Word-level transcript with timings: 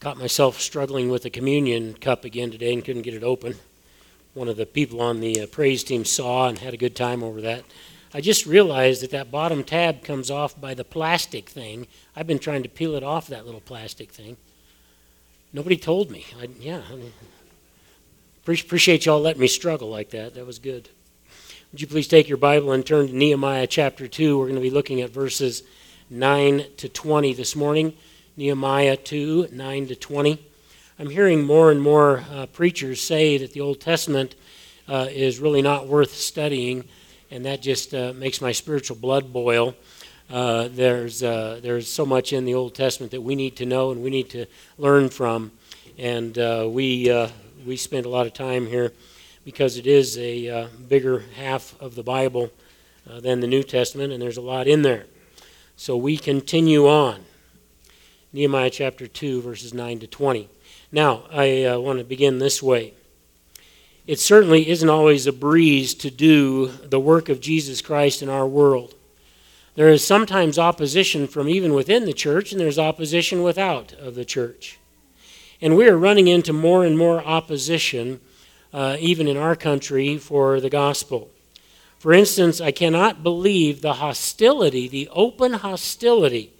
Caught 0.00 0.18
myself 0.18 0.60
struggling 0.60 1.08
with 1.08 1.24
the 1.24 1.30
communion 1.30 1.94
cup 1.94 2.24
again 2.24 2.52
today 2.52 2.72
and 2.72 2.84
couldn't 2.84 3.02
get 3.02 3.14
it 3.14 3.24
open. 3.24 3.56
One 4.32 4.48
of 4.48 4.56
the 4.56 4.64
people 4.64 5.00
on 5.00 5.18
the 5.18 5.40
uh, 5.40 5.46
praise 5.46 5.82
team 5.82 6.04
saw 6.04 6.48
and 6.48 6.58
had 6.58 6.72
a 6.72 6.76
good 6.76 6.94
time 6.94 7.24
over 7.24 7.40
that. 7.40 7.64
I 8.14 8.20
just 8.20 8.46
realized 8.46 9.02
that 9.02 9.10
that 9.10 9.32
bottom 9.32 9.64
tab 9.64 10.04
comes 10.04 10.30
off 10.30 10.58
by 10.58 10.74
the 10.74 10.84
plastic 10.84 11.48
thing. 11.48 11.88
I've 12.14 12.28
been 12.28 12.38
trying 12.38 12.62
to 12.62 12.68
peel 12.68 12.94
it 12.94 13.02
off 13.02 13.26
that 13.26 13.44
little 13.44 13.60
plastic 13.60 14.12
thing. 14.12 14.36
Nobody 15.52 15.76
told 15.76 16.12
me. 16.12 16.26
I, 16.40 16.48
yeah, 16.60 16.82
I 16.90 16.94
mean, 16.94 17.12
appreciate 18.44 19.04
y'all 19.04 19.20
letting 19.20 19.40
me 19.40 19.48
struggle 19.48 19.88
like 19.88 20.10
that. 20.10 20.34
That 20.34 20.46
was 20.46 20.60
good. 20.60 20.88
Would 21.72 21.80
you 21.80 21.86
please 21.88 22.06
take 22.06 22.28
your 22.28 22.38
Bible 22.38 22.70
and 22.70 22.86
turn 22.86 23.08
to 23.08 23.16
Nehemiah 23.16 23.66
chapter 23.66 24.06
2? 24.06 24.38
We're 24.38 24.44
going 24.44 24.54
to 24.54 24.60
be 24.60 24.70
looking 24.70 25.00
at 25.00 25.10
verses 25.10 25.64
9 26.08 26.64
to 26.76 26.88
20 26.88 27.34
this 27.34 27.56
morning. 27.56 27.94
Nehemiah 28.38 28.96
2, 28.96 29.48
9 29.50 29.88
to 29.88 29.96
20. 29.96 30.38
I'm 31.00 31.10
hearing 31.10 31.42
more 31.42 31.72
and 31.72 31.82
more 31.82 32.22
uh, 32.32 32.46
preachers 32.46 33.02
say 33.02 33.36
that 33.36 33.52
the 33.52 33.60
Old 33.60 33.80
Testament 33.80 34.36
uh, 34.86 35.08
is 35.10 35.40
really 35.40 35.60
not 35.60 35.88
worth 35.88 36.14
studying, 36.14 36.84
and 37.32 37.44
that 37.46 37.62
just 37.62 37.92
uh, 37.92 38.12
makes 38.14 38.40
my 38.40 38.52
spiritual 38.52 38.94
blood 38.94 39.32
boil. 39.32 39.74
Uh, 40.30 40.68
there's, 40.70 41.20
uh, 41.20 41.58
there's 41.64 41.88
so 41.88 42.06
much 42.06 42.32
in 42.32 42.44
the 42.44 42.54
Old 42.54 42.76
Testament 42.76 43.10
that 43.10 43.22
we 43.22 43.34
need 43.34 43.56
to 43.56 43.66
know 43.66 43.90
and 43.90 44.04
we 44.04 44.10
need 44.10 44.30
to 44.30 44.46
learn 44.76 45.08
from, 45.08 45.50
and 45.98 46.38
uh, 46.38 46.68
we, 46.70 47.12
we 47.66 47.76
spend 47.76 48.06
a 48.06 48.08
lot 48.08 48.24
of 48.24 48.34
time 48.34 48.68
here 48.68 48.92
because 49.44 49.76
it 49.78 49.86
is 49.88 50.16
a 50.16 50.68
bigger 50.88 51.24
half 51.34 51.74
of 51.80 51.96
the 51.96 52.04
Bible 52.04 52.52
than 53.04 53.40
the 53.40 53.48
New 53.48 53.64
Testament, 53.64 54.12
and 54.12 54.22
there's 54.22 54.36
a 54.36 54.42
lot 54.42 54.68
in 54.68 54.82
there. 54.82 55.06
So 55.74 55.96
we 55.96 56.16
continue 56.16 56.86
on. 56.86 57.24
Nehemiah 58.32 58.70
chapter 58.70 59.06
2, 59.06 59.40
verses 59.40 59.72
9 59.72 60.00
to 60.00 60.06
20. 60.06 60.48
Now, 60.92 61.22
I 61.32 61.64
uh, 61.64 61.78
want 61.78 61.98
to 61.98 62.04
begin 62.04 62.38
this 62.38 62.62
way. 62.62 62.92
It 64.06 64.20
certainly 64.20 64.68
isn't 64.68 64.88
always 64.88 65.26
a 65.26 65.32
breeze 65.32 65.94
to 65.94 66.10
do 66.10 66.68
the 66.68 67.00
work 67.00 67.28
of 67.28 67.40
Jesus 67.40 67.80
Christ 67.80 68.22
in 68.22 68.28
our 68.28 68.46
world. 68.46 68.94
There 69.76 69.88
is 69.88 70.06
sometimes 70.06 70.58
opposition 70.58 71.26
from 71.26 71.48
even 71.48 71.72
within 71.72 72.04
the 72.04 72.12
church, 72.12 72.52
and 72.52 72.60
there's 72.60 72.78
opposition 72.78 73.42
without 73.42 73.92
of 73.94 74.14
the 74.14 74.24
church. 74.24 74.78
And 75.62 75.76
we 75.76 75.88
are 75.88 75.96
running 75.96 76.28
into 76.28 76.52
more 76.52 76.84
and 76.84 76.98
more 76.98 77.24
opposition 77.24 78.20
uh, 78.72 78.96
even 79.00 79.26
in 79.26 79.38
our 79.38 79.56
country, 79.56 80.18
for 80.18 80.60
the 80.60 80.68
gospel. 80.68 81.30
For 81.98 82.12
instance, 82.12 82.60
I 82.60 82.70
cannot 82.70 83.22
believe 83.22 83.80
the 83.80 83.94
hostility, 83.94 84.86
the 84.86 85.08
open 85.12 85.54
hostility 85.54 86.52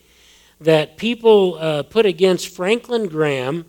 that 0.61 0.97
people 0.97 1.57
uh, 1.59 1.83
put 1.85 2.07
against 2.07 2.55
Franklin 2.55 3.09
Graham, 3.09 3.65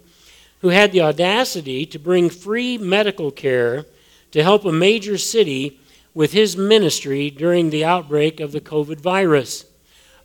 who 0.62 0.70
had 0.70 0.92
the 0.92 1.02
audacity 1.02 1.86
to 1.86 2.00
bring 2.00 2.30
free 2.30 2.78
medical 2.78 3.32
care 3.32 3.86
to 4.32 4.44
help 4.44 4.66
a 4.66 4.72
major 4.72 5.18
city 5.18 5.80
with 6.14 6.34
his 6.34 6.58
ministry 6.58 7.30
during 7.30 7.70
the 7.70 7.86
outbreak 7.86 8.40
of 8.40 8.52
the 8.52 8.62
COVID 8.62 9.00
virus. 9.00 9.66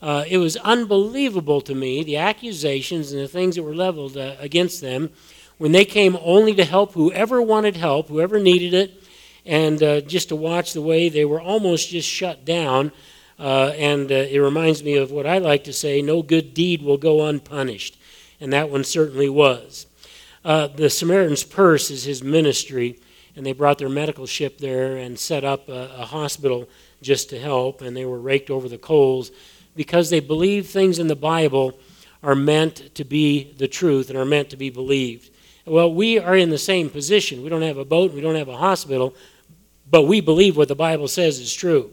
Uh, 0.02 0.24
it 0.28 0.38
was 0.38 0.56
unbelievable 0.58 1.60
to 1.62 1.74
me, 1.74 2.02
the 2.02 2.16
accusations 2.16 3.12
and 3.12 3.22
the 3.22 3.28
things 3.28 3.54
that 3.54 3.62
were 3.62 3.74
leveled 3.74 4.16
uh, 4.16 4.34
against 4.38 4.80
them 4.80 5.10
when 5.58 5.72
they 5.72 5.84
came 5.84 6.18
only 6.20 6.54
to 6.54 6.64
help 6.64 6.92
whoever 6.92 7.40
wanted 7.40 7.76
help, 7.76 8.08
whoever 8.08 8.38
needed 8.38 8.74
it, 8.74 9.02
and 9.46 9.82
uh, 9.82 10.00
just 10.00 10.28
to 10.30 10.36
watch 10.36 10.72
the 10.72 10.82
way 10.82 11.08
they 11.08 11.24
were 11.24 11.40
almost 11.40 11.90
just 11.90 12.08
shut 12.08 12.44
down. 12.44 12.90
Uh, 13.38 13.72
and 13.76 14.10
uh, 14.12 14.14
it 14.14 14.38
reminds 14.38 14.82
me 14.82 14.96
of 14.96 15.10
what 15.10 15.26
I 15.26 15.38
like 15.38 15.64
to 15.64 15.72
say 15.72 16.00
no 16.00 16.22
good 16.22 16.54
deed 16.54 16.82
will 16.82 16.96
go 16.96 17.26
unpunished. 17.26 17.98
And 18.40 18.52
that 18.52 18.70
one 18.70 18.84
certainly 18.84 19.28
was. 19.28 19.86
Uh, 20.44 20.68
the 20.68 20.90
Samaritan's 20.90 21.42
Purse 21.42 21.90
is 21.90 22.04
his 22.04 22.22
ministry, 22.22 22.98
and 23.34 23.44
they 23.44 23.52
brought 23.52 23.78
their 23.78 23.88
medical 23.88 24.26
ship 24.26 24.58
there 24.58 24.96
and 24.96 25.18
set 25.18 25.42
up 25.42 25.68
a, 25.68 25.90
a 25.96 26.04
hospital 26.04 26.68
just 27.02 27.30
to 27.30 27.38
help, 27.38 27.80
and 27.80 27.96
they 27.96 28.04
were 28.04 28.20
raked 28.20 28.50
over 28.50 28.68
the 28.68 28.78
coals 28.78 29.30
because 29.74 30.10
they 30.10 30.20
believe 30.20 30.68
things 30.68 30.98
in 30.98 31.08
the 31.08 31.16
Bible 31.16 31.78
are 32.22 32.34
meant 32.34 32.94
to 32.94 33.04
be 33.04 33.52
the 33.58 33.68
truth 33.68 34.08
and 34.08 34.18
are 34.18 34.24
meant 34.24 34.50
to 34.50 34.56
be 34.56 34.70
believed. 34.70 35.30
Well, 35.66 35.92
we 35.92 36.18
are 36.18 36.36
in 36.36 36.50
the 36.50 36.58
same 36.58 36.90
position. 36.90 37.42
We 37.42 37.48
don't 37.48 37.62
have 37.62 37.78
a 37.78 37.84
boat, 37.84 38.12
we 38.12 38.20
don't 38.20 38.34
have 38.34 38.48
a 38.48 38.56
hospital, 38.56 39.14
but 39.90 40.02
we 40.02 40.20
believe 40.20 40.56
what 40.56 40.68
the 40.68 40.74
Bible 40.74 41.08
says 41.08 41.38
is 41.38 41.52
true. 41.52 41.90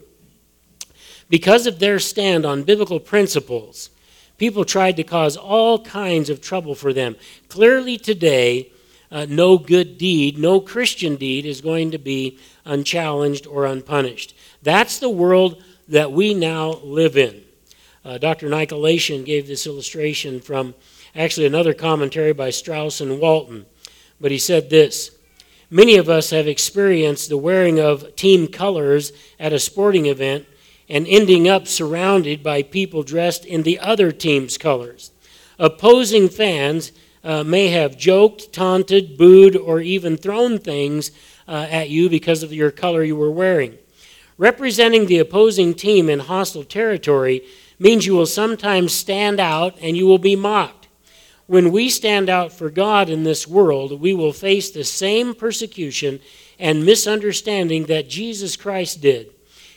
Because 1.32 1.66
of 1.66 1.78
their 1.78 1.98
stand 1.98 2.44
on 2.44 2.62
biblical 2.62 3.00
principles, 3.00 3.88
people 4.36 4.66
tried 4.66 4.96
to 4.96 5.02
cause 5.02 5.34
all 5.34 5.82
kinds 5.82 6.28
of 6.28 6.42
trouble 6.42 6.74
for 6.74 6.92
them. 6.92 7.16
Clearly, 7.48 7.96
today, 7.96 8.70
uh, 9.10 9.24
no 9.26 9.56
good 9.56 9.96
deed, 9.96 10.36
no 10.36 10.60
Christian 10.60 11.16
deed 11.16 11.46
is 11.46 11.62
going 11.62 11.90
to 11.92 11.96
be 11.96 12.38
unchallenged 12.66 13.46
or 13.46 13.64
unpunished. 13.64 14.34
That's 14.62 14.98
the 14.98 15.08
world 15.08 15.64
that 15.88 16.12
we 16.12 16.34
now 16.34 16.72
live 16.84 17.16
in. 17.16 17.42
Uh, 18.04 18.18
Dr. 18.18 18.50
Nicolation 18.50 19.24
gave 19.24 19.46
this 19.46 19.66
illustration 19.66 20.38
from 20.38 20.74
actually 21.16 21.46
another 21.46 21.72
commentary 21.72 22.34
by 22.34 22.50
Strauss 22.50 23.00
and 23.00 23.18
Walton. 23.18 23.64
But 24.20 24.32
he 24.32 24.38
said 24.38 24.68
this 24.68 25.12
Many 25.70 25.96
of 25.96 26.10
us 26.10 26.28
have 26.28 26.46
experienced 26.46 27.30
the 27.30 27.38
wearing 27.38 27.80
of 27.80 28.16
team 28.16 28.48
colors 28.48 29.14
at 29.40 29.54
a 29.54 29.58
sporting 29.58 30.04
event 30.04 30.46
and 30.88 31.06
ending 31.06 31.48
up 31.48 31.66
surrounded 31.66 32.42
by 32.42 32.62
people 32.62 33.02
dressed 33.02 33.44
in 33.44 33.62
the 33.62 33.78
other 33.78 34.12
team's 34.12 34.58
colors. 34.58 35.12
Opposing 35.58 36.28
fans 36.28 36.92
uh, 37.24 37.44
may 37.44 37.68
have 37.68 37.96
joked, 37.96 38.52
taunted, 38.52 39.16
booed, 39.16 39.56
or 39.56 39.80
even 39.80 40.16
thrown 40.16 40.58
things 40.58 41.10
uh, 41.46 41.66
at 41.70 41.90
you 41.90 42.08
because 42.08 42.42
of 42.42 42.52
your 42.52 42.70
color 42.70 43.02
you 43.02 43.16
were 43.16 43.30
wearing. 43.30 43.78
Representing 44.38 45.06
the 45.06 45.18
opposing 45.18 45.74
team 45.74 46.08
in 46.08 46.18
hostile 46.20 46.64
territory 46.64 47.42
means 47.78 48.06
you 48.06 48.14
will 48.14 48.26
sometimes 48.26 48.92
stand 48.92 49.38
out 49.38 49.76
and 49.80 49.96
you 49.96 50.06
will 50.06 50.18
be 50.18 50.36
mocked. 50.36 50.88
When 51.46 51.70
we 51.72 51.88
stand 51.88 52.28
out 52.28 52.52
for 52.52 52.70
God 52.70 53.10
in 53.10 53.24
this 53.24 53.46
world, 53.46 54.00
we 54.00 54.14
will 54.14 54.32
face 54.32 54.70
the 54.70 54.84
same 54.84 55.34
persecution 55.34 56.20
and 56.58 56.86
misunderstanding 56.86 57.86
that 57.86 58.08
Jesus 58.08 58.56
Christ 58.56 59.00
did. 59.00 59.31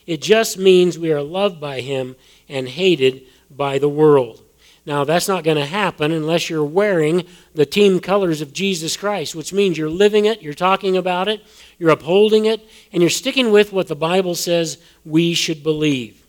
It 0.06 0.22
just 0.22 0.58
means 0.58 1.00
we 1.00 1.12
are 1.12 1.22
loved 1.22 1.60
by 1.60 1.82
Him 1.82 2.16
and 2.48 2.68
hated 2.68 3.24
by 3.50 3.80
the 3.80 3.90
world. 3.90 4.42
Now, 4.86 5.04
that's 5.04 5.28
not 5.28 5.44
going 5.44 5.58
to 5.58 5.66
happen 5.66 6.12
unless 6.12 6.48
you're 6.48 6.64
wearing 6.64 7.26
the 7.56 7.66
team 7.66 8.00
colors 8.00 8.42
of 8.42 8.54
Jesus 8.54 8.96
Christ, 8.96 9.34
which 9.34 9.52
means 9.52 9.78
you're 9.78 9.90
living 9.90 10.26
it, 10.26 10.44
you're 10.44 10.54
talking 10.54 10.96
about 10.96 11.28
it, 11.28 11.44
you're 11.80 11.90
upholding 11.90 12.46
it, 12.46 12.68
and 12.94 13.02
you're 13.02 13.10
sticking 13.10 13.52
with 13.52 13.74
what 13.74 13.88
the 13.88 13.96
Bible 13.96 14.36
says 14.36 14.78
we 15.04 15.34
should 15.34 15.64
believe. 15.64 16.24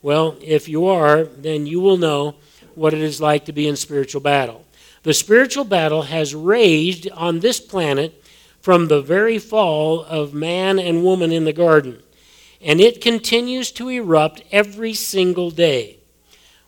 Well, 0.00 0.36
if 0.40 0.68
you 0.68 0.86
are, 0.86 1.24
then 1.24 1.66
you 1.66 1.80
will 1.80 1.98
know 1.98 2.36
what 2.74 2.94
it 2.94 3.00
is 3.00 3.20
like 3.20 3.44
to 3.44 3.52
be 3.52 3.68
in 3.68 3.76
spiritual 3.76 4.22
battle. 4.22 4.64
The 5.02 5.12
spiritual 5.12 5.64
battle 5.64 6.02
has 6.02 6.34
raged 6.34 7.10
on 7.10 7.40
this 7.40 7.60
planet 7.60 8.24
from 8.60 8.88
the 8.88 9.02
very 9.02 9.38
fall 9.38 10.02
of 10.04 10.32
man 10.32 10.78
and 10.78 11.04
woman 11.04 11.30
in 11.30 11.44
the 11.44 11.52
garden, 11.52 12.02
and 12.60 12.80
it 12.80 13.00
continues 13.00 13.70
to 13.72 13.88
erupt 13.88 14.42
every 14.50 14.94
single 14.94 15.50
day. 15.50 15.98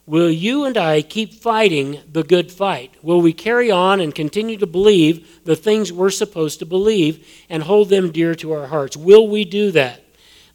Will 0.07 0.31
you 0.31 0.65
and 0.65 0.77
I 0.77 1.03
keep 1.03 1.35
fighting 1.35 2.01
the 2.11 2.25
good 2.25 2.51
fight? 2.51 2.95
Will 3.03 3.21
we 3.21 3.33
carry 3.33 3.71
on 3.71 4.01
and 4.01 4.15
continue 4.15 4.57
to 4.57 4.67
believe 4.67 5.45
the 5.45 5.55
things 5.55 5.93
we're 5.93 6.11
supposed 6.11 6.59
to 6.59 6.67
believe 6.67 7.45
and 7.49 7.63
hold 7.63 7.91
them 7.91 8.11
dear 8.11 8.35
to 8.37 8.53
our 8.53 8.67
hearts? 8.67 8.97
Will 8.97 9.29
we 9.29 9.45
do 9.45 9.71
that? 9.71 10.03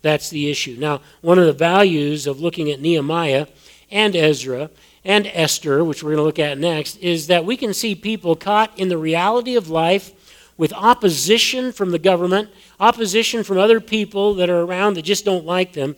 That's 0.02 0.30
the 0.30 0.50
issue. 0.50 0.76
Now, 0.78 1.02
one 1.22 1.40
of 1.40 1.46
the 1.46 1.54
values 1.54 2.28
of 2.28 2.42
looking 2.42 2.70
at 2.70 2.82
Nehemiah 2.82 3.48
and 3.90 4.16
Ezra 4.16 4.70
and 5.06 5.26
Esther, 5.28 5.84
which 5.84 6.04
we're 6.04 6.12
going 6.12 6.18
to 6.18 6.24
look 6.24 6.40
at 6.40 6.58
next, 6.58 6.98
is 6.98 7.28
that 7.28 7.46
we 7.46 7.56
can 7.56 7.74
see 7.74 7.96
people 7.96 8.36
caught 8.36 8.78
in 8.78 8.90
the 8.90 8.98
reality 8.98 9.56
of 9.56 9.70
life 9.70 10.12
with 10.58 10.74
opposition 10.74 11.72
from 11.72 11.92
the 11.92 12.00
government, 12.00 12.50
opposition 12.80 13.44
from 13.44 13.58
other 13.58 13.80
people 13.80 14.34
that 14.36 14.50
are 14.50 14.62
around 14.62 14.96
that 14.96 15.04
just 15.04 15.26
don't 15.26 15.46
like 15.46 15.74
them, 15.74 15.96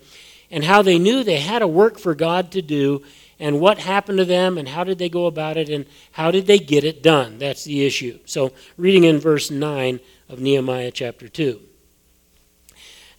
and 0.49 0.63
how 0.63 0.81
they 0.81 0.97
knew 0.97 1.23
they 1.23 1.39
had 1.39 1.61
a 1.61 1.67
work 1.67 1.99
for 1.99 2.15
God 2.15 2.51
to 2.51 2.61
do, 2.61 3.03
and 3.39 3.59
what 3.59 3.77
happened 3.77 4.17
to 4.17 4.25
them, 4.25 4.57
and 4.57 4.69
how 4.69 4.83
did 4.83 4.97
they 4.97 5.09
go 5.09 5.27
about 5.27 5.57
it, 5.57 5.69
and 5.69 5.85
how 6.13 6.31
did 6.31 6.47
they 6.47 6.57
get 6.57 6.83
it 6.83 7.03
done. 7.03 7.37
That's 7.37 7.63
the 7.63 7.85
issue. 7.85 8.19
So, 8.25 8.51
reading 8.77 9.03
in 9.03 9.19
verse 9.19 9.51
9 9.51 9.99
of 10.29 10.39
Nehemiah 10.39 10.91
chapter 10.91 11.27
2. 11.27 11.66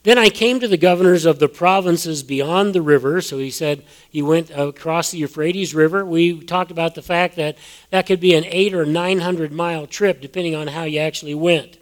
Then 0.09 0.17
I 0.17 0.29
came 0.29 0.59
to 0.59 0.67
the 0.67 0.75
governors 0.75 1.27
of 1.27 1.37
the 1.37 1.47
provinces 1.47 2.23
beyond 2.23 2.73
the 2.73 2.81
river. 2.81 3.21
So 3.21 3.37
he 3.37 3.51
said 3.51 3.83
he 4.09 4.23
went 4.23 4.49
across 4.49 5.11
the 5.11 5.19
Euphrates 5.19 5.75
River. 5.75 6.03
We 6.03 6.41
talked 6.41 6.71
about 6.71 6.95
the 6.95 7.03
fact 7.03 7.35
that 7.35 7.59
that 7.91 8.07
could 8.07 8.19
be 8.19 8.33
an 8.33 8.43
eight 8.47 8.73
or 8.73 8.87
nine 8.87 9.19
hundred 9.19 9.51
mile 9.51 9.85
trip, 9.85 10.19
depending 10.19 10.55
on 10.55 10.69
how 10.69 10.85
you 10.85 10.97
actually 10.97 11.35
went. 11.35 11.77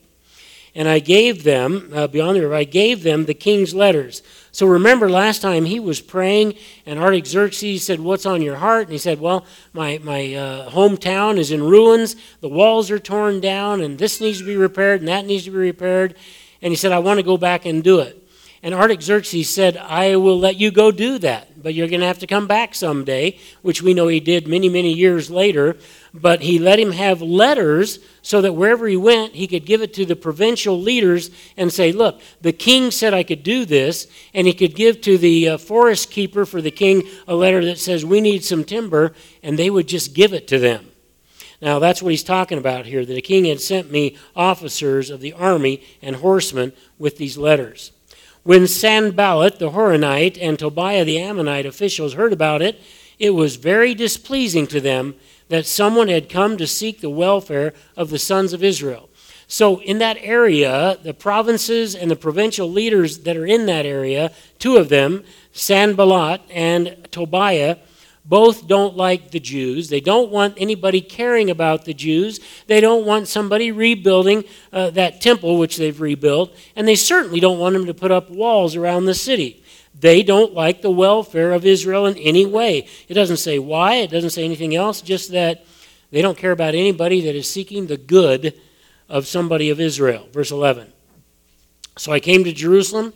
And 0.75 0.89
I 0.89 0.99
gave 0.99 1.45
them, 1.45 1.89
uh, 1.95 2.07
beyond 2.07 2.35
the 2.35 2.41
river, 2.41 2.53
I 2.53 2.65
gave 2.65 3.03
them 3.03 3.27
the 3.27 3.33
king's 3.33 3.73
letters. 3.73 4.21
So 4.51 4.67
remember 4.67 5.09
last 5.09 5.41
time 5.41 5.63
he 5.63 5.79
was 5.79 6.01
praying, 6.01 6.55
and 6.85 6.99
Artaxerxes 6.99 7.85
said, 7.85 8.01
What's 8.01 8.25
on 8.25 8.41
your 8.41 8.57
heart? 8.57 8.87
And 8.87 8.91
he 8.91 8.97
said, 8.97 9.21
Well, 9.21 9.45
my, 9.71 9.99
my 10.03 10.33
uh, 10.33 10.69
hometown 10.71 11.37
is 11.37 11.49
in 11.49 11.63
ruins. 11.63 12.17
The 12.41 12.49
walls 12.49 12.91
are 12.91 12.99
torn 12.99 13.39
down, 13.39 13.79
and 13.79 13.97
this 13.97 14.19
needs 14.19 14.39
to 14.39 14.45
be 14.45 14.57
repaired, 14.57 14.99
and 14.99 15.07
that 15.07 15.25
needs 15.25 15.45
to 15.45 15.51
be 15.51 15.57
repaired. 15.59 16.13
And 16.61 16.71
he 16.71 16.75
said, 16.75 16.91
I 16.91 16.99
want 16.99 17.19
to 17.19 17.23
go 17.23 17.37
back 17.37 17.65
and 17.65 17.83
do 17.83 17.99
it. 17.99 18.27
And 18.63 18.73
Artaxerxes 18.73 19.49
said, 19.49 19.77
I 19.77 20.15
will 20.15 20.39
let 20.39 20.55
you 20.55 20.71
go 20.71 20.91
do 20.91 21.19
that, 21.19 21.61
but 21.61 21.75
you're 21.75 21.87
going 21.87 21.99
to 21.99 22.07
have 22.07 22.19
to 22.19 22.27
come 22.27 22.47
back 22.47 22.73
someday, 22.73 23.37
which 23.61 23.83
we 23.83 23.93
know 23.93 24.07
he 24.07 24.19
did 24.19 24.47
many, 24.47 24.67
many 24.67 24.91
years 24.91 25.29
later. 25.29 25.77
But 26.11 26.41
he 26.41 26.57
let 26.57 26.79
him 26.79 26.91
have 26.91 27.21
letters 27.21 27.99
so 28.23 28.41
that 28.41 28.53
wherever 28.53 28.87
he 28.87 28.97
went, 28.97 29.35
he 29.35 29.45
could 29.45 29.65
give 29.65 29.83
it 29.83 29.93
to 29.93 30.05
the 30.05 30.15
provincial 30.15 30.81
leaders 30.81 31.29
and 31.55 31.71
say, 31.71 31.91
Look, 31.91 32.19
the 32.41 32.51
king 32.51 32.89
said 32.89 33.13
I 33.13 33.21
could 33.21 33.43
do 33.43 33.63
this. 33.63 34.07
And 34.33 34.47
he 34.47 34.53
could 34.53 34.75
give 34.75 35.01
to 35.01 35.19
the 35.19 35.49
uh, 35.49 35.57
forest 35.59 36.09
keeper 36.09 36.43
for 36.43 36.59
the 36.59 36.71
king 36.71 37.03
a 37.27 37.35
letter 37.35 37.63
that 37.65 37.77
says, 37.77 38.03
We 38.03 38.21
need 38.21 38.43
some 38.43 38.63
timber, 38.63 39.13
and 39.43 39.59
they 39.59 39.69
would 39.69 39.87
just 39.87 40.15
give 40.15 40.33
it 40.33 40.47
to 40.47 40.57
them. 40.57 40.89
Now, 41.61 41.79
that's 41.79 42.01
what 42.01 42.11
he's 42.11 42.23
talking 42.23 42.57
about 42.57 42.85
here 42.85 43.05
that 43.05 43.13
the 43.13 43.21
king 43.21 43.45
had 43.45 43.59
sent 43.59 43.91
me 43.91 44.15
officers 44.35 45.09
of 45.09 45.21
the 45.21 45.33
army 45.33 45.81
and 46.01 46.17
horsemen 46.17 46.73
with 46.99 47.17
these 47.17 47.37
letters. 47.37 47.91
When 48.43 48.67
Sanballat 48.67 49.59
the 49.59 49.71
Horonite 49.71 50.37
and 50.39 50.57
Tobiah 50.57 51.03
the 51.03 51.19
Ammonite 51.19 51.65
officials 51.65 52.13
heard 52.13 52.31
about 52.31 52.61
it, 52.61 52.79
it 53.19 53.31
was 53.31 53.55
very 53.55 53.95
displeasing 53.95 54.67
to 54.67 54.79
them 54.79 55.15
that 55.49 55.65
someone 55.65 56.07
had 56.07 56.29
come 56.29 56.57
to 56.57 56.67
seek 56.67 57.01
the 57.01 57.09
welfare 57.09 57.73
of 57.95 58.09
the 58.09 58.19
sons 58.19 58.53
of 58.53 58.63
Israel. 58.63 59.09
So, 59.49 59.81
in 59.81 59.99
that 59.99 60.17
area, 60.19 60.97
the 61.01 61.13
provinces 61.13 61.95
and 61.95 62.11
the 62.11 62.17
provincial 62.17 62.69
leaders 62.69 63.19
that 63.19 63.37
are 63.37 63.45
in 63.45 63.65
that 63.67 63.85
area, 63.85 64.31
two 64.59 64.75
of 64.75 64.89
them, 64.89 65.23
Sanballat 65.53 66.41
and 66.49 67.07
Tobiah, 67.11 67.77
both 68.27 68.67
don't 68.67 68.97
like 68.97 69.31
the 69.31 69.39
Jews. 69.39 69.87
They 69.87 70.01
don't 70.01 70.29
want 70.29 70.55
anybody 70.57 70.99
caring 70.99 71.49
about 71.49 71.85
the 71.85 71.93
Jews. 71.93 72.41
They 72.67 72.81
don't 72.81 73.05
want 73.05 73.29
somebody 73.29 73.71
rebuilding 73.71 74.43
uh, 74.73 74.89
that 74.91 75.21
temple, 75.21 75.57
which 75.57 75.77
they've 75.77 75.99
rebuilt. 75.99 76.53
And 76.75 76.85
they 76.85 76.95
certainly 76.95 77.39
don't 77.39 77.59
want 77.59 77.73
them 77.73 77.85
to 77.85 77.93
put 77.93 78.11
up 78.11 78.29
walls 78.29 78.75
around 78.75 79.05
the 79.05 79.13
city. 79.13 79.63
They 79.97 80.23
don't 80.23 80.53
like 80.53 80.81
the 80.81 80.91
welfare 80.91 81.53
of 81.53 81.65
Israel 81.65 82.05
in 82.05 82.17
any 82.17 82.45
way. 82.45 82.87
It 83.07 83.13
doesn't 83.13 83.37
say 83.37 83.59
why, 83.59 83.95
it 83.95 84.11
doesn't 84.11 84.31
say 84.31 84.43
anything 84.43 84.75
else, 84.75 85.01
just 85.01 85.31
that 85.31 85.65
they 86.11 86.21
don't 86.21 86.37
care 86.37 86.51
about 86.51 86.75
anybody 86.75 87.21
that 87.21 87.35
is 87.35 87.49
seeking 87.49 87.87
the 87.87 87.97
good 87.97 88.59
of 89.07 89.25
somebody 89.25 89.69
of 89.69 89.79
Israel. 89.79 90.27
Verse 90.33 90.51
11. 90.51 90.91
So 91.97 92.11
I 92.11 92.19
came 92.19 92.43
to 92.43 92.51
Jerusalem 92.51 93.13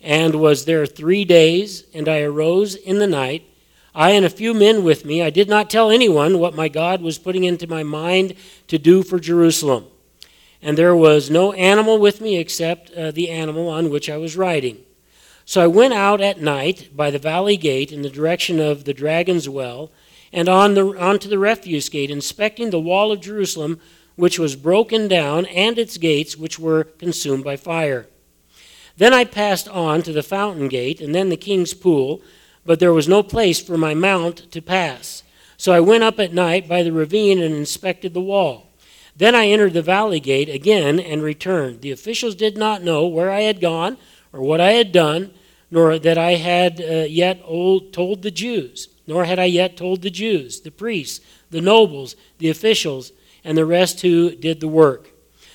and 0.00 0.36
was 0.36 0.64
there 0.64 0.86
three 0.86 1.24
days, 1.26 1.84
and 1.92 2.08
I 2.08 2.22
arose 2.22 2.74
in 2.74 2.98
the 2.98 3.06
night 3.06 3.44
I 3.96 4.10
and 4.10 4.26
a 4.26 4.30
few 4.30 4.52
men 4.52 4.84
with 4.84 5.06
me, 5.06 5.22
I 5.22 5.30
did 5.30 5.48
not 5.48 5.70
tell 5.70 5.90
anyone 5.90 6.38
what 6.38 6.54
my 6.54 6.68
God 6.68 7.00
was 7.00 7.16
putting 7.16 7.44
into 7.44 7.66
my 7.66 7.82
mind 7.82 8.34
to 8.68 8.76
do 8.76 9.02
for 9.02 9.18
Jerusalem. 9.18 9.86
And 10.60 10.76
there 10.76 10.94
was 10.94 11.30
no 11.30 11.54
animal 11.54 11.98
with 11.98 12.20
me 12.20 12.36
except 12.36 12.90
uh, 12.90 13.10
the 13.10 13.30
animal 13.30 13.70
on 13.70 13.88
which 13.88 14.10
I 14.10 14.18
was 14.18 14.36
riding. 14.36 14.84
So 15.46 15.62
I 15.62 15.66
went 15.66 15.94
out 15.94 16.20
at 16.20 16.42
night 16.42 16.90
by 16.94 17.10
the 17.10 17.18
valley 17.18 17.56
gate 17.56 17.90
in 17.90 18.02
the 18.02 18.10
direction 18.10 18.60
of 18.60 18.84
the 18.84 18.92
dragon's 18.92 19.48
well, 19.48 19.90
and 20.30 20.46
on 20.46 20.74
the, 20.74 20.84
onto 21.00 21.30
the 21.30 21.38
refuse 21.38 21.88
gate, 21.88 22.10
inspecting 22.10 22.68
the 22.68 22.78
wall 22.78 23.12
of 23.12 23.22
Jerusalem, 23.22 23.80
which 24.14 24.38
was 24.38 24.56
broken 24.56 25.08
down, 25.08 25.46
and 25.46 25.78
its 25.78 25.96
gates, 25.96 26.36
which 26.36 26.58
were 26.58 26.84
consumed 26.84 27.44
by 27.44 27.56
fire. 27.56 28.08
Then 28.98 29.14
I 29.14 29.24
passed 29.24 29.68
on 29.68 30.02
to 30.02 30.12
the 30.12 30.22
fountain 30.22 30.68
gate, 30.68 31.00
and 31.00 31.14
then 31.14 31.30
the 31.30 31.36
king's 31.38 31.72
pool 31.72 32.20
but 32.66 32.80
there 32.80 32.92
was 32.92 33.08
no 33.08 33.22
place 33.22 33.60
for 33.60 33.78
my 33.78 33.94
mount 33.94 34.50
to 34.52 34.60
pass. 34.60 35.22
So 35.56 35.72
I 35.72 35.80
went 35.80 36.04
up 36.04 36.18
at 36.20 36.34
night 36.34 36.68
by 36.68 36.82
the 36.82 36.92
ravine 36.92 37.40
and 37.40 37.54
inspected 37.54 38.12
the 38.12 38.20
wall. 38.20 38.72
Then 39.16 39.34
I 39.34 39.46
entered 39.46 39.72
the 39.72 39.82
valley 39.82 40.20
gate 40.20 40.50
again 40.50 41.00
and 41.00 41.22
returned. 41.22 41.80
The 41.80 41.92
officials 41.92 42.34
did 42.34 42.58
not 42.58 42.82
know 42.82 43.06
where 43.06 43.30
I 43.30 43.42
had 43.42 43.60
gone 43.60 43.96
or 44.32 44.42
what 44.42 44.60
I 44.60 44.72
had 44.72 44.92
done, 44.92 45.32
nor 45.70 45.98
that 45.98 46.18
I 46.18 46.32
had 46.32 46.80
uh, 46.80 47.06
yet 47.08 47.40
old, 47.44 47.94
told 47.94 48.22
the 48.22 48.30
Jews, 48.30 48.88
nor 49.06 49.24
had 49.24 49.38
I 49.38 49.46
yet 49.46 49.76
told 49.76 50.02
the 50.02 50.10
Jews, 50.10 50.60
the 50.60 50.70
priests, 50.70 51.24
the 51.50 51.62
nobles, 51.62 52.14
the 52.38 52.50
officials, 52.50 53.12
and 53.42 53.56
the 53.56 53.64
rest 53.64 54.02
who 54.02 54.36
did 54.36 54.60
the 54.60 54.68
work. 54.68 55.10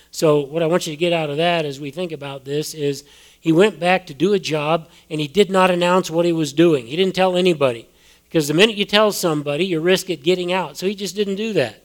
So, 0.10 0.42
what 0.42 0.64
I 0.64 0.68
want 0.68 0.88
you 0.88 0.94
to 0.94 0.98
get 0.98 1.14
out 1.14 1.30
of 1.30 1.38
that 1.38 1.64
as 1.64 1.80
we 1.80 1.92
think 1.92 2.12
about 2.12 2.44
this 2.44 2.74
is 2.74 3.06
he 3.42 3.52
went 3.52 3.80
back 3.80 4.06
to 4.06 4.14
do 4.14 4.34
a 4.34 4.40
job 4.40 4.88
and 5.10 5.20
he 5.20 5.28
did 5.28 5.50
not 5.50 5.72
announce 5.72 6.12
what 6.12 6.26
he 6.26 6.32
was 6.32 6.54
doing. 6.54 6.86
He 6.86 6.96
didn't 6.96 7.16
tell 7.16 7.36
anybody. 7.36 7.90
Because 8.24 8.48
the 8.48 8.54
minute 8.54 8.78
you 8.78 8.86
tell 8.86 9.12
somebody, 9.12 9.66
you 9.66 9.82
risk 9.82 10.10
it 10.10 10.24
getting 10.24 10.54
out. 10.54 10.78
So 10.78 10.86
he 10.88 10.96
just 10.96 11.16
didn't 11.16 11.36
do 11.36 11.52
that. 11.54 11.84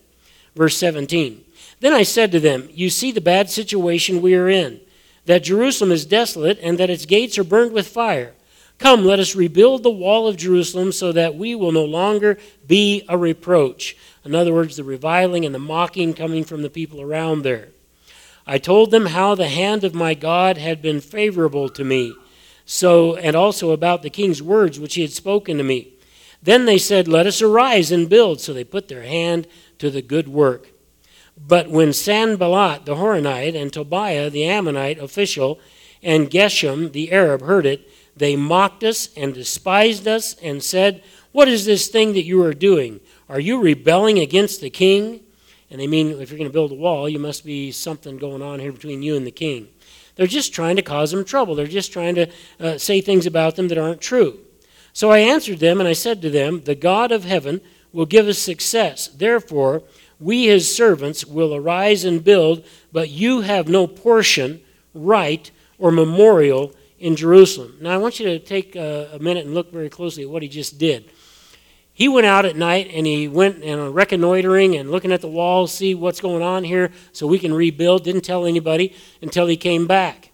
Verse 0.55 0.77
17. 0.77 1.43
Then 1.81 1.95
I 1.95 2.03
said 2.03 2.31
to 2.33 2.41
them, 2.41 2.69
You 2.73 2.91
see 2.91 3.11
the 3.11 3.21
bad 3.23 3.51
situation 3.51 4.23
we 4.23 4.35
are 4.35 4.49
in, 4.49 4.81
that 5.25 5.43
Jerusalem 5.43 5.91
is 5.91 6.07
desolate 6.07 6.59
and 6.63 6.79
that 6.79 6.91
its 6.91 7.07
gates 7.07 7.39
are 7.39 7.45
burned 7.45 7.73
with 7.73 7.89
fire. 7.89 8.35
Come, 8.79 9.07
let 9.07 9.19
us 9.19 9.35
rebuild 9.35 9.83
the 9.83 9.91
wall 9.91 10.29
of 10.29 10.37
Jerusalem 10.37 10.93
so 10.93 11.11
that 11.13 11.35
we 11.35 11.55
will 11.55 11.73
no 11.73 11.85
longer 11.85 12.37
be 12.67 13.05
a 13.09 13.17
reproach. 13.17 13.97
In 14.25 14.35
other 14.35 14.53
words, 14.53 14.77
the 14.77 14.85
reviling 14.85 15.47
and 15.47 15.55
the 15.55 15.59
mocking 15.59 16.13
coming 16.13 16.45
from 16.45 16.61
the 16.61 16.71
people 16.71 17.01
around 17.01 17.43
there. 17.43 17.71
I 18.47 18.59
told 18.59 18.91
them 18.91 19.07
how 19.07 19.35
the 19.35 19.49
hand 19.49 19.83
of 19.83 19.95
my 19.95 20.15
God 20.15 20.57
had 20.57 20.81
been 20.81 21.01
favorable 21.01 21.69
to 21.71 21.83
me, 21.83 22.15
so 22.65 23.17
and 23.17 23.35
also 23.35 23.73
about 23.73 24.03
the 24.03 24.11
king's 24.11 24.41
words 24.41 24.79
which 24.79 24.95
he 24.95 25.03
had 25.03 25.13
spoken 25.13 25.59
to 25.59 25.65
me. 25.65 25.95
Then 26.43 26.65
they 26.65 26.79
said, 26.79 27.09
"Let 27.09 27.27
us 27.27 27.43
arise 27.43 27.91
and 27.91 28.09
build." 28.09 28.41
So 28.41 28.53
they 28.53 28.63
put 28.63 28.87
their 28.87 29.03
hand 29.03 29.49
to 29.79 29.91
the 29.91 30.03
good 30.03 30.29
work. 30.29 30.73
But 31.37 31.69
when 31.69 31.93
Sanballat 31.93 32.87
the 32.87 32.95
Horonite 32.95 33.57
and 33.57 33.73
Tobiah 33.73 34.31
the 34.31 34.45
Ammonite 34.45 34.99
official 34.99 35.59
and 36.03 36.31
Geshem 36.31 36.93
the 36.93 37.11
Arab 37.11 37.43
heard 37.43 37.67
it, 37.67 37.89
they 38.17 38.37
mocked 38.37 38.85
us 38.85 39.09
and 39.17 39.35
despised 39.35 40.07
us 40.07 40.37
and 40.41 40.63
said, 40.63 41.03
"What 41.33 41.49
is 41.49 41.65
this 41.65 41.89
thing 41.89 42.13
that 42.13 42.25
you 42.25 42.43
are 42.43 42.55
doing? 42.55 43.01
Are 43.29 43.41
you 43.41 43.59
rebelling 43.61 44.19
against 44.19 44.61
the 44.61 44.71
king?" 44.71 45.21
And 45.71 45.81
they 45.81 45.87
mean 45.87 46.11
if 46.21 46.31
you're 46.31 46.39
going 46.39 46.51
to 46.51 46.53
build 46.53 46.73
a 46.73 46.77
wall, 46.77 47.09
you 47.09 47.19
must 47.19 47.45
be 47.45 47.73
something 47.73 48.19
going 48.19 48.43
on 48.43 48.61
here 48.61 48.73
between 48.73 49.03
you 49.03 49.17
and 49.17 49.27
the 49.27 49.33
king. 49.33 49.69
They're 50.15 50.27
just 50.27 50.55
trying 50.55 50.77
to 50.77 50.83
cause 50.83 51.11
them 51.11 51.25
trouble. 51.25 51.55
They're 51.55 51.67
just 51.67 51.93
trying 51.93 52.15
to 52.15 52.31
uh, 52.59 52.79
say 52.79 53.01
things 53.01 53.27
about 53.27 53.57
them 53.57 53.69
that 53.69 53.79
aren't 53.79 54.01
true. 54.01 54.41
So 54.93 55.11
I 55.11 55.19
answered 55.19 55.59
them 55.59 55.79
and 55.79 55.89
I 55.89 55.93
said 55.93 56.23
to 56.23 56.31
them, 56.31 56.63
The 56.63 56.75
God 56.75 57.13
of 57.13 57.25
heaven 57.25 57.61
will 57.93 58.07
give 58.07 58.29
us 58.29 58.39
success. 58.39 59.09
Therefore, 59.09 59.83
we, 60.19 60.47
his 60.47 60.75
servants, 60.75 61.27
will 61.27 61.55
arise 61.55 62.05
and 62.05 62.25
build, 62.25 62.65
but 62.93 63.11
you 63.11 63.43
have 63.43 63.69
no 63.69 63.87
portion, 63.87 64.63
right, 64.95 65.51
or 65.79 65.91
memorial 65.91 66.73
in 66.99 67.15
Jerusalem. 67.15 67.77
Now, 67.81 67.93
I 67.93 67.99
want 67.99 68.19
you 68.19 68.27
to 68.27 68.39
take 68.39 68.75
a, 68.75 69.11
a 69.13 69.19
minute 69.19 69.45
and 69.45 69.55
look 69.55 69.71
very 69.71 69.91
closely 69.91 70.23
at 70.23 70.31
what 70.31 70.43
he 70.43 70.49
just 70.49 70.79
did 70.79 71.11
he 71.97 72.09
went 72.09 72.27
out 72.27 72.45
at 72.45 72.57
night 72.57 72.91
and 72.93 73.07
he 73.07 73.27
went 73.27 73.65
and 73.65 73.95
reconnoitering 73.95 74.77
and 74.77 74.91
looking 74.91 75.13
at 75.13 75.23
the 75.23 75.29
walls, 75.29 75.73
see 75.73 75.95
what's 75.95 76.21
going 76.21 76.43
on 76.43 76.63
here 76.63 76.93
so 77.13 77.27
we 77.27 77.39
can 77.39 77.55
rebuild. 77.55 78.05
Didn't 78.05 78.21
tell 78.21 78.45
anybody 78.45 78.95
until 79.23 79.47
he 79.47 79.57
came 79.57 79.87
back. 79.87 80.31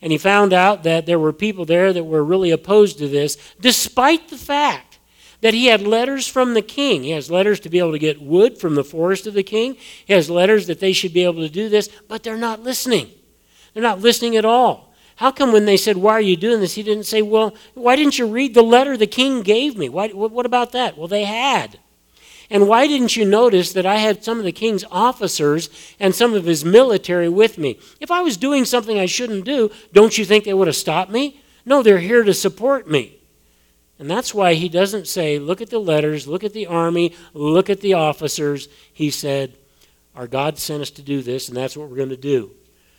And 0.00 0.12
he 0.12 0.16
found 0.16 0.54
out 0.54 0.82
that 0.84 1.04
there 1.04 1.18
were 1.18 1.34
people 1.34 1.66
there 1.66 1.92
that 1.92 2.04
were 2.04 2.24
really 2.24 2.50
opposed 2.50 2.96
to 2.98 3.08
this, 3.08 3.36
despite 3.60 4.30
the 4.30 4.38
fact 4.38 4.98
that 5.42 5.52
he 5.52 5.66
had 5.66 5.82
letters 5.82 6.26
from 6.26 6.54
the 6.54 6.62
king. 6.62 7.02
He 7.02 7.10
has 7.10 7.30
letters 7.30 7.60
to 7.60 7.68
be 7.68 7.80
able 7.80 7.92
to 7.92 7.98
get 7.98 8.22
wood 8.22 8.56
from 8.56 8.74
the 8.74 8.82
forest 8.82 9.26
of 9.26 9.34
the 9.34 9.42
king. 9.42 9.76
He 10.06 10.14
has 10.14 10.30
letters 10.30 10.68
that 10.68 10.80
they 10.80 10.94
should 10.94 11.12
be 11.12 11.24
able 11.24 11.42
to 11.42 11.50
do 11.50 11.68
this, 11.68 11.90
but 12.08 12.22
they're 12.22 12.38
not 12.38 12.62
listening. 12.62 13.10
They're 13.74 13.82
not 13.82 14.00
listening 14.00 14.36
at 14.36 14.46
all. 14.46 14.93
How 15.16 15.30
come 15.30 15.52
when 15.52 15.64
they 15.64 15.76
said, 15.76 15.96
Why 15.96 16.12
are 16.12 16.20
you 16.20 16.36
doing 16.36 16.60
this? 16.60 16.74
He 16.74 16.82
didn't 16.82 17.04
say, 17.04 17.22
Well, 17.22 17.54
why 17.74 17.96
didn't 17.96 18.18
you 18.18 18.26
read 18.26 18.54
the 18.54 18.62
letter 18.62 18.96
the 18.96 19.06
king 19.06 19.42
gave 19.42 19.76
me? 19.76 19.88
Why, 19.88 20.08
what 20.08 20.46
about 20.46 20.72
that? 20.72 20.98
Well, 20.98 21.08
they 21.08 21.24
had. 21.24 21.78
And 22.50 22.68
why 22.68 22.86
didn't 22.86 23.16
you 23.16 23.24
notice 23.24 23.72
that 23.72 23.86
I 23.86 23.96
had 23.96 24.22
some 24.22 24.38
of 24.38 24.44
the 24.44 24.52
king's 24.52 24.84
officers 24.90 25.70
and 25.98 26.14
some 26.14 26.34
of 26.34 26.44
his 26.44 26.64
military 26.64 27.28
with 27.28 27.56
me? 27.56 27.78
If 28.00 28.10
I 28.10 28.20
was 28.20 28.36
doing 28.36 28.64
something 28.64 28.98
I 28.98 29.06
shouldn't 29.06 29.44
do, 29.44 29.70
don't 29.92 30.18
you 30.18 30.24
think 30.24 30.44
they 30.44 30.54
would 30.54 30.68
have 30.68 30.76
stopped 30.76 31.10
me? 31.10 31.40
No, 31.64 31.82
they're 31.82 31.98
here 31.98 32.22
to 32.22 32.34
support 32.34 32.88
me. 32.88 33.18
And 33.98 34.10
that's 34.10 34.34
why 34.34 34.54
he 34.54 34.68
doesn't 34.68 35.06
say, 35.06 35.38
Look 35.38 35.60
at 35.60 35.70
the 35.70 35.78
letters, 35.78 36.26
look 36.26 36.44
at 36.44 36.52
the 36.52 36.66
army, 36.66 37.14
look 37.32 37.70
at 37.70 37.80
the 37.80 37.94
officers. 37.94 38.68
He 38.92 39.10
said, 39.10 39.56
Our 40.14 40.26
God 40.26 40.58
sent 40.58 40.82
us 40.82 40.90
to 40.92 41.02
do 41.02 41.22
this, 41.22 41.48
and 41.48 41.56
that's 41.56 41.76
what 41.76 41.88
we're 41.88 41.96
going 41.96 42.08
to 42.08 42.16
do. 42.16 42.50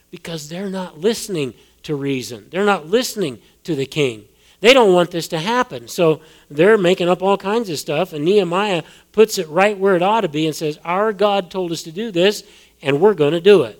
Because 0.09 0.47
they're 0.47 0.69
not 0.69 0.99
listening 0.99 1.53
to 1.85 1.95
reason. 1.95 2.47
They're 2.49 2.65
not 2.65 2.87
listening 2.87 3.39
to 3.63 3.75
the 3.75 3.85
king. 3.85 4.25
They 4.61 4.73
don't 4.73 4.93
want 4.93 5.11
this 5.11 5.27
to 5.29 5.39
happen. 5.39 5.87
So 5.87 6.21
they're 6.49 6.77
making 6.77 7.09
up 7.09 7.21
all 7.21 7.37
kinds 7.37 7.69
of 7.69 7.79
stuff, 7.79 8.13
and 8.13 8.25
Nehemiah 8.25 8.83
puts 9.11 9.37
it 9.37 9.47
right 9.49 9.77
where 9.77 9.95
it 9.95 10.01
ought 10.01 10.21
to 10.21 10.29
be 10.29 10.45
and 10.45 10.55
says, 10.55 10.79
Our 10.83 11.13
God 11.13 11.51
told 11.51 11.71
us 11.71 11.83
to 11.83 11.91
do 11.91 12.11
this, 12.11 12.43
and 12.81 12.99
we're 12.99 13.13
going 13.13 13.33
to 13.33 13.41
do 13.41 13.63
it. 13.63 13.79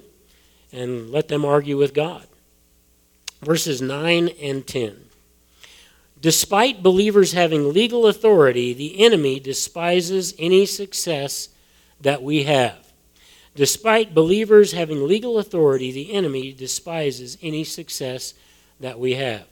And 0.72 1.10
let 1.10 1.28
them 1.28 1.46
argue 1.46 1.78
with 1.78 1.94
God. 1.94 2.26
Verses 3.42 3.82
9 3.82 4.30
and 4.42 4.66
10. 4.66 5.06
Despite 6.20 6.84
believers 6.84 7.34
having 7.34 7.72
legal 7.72 8.08
authority, 8.08 8.74
the 8.74 9.04
enemy 9.04 9.40
despises 9.40 10.34
any 10.40 10.66
success 10.66 11.50
that 12.02 12.24
we 12.24 12.44
have. 12.44 12.85
Despite 13.56 14.14
believers 14.14 14.74
having 14.74 15.08
legal 15.08 15.38
authority, 15.38 15.92
the 15.92 16.14
enemy 16.14 16.52
despises 16.52 17.38
any 17.42 17.64
success 17.64 18.34
that 18.82 19.00
we 19.00 19.14
have. 19.14 19.48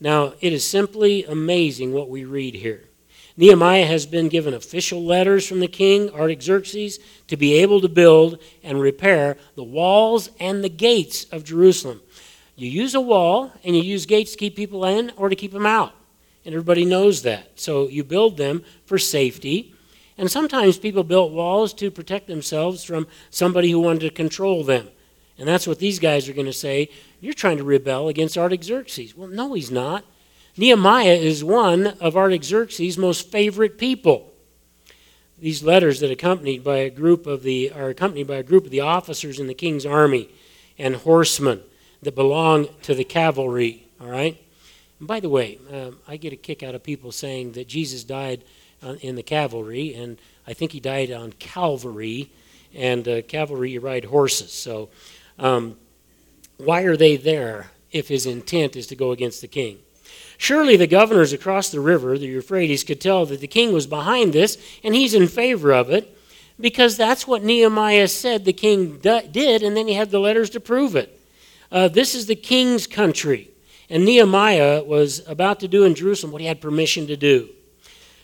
Now, 0.00 0.34
it 0.40 0.52
is 0.52 0.66
simply 0.66 1.24
amazing 1.24 1.92
what 1.92 2.10
we 2.10 2.24
read 2.24 2.54
here. 2.54 2.84
Nehemiah 3.36 3.86
has 3.86 4.04
been 4.04 4.28
given 4.28 4.52
official 4.52 5.04
letters 5.04 5.46
from 5.46 5.60
the 5.60 5.68
king, 5.68 6.10
Artaxerxes, 6.10 6.98
to 7.28 7.36
be 7.36 7.54
able 7.54 7.80
to 7.80 7.88
build 7.88 8.40
and 8.64 8.80
repair 8.80 9.36
the 9.54 9.62
walls 9.62 10.30
and 10.40 10.64
the 10.64 10.68
gates 10.68 11.22
of 11.30 11.44
Jerusalem. 11.44 12.00
You 12.56 12.68
use 12.68 12.96
a 12.96 13.00
wall 13.00 13.52
and 13.62 13.76
you 13.76 13.82
use 13.82 14.06
gates 14.06 14.32
to 14.32 14.38
keep 14.38 14.56
people 14.56 14.84
in 14.84 15.12
or 15.16 15.28
to 15.28 15.36
keep 15.36 15.52
them 15.52 15.66
out. 15.66 15.92
And 16.44 16.52
everybody 16.52 16.84
knows 16.84 17.22
that. 17.22 17.60
So 17.60 17.88
you 17.88 18.02
build 18.02 18.36
them 18.36 18.64
for 18.86 18.98
safety. 18.98 19.72
And 20.18 20.30
sometimes 20.30 20.78
people 20.78 21.04
built 21.04 21.32
walls 21.32 21.72
to 21.74 21.92
protect 21.92 22.26
themselves 22.26 22.82
from 22.82 23.06
somebody 23.30 23.70
who 23.70 23.78
wanted 23.78 24.00
to 24.00 24.10
control 24.10 24.64
them. 24.64 24.88
And 25.38 25.46
that's 25.46 25.66
what 25.66 25.78
these 25.78 26.00
guys 26.00 26.28
are 26.28 26.32
going 26.32 26.46
to 26.46 26.52
say. 26.52 26.90
You're 27.20 27.32
trying 27.32 27.58
to 27.58 27.64
rebel 27.64 28.08
against 28.08 28.36
Artaxerxes. 28.36 29.16
Well, 29.16 29.28
no, 29.28 29.54
he's 29.54 29.70
not. 29.70 30.04
Nehemiah 30.56 31.14
is 31.14 31.44
one 31.44 31.86
of 32.00 32.16
Artaxerxes' 32.16 32.98
most 32.98 33.30
favorite 33.30 33.78
people. 33.78 34.32
These 35.38 35.62
letters 35.62 36.00
that 36.00 36.10
accompanied 36.10 36.64
by 36.64 36.78
a 36.78 36.90
group 36.90 37.28
of 37.28 37.44
the 37.44 37.70
are 37.70 37.90
accompanied 37.90 38.26
by 38.26 38.36
a 38.36 38.42
group 38.42 38.64
of 38.64 38.72
the 38.72 38.80
officers 38.80 39.38
in 39.38 39.46
the 39.46 39.54
king's 39.54 39.86
army 39.86 40.28
and 40.76 40.96
horsemen 40.96 41.62
that 42.02 42.16
belong 42.16 42.68
to 42.82 42.92
the 42.92 43.04
cavalry. 43.04 43.86
All 44.00 44.08
right. 44.08 44.36
And 44.98 45.06
by 45.06 45.20
the 45.20 45.28
way, 45.28 45.58
um, 45.72 45.98
I 46.08 46.16
get 46.16 46.32
a 46.32 46.36
kick 46.36 46.64
out 46.64 46.74
of 46.74 46.82
people 46.82 47.12
saying 47.12 47.52
that 47.52 47.68
Jesus 47.68 48.02
died 48.02 48.42
in 49.00 49.16
the 49.16 49.22
cavalry, 49.22 49.94
and 49.94 50.18
I 50.46 50.54
think 50.54 50.72
he 50.72 50.80
died 50.80 51.10
on 51.10 51.32
Calvary, 51.32 52.30
and 52.74 53.06
uh, 53.06 53.22
cavalry 53.22 53.72
you 53.72 53.80
ride 53.80 54.04
horses. 54.04 54.52
So, 54.52 54.88
um, 55.38 55.76
why 56.58 56.82
are 56.82 56.96
they 56.96 57.16
there 57.16 57.70
if 57.92 58.08
his 58.08 58.26
intent 58.26 58.76
is 58.76 58.86
to 58.88 58.96
go 58.96 59.12
against 59.12 59.40
the 59.40 59.48
king? 59.48 59.78
Surely 60.36 60.76
the 60.76 60.86
governors 60.86 61.32
across 61.32 61.70
the 61.70 61.80
river, 61.80 62.16
the 62.16 62.26
Euphrates, 62.26 62.84
could 62.84 63.00
tell 63.00 63.26
that 63.26 63.40
the 63.40 63.46
king 63.46 63.72
was 63.72 63.86
behind 63.86 64.32
this 64.32 64.56
and 64.84 64.94
he's 64.94 65.14
in 65.14 65.26
favor 65.26 65.72
of 65.72 65.90
it 65.90 66.16
because 66.60 66.96
that's 66.96 67.26
what 67.26 67.42
Nehemiah 67.42 68.08
said 68.08 68.44
the 68.44 68.52
king 68.52 68.98
did, 68.98 69.62
and 69.62 69.76
then 69.76 69.88
he 69.88 69.94
had 69.94 70.10
the 70.10 70.18
letters 70.18 70.50
to 70.50 70.60
prove 70.60 70.96
it. 70.96 71.20
Uh, 71.70 71.88
this 71.88 72.14
is 72.14 72.26
the 72.26 72.36
king's 72.36 72.86
country, 72.86 73.50
and 73.90 74.04
Nehemiah 74.04 74.82
was 74.82 75.26
about 75.28 75.60
to 75.60 75.68
do 75.68 75.84
in 75.84 75.94
Jerusalem 75.94 76.32
what 76.32 76.40
he 76.40 76.46
had 76.46 76.60
permission 76.60 77.06
to 77.08 77.16
do. 77.16 77.48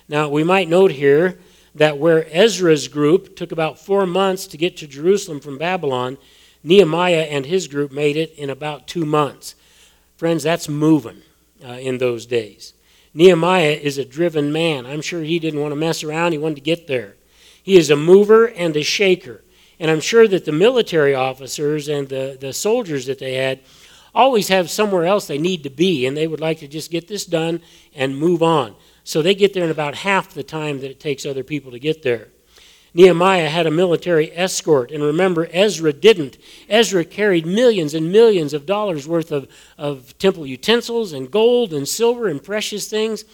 Now, 0.09 0.29
we 0.29 0.45
might 0.45 0.69
note 0.69 0.91
here 0.91 1.39
that 1.75 1.99
where 1.99 2.27
Ezra's 2.31 2.89
group 2.89 3.37
took 3.37 3.53
about 3.53 3.79
four 3.79 4.07
months 4.07 4.47
to 4.49 4.57
get 4.57 4.77
to 4.79 4.87
Jerusalem 4.87 5.41
from 5.41 5.59
Babylon, 5.59 6.19
Nehemiah 6.63 7.23
and 7.23 7.47
his 7.47 7.69
group 7.69 7.93
made 7.93 8.17
it 8.17 8.33
in 8.35 8.51
about 8.51 8.87
two 8.87 9.05
months. 9.05 9.55
Friends, 10.17 10.43
that's 10.43 10.69
moving 10.69 11.23
uh, 11.65 11.73
in 11.73 11.99
those 11.99 12.27
days. 12.27 12.75
Nehemiah 13.13 13.79
is 13.81 13.99
a 13.99 14.05
driven 14.05 14.53
man. 14.53 14.87
I'm 14.87 15.01
sure 15.01 15.23
he 15.23 15.39
didn't 15.39 15.61
want 15.61 15.73
to 15.73 15.77
mess 15.77 16.03
around, 16.03 16.33
he 16.33 16.39
wanted 16.39 16.57
to 16.57 16.61
get 16.61 16.87
there. 16.87 17.17
He 17.63 17.77
is 17.77 17.91
a 17.91 17.97
mover 17.97 18.47
and 18.47 18.77
a 18.77 18.83
shaker. 18.83 19.43
And 19.81 19.91
I'm 19.91 20.01
sure 20.01 20.29
that 20.29 20.45
the 20.45 20.53
military 20.53 21.15
officers 21.15 21.89
and 21.89 22.09
the, 22.09 22.37
the 22.41 22.53
soldiers 22.53 23.07
that 23.07 23.19
they 23.19 23.35
had 23.35 23.61
always 24.15 24.49
have 24.49 24.71
somewhere 24.71 25.05
else 25.05 25.27
they 25.27 25.39
need 25.39 25.63
to 25.65 25.71
be, 25.71 26.07
and 26.07 26.17
they 26.17 26.27
would 26.27 26.41
like 26.41 26.61
to 26.61 26.69
just 26.69 26.91
get 26.91 27.09
this 27.09 27.25
done 27.25 27.61
and 27.95 28.17
move 28.17 28.43
on. 28.43 28.75
So 29.05 29.21
they 29.21 29.35
get 29.35 29.53
there 29.53 29.65
in 29.65 29.71
about 29.71 29.97
half 29.97 30.33
the 30.33 30.43
time 30.43 30.81
that 30.81 30.91
it 30.91 30.99
takes 30.99 31.27
other 31.27 31.45
people 31.45 31.71
to 31.73 31.79
get 31.79 32.03
there. 32.03 32.29
Nehemiah 32.95 33.49
had 33.49 33.67
a 33.67 33.73
military 33.73 34.31
escort, 34.33 34.93
and 34.93 35.03
remember, 35.03 35.49
Ezra 35.53 35.93
didn't. 35.93 36.39
Ezra 36.69 37.05
carried 37.05 37.45
millions 37.45 37.93
and 37.93 38.13
millions 38.13 38.55
of 38.55 38.67
dollars 38.67 39.09
worth 39.09 39.33
of, 39.33 39.49
of 39.77 40.17
temple 40.19 40.47
utensils 40.47 41.13
and 41.13 41.31
gold 41.31 41.75
and 41.75 41.89
silver 41.89 42.29
and 42.29 42.43
precious 42.43 42.89
things, 42.89 43.25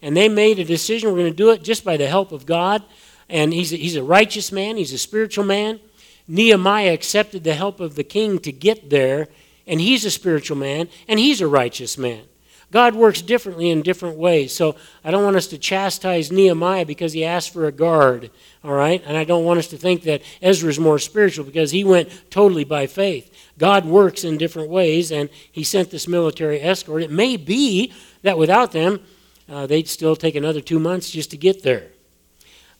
and 0.00 0.16
they 0.16 0.28
made 0.28 0.60
a 0.60 0.64
decision 0.64 1.10
we're 1.10 1.18
going 1.18 1.32
to 1.32 1.36
do 1.36 1.50
it 1.50 1.64
just 1.64 1.84
by 1.84 1.96
the 1.96 2.06
help 2.06 2.30
of 2.30 2.46
God. 2.46 2.84
And 3.28 3.52
he's 3.52 3.72
a, 3.72 3.76
he's 3.76 3.96
a 3.96 4.04
righteous 4.04 4.52
man, 4.52 4.76
he's 4.76 4.92
a 4.92 4.98
spiritual 4.98 5.44
man. 5.44 5.80
Nehemiah 6.28 6.92
accepted 6.92 7.42
the 7.42 7.54
help 7.54 7.80
of 7.80 7.96
the 7.96 8.04
king 8.04 8.38
to 8.38 8.52
get 8.52 8.88
there, 8.88 9.26
and 9.66 9.80
he's 9.80 10.04
a 10.04 10.10
spiritual 10.12 10.56
man, 10.56 10.88
and 11.08 11.18
he's 11.18 11.40
a 11.40 11.48
righteous 11.48 11.98
man. 11.98 12.22
God 12.70 12.94
works 12.94 13.22
differently 13.22 13.70
in 13.70 13.80
different 13.80 14.18
ways. 14.18 14.54
So 14.54 14.76
I 15.02 15.10
don't 15.10 15.24
want 15.24 15.36
us 15.36 15.46
to 15.48 15.58
chastise 15.58 16.30
Nehemiah 16.30 16.84
because 16.84 17.14
he 17.14 17.24
asked 17.24 17.52
for 17.52 17.66
a 17.66 17.72
guard, 17.72 18.30
all 18.62 18.72
right? 18.74 19.02
And 19.06 19.16
I 19.16 19.24
don't 19.24 19.44
want 19.44 19.58
us 19.58 19.68
to 19.68 19.78
think 19.78 20.02
that 20.02 20.22
Ezra 20.42 20.68
is 20.68 20.78
more 20.78 20.98
spiritual 20.98 21.46
because 21.46 21.70
he 21.70 21.82
went 21.82 22.30
totally 22.30 22.64
by 22.64 22.86
faith. 22.86 23.34
God 23.56 23.86
works 23.86 24.22
in 24.22 24.36
different 24.36 24.68
ways, 24.68 25.10
and 25.10 25.30
he 25.50 25.64
sent 25.64 25.90
this 25.90 26.06
military 26.06 26.60
escort. 26.60 27.02
It 27.02 27.10
may 27.10 27.38
be 27.38 27.92
that 28.22 28.36
without 28.36 28.72
them, 28.72 29.00
uh, 29.48 29.66
they'd 29.66 29.88
still 29.88 30.14
take 30.14 30.34
another 30.34 30.60
two 30.60 30.78
months 30.78 31.10
just 31.10 31.30
to 31.30 31.38
get 31.38 31.62
there. 31.62 31.88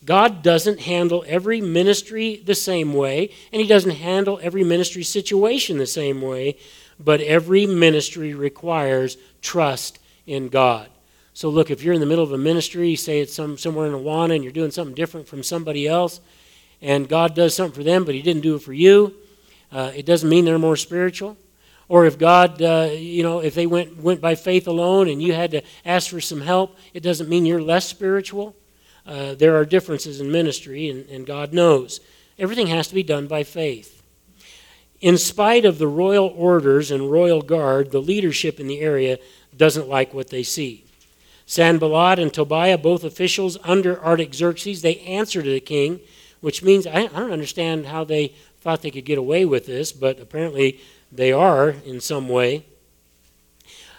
God 0.05 0.43
doesn't 0.43 0.81
handle 0.81 1.25
every 1.27 1.61
ministry 1.61 2.43
the 2.45 2.55
same 2.55 2.93
way, 2.93 3.31
and 3.53 3.61
He 3.61 3.67
doesn't 3.67 3.97
handle 3.97 4.39
every 4.43 4.63
ministry 4.65 5.03
situation 5.03 5.79
the 5.79 5.87
same 5.87 6.21
way, 6.21 6.57
but 6.99 7.21
every 7.21 7.67
ministry 7.67 8.35
requires 8.35 9.17
trust 9.41 9.99
in 10.27 10.49
God. 10.49 10.89
So, 11.33 11.49
look, 11.49 11.71
if 11.71 11.83
you're 11.83 11.95
in 11.95 12.01
the 12.01 12.07
middle 12.07 12.25
of 12.25 12.33
a 12.33 12.39
ministry, 12.39 12.97
say 12.97 13.21
it's 13.21 13.33
some, 13.33 13.57
somewhere 13.57 13.87
in 13.87 13.93
Awana, 13.93 14.35
and 14.35 14.43
you're 14.43 14.53
doing 14.53 14.73
something 14.73 14.95
different 14.95 15.29
from 15.29 15.43
somebody 15.43 15.87
else, 15.87 16.21
and 16.83 17.09
God 17.09 17.35
does 17.35 17.55
something 17.55 17.77
for 17.77 17.85
them, 17.85 18.05
but 18.05 18.15
He 18.15 18.23
didn't 18.23 18.43
do 18.43 18.57
it 18.57 18.63
for 18.63 18.73
you, 18.73 19.15
uh, 19.71 19.93
it 19.95 20.07
doesn't 20.07 20.29
mean 20.29 20.45
they're 20.45 20.59
more 20.59 20.77
spiritual. 20.77 21.37
Or 21.89 22.05
if 22.05 22.19
God, 22.19 22.61
uh, 22.61 22.91
you 22.93 23.23
know, 23.23 23.39
if 23.39 23.55
they 23.55 23.67
went, 23.67 23.97
went 23.99 24.21
by 24.21 24.35
faith 24.35 24.67
alone 24.69 25.09
and 25.09 25.23
you 25.23 25.33
had 25.33 25.53
to 25.53 25.63
ask 25.87 26.11
for 26.11 26.21
some 26.21 26.43
help, 26.43 26.77
it 26.93 27.03
doesn't 27.03 27.29
mean 27.31 27.47
you're 27.47 27.63
less 27.63 27.87
spiritual. 27.87 28.55
Uh, 29.07 29.35
there 29.35 29.57
are 29.57 29.65
differences 29.65 30.21
in 30.21 30.31
ministry, 30.31 30.91
and, 30.91 31.09
and 31.09 31.27
God 31.27 31.55
knows. 31.55 32.01
Everything 32.39 32.67
has 32.67 32.89
to 32.89 32.95
be 32.95 33.03
done 33.03 33.27
by 33.27 33.43
faith. 33.43 33.98
In 35.01 35.17
spite 35.17 35.65
of 35.65 35.79
the 35.79 35.87
royal 35.87 36.35
orders 36.37 36.91
and 36.91 37.11
royal 37.11 37.43
guard, 37.43 37.93
the 37.93 38.03
leadership 38.03 38.59
in 38.59 38.67
the 38.67 38.81
area 38.81 39.19
doesn't 39.57 39.89
like 39.89 40.13
what 40.13 40.31
they 40.31 40.43
see. 40.43 40.85
Sanballat 41.47 42.19
and 42.19 42.33
Tobiah, 42.33 42.77
both 42.77 43.05
officials 43.05 43.57
under 43.65 44.05
Artaxerxes, 44.05 44.83
they 44.83 44.99
answer 44.99 45.43
to 45.43 45.51
the 45.51 45.61
king, 45.61 46.01
which 46.41 46.63
means 46.63 46.87
I, 46.87 47.03
I 47.05 47.07
don't 47.07 47.33
understand 47.33 47.87
how 47.87 48.05
they 48.05 48.35
thought 48.61 48.83
they 48.83 48.91
could 48.91 49.05
get 49.05 49.19
away 49.19 49.45
with 49.45 49.67
this, 49.67 49.93
but 49.93 50.21
apparently 50.21 50.81
they 51.11 51.33
are 51.33 51.71
in 51.71 52.01
some 52.01 52.29
way. 52.29 52.65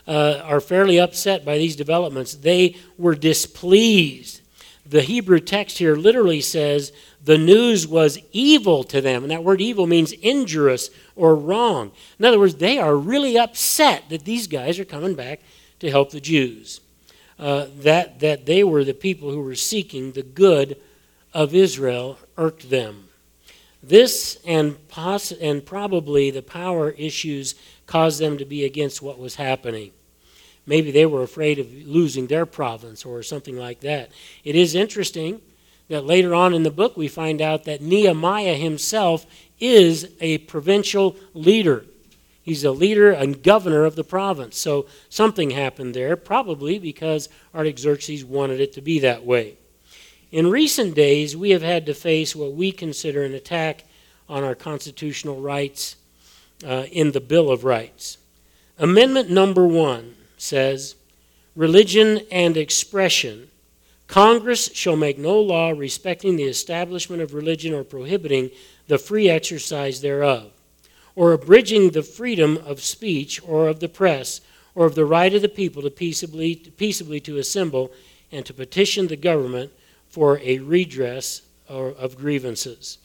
Uh, 0.08 0.42
are 0.44 0.60
fairly 0.60 1.00
upset 1.00 1.46
by 1.46 1.58
these 1.58 1.76
developments. 1.76 2.34
They 2.34 2.76
were 2.98 3.16
displeased. 3.16 4.42
The 4.86 5.04
Hebrew 5.04 5.40
text 5.40 5.78
here 5.78 5.96
literally 5.96 6.42
says 6.42 6.92
the 7.24 7.38
news 7.38 7.88
was 7.88 8.20
evil 8.32 8.84
to 8.86 9.02
them. 9.02 9.24
And 9.24 9.32
that 9.32 9.44
word 9.44 9.62
evil 9.62 9.88
means 9.88 10.12
injurious 10.12 10.90
or 11.16 11.36
wrong. 11.36 11.92
In 12.18 12.26
other 12.26 12.40
words, 12.40 12.56
they 12.56 12.80
are 12.80 12.96
really 12.96 13.38
upset 13.38 14.10
that 14.10 14.26
these 14.26 14.48
guys 14.48 14.80
are 14.80 14.86
coming 14.86 15.16
back 15.16 15.42
to 15.80 15.90
help 15.90 16.12
the 16.12 16.22
Jews. 16.22 16.82
Uh, 17.38 17.68
that, 17.80 18.20
that 18.20 18.46
they 18.46 18.64
were 18.64 18.84
the 18.84 18.94
people 18.94 19.32
who 19.32 19.42
were 19.42 19.56
seeking 19.56 20.12
the 20.12 20.24
good 20.24 20.78
of 21.34 21.54
Israel 21.54 22.18
irked 22.38 22.70
them. 22.70 23.08
This 23.82 24.40
and, 24.46 24.88
poss- 24.90 25.32
and 25.32 25.66
probably 25.66 26.32
the 26.32 26.42
power 26.42 26.92
issues 26.92 27.56
caused 27.86 28.20
them 28.20 28.38
to 28.38 28.46
be 28.46 28.66
against 28.66 29.02
what 29.02 29.18
was 29.18 29.36
happening. 29.36 29.92
Maybe 30.66 30.92
they 30.92 31.06
were 31.06 31.24
afraid 31.24 31.60
of 31.60 31.72
losing 31.88 32.28
their 32.28 32.46
province 32.46 33.06
or 33.06 33.24
something 33.24 33.58
like 33.58 33.80
that. 33.80 34.12
It 34.44 34.56
is 34.56 34.76
interesting 34.76 35.42
that 35.90 36.06
later 36.06 36.34
on 36.34 36.54
in 36.54 36.64
the 36.64 36.72
book 36.72 36.96
we 36.96 37.08
find 37.08 37.42
out 37.42 37.66
that 37.66 37.82
Nehemiah 37.82 38.56
himself 38.56 39.26
is 39.60 40.10
a 40.22 40.38
provincial 40.40 41.16
leader. 41.34 41.86
He's 42.42 42.64
a 42.64 42.72
leader 42.72 43.12
and 43.12 43.44
governor 43.44 43.86
of 43.86 43.96
the 43.96 44.04
province. 44.04 44.58
So 44.58 44.88
something 45.10 45.52
happened 45.52 45.94
there, 45.94 46.16
probably 46.16 46.80
because 46.80 47.30
Artaxerxes 47.54 48.24
wanted 48.24 48.60
it 48.60 48.74
to 48.74 48.82
be 48.82 49.00
that 49.00 49.26
way. 49.26 49.58
In 50.32 50.50
recent 50.50 50.96
days, 50.96 51.36
we 51.36 51.52
have 51.52 51.62
had 51.62 51.86
to 51.88 51.94
face 51.94 52.36
what 52.36 52.54
we 52.54 52.72
consider 52.72 53.24
an 53.24 53.34
attack 53.34 53.84
on 54.28 54.44
our 54.44 54.56
constitutional 54.56 55.42
rights 55.42 55.96
uh, 56.66 56.86
in 56.92 57.12
the 57.12 57.22
Bill 57.22 57.52
of 57.52 57.64
Rights. 57.64 58.18
Amendment 58.78 59.30
number 59.30 59.68
one 59.68 60.16
says 60.38 60.96
religion 61.56 62.22
and 62.32 62.56
expression 62.56 63.50
Congress 64.10 64.72
shall 64.74 64.96
make 64.96 65.20
no 65.20 65.40
law 65.40 65.70
respecting 65.70 66.36
the 66.36 66.44
establishment 66.44 67.22
of 67.22 67.36
religion 67.36 67.76
or 67.76 67.84
prohibiting 67.84 68.50
the 68.88 68.98
free 68.98 69.30
exercise 69.30 70.02
thereof, 70.02 70.52
or 71.16 71.32
abridging 71.32 71.92
the 71.92 72.02
freedom 72.02 72.58
of 72.66 72.82
speech 72.82 73.40
or 73.48 73.68
of 73.68 73.80
the 73.80 73.88
press, 73.88 74.42
or 74.74 74.88
of 74.88 74.96
the 74.96 75.06
right 75.06 75.36
of 75.36 75.44
the 75.44 75.48
people 75.48 75.84
to 75.84 75.92
peaceably, 75.92 76.56
peaceably 76.56 77.20
to 77.20 77.38
assemble 77.38 77.92
and 78.32 78.48
to 78.48 78.54
petition 78.54 79.08
the 79.08 79.16
government 79.16 79.72
for 80.08 80.40
a 80.40 80.58
redress 80.58 81.44
of 81.68 82.18
grievances. 82.18 82.98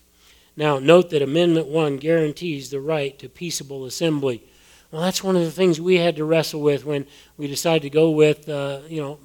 Now, 0.57 0.79
note 0.79 1.11
that 1.11 1.21
Amendment 1.21 1.67
1 1.67 1.99
guarantees 1.99 2.71
the 2.71 2.81
right 2.81 3.19
to 3.19 3.29
peaceable 3.29 3.85
assembly. 3.85 4.43
Well, 4.91 5.03
that's 5.03 5.23
one 5.23 5.37
of 5.37 5.43
the 5.43 5.51
things 5.51 5.79
we 5.79 5.99
had 5.99 6.17
to 6.17 6.25
wrestle 6.25 6.63
with 6.63 6.87
when 6.87 7.07
we 7.37 7.47
decided 7.47 7.83
to 7.83 7.91
go 7.91 8.11
with, 8.11 8.49
uh, 8.49 8.81
you 8.89 9.03
know, 9.03 9.19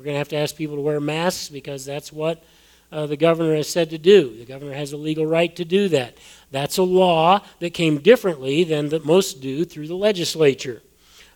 we're 0.00 0.04
going 0.04 0.14
to 0.14 0.18
have 0.18 0.28
to 0.30 0.36
ask 0.36 0.56
people 0.56 0.76
to 0.76 0.80
wear 0.80 0.98
masks 0.98 1.50
because 1.50 1.84
that's 1.84 2.10
what 2.10 2.42
uh, 2.90 3.04
the 3.04 3.18
governor 3.18 3.54
has 3.54 3.68
said 3.68 3.90
to 3.90 3.98
do. 3.98 4.34
The 4.34 4.46
governor 4.46 4.72
has 4.72 4.94
a 4.94 4.96
legal 4.96 5.26
right 5.26 5.54
to 5.56 5.62
do 5.62 5.90
that. 5.90 6.16
That's 6.50 6.78
a 6.78 6.82
law 6.82 7.44
that 7.58 7.74
came 7.74 7.98
differently 7.98 8.64
than 8.64 8.88
that 8.88 9.04
most 9.04 9.42
do 9.42 9.66
through 9.66 9.88
the 9.88 9.94
legislature. 9.94 10.80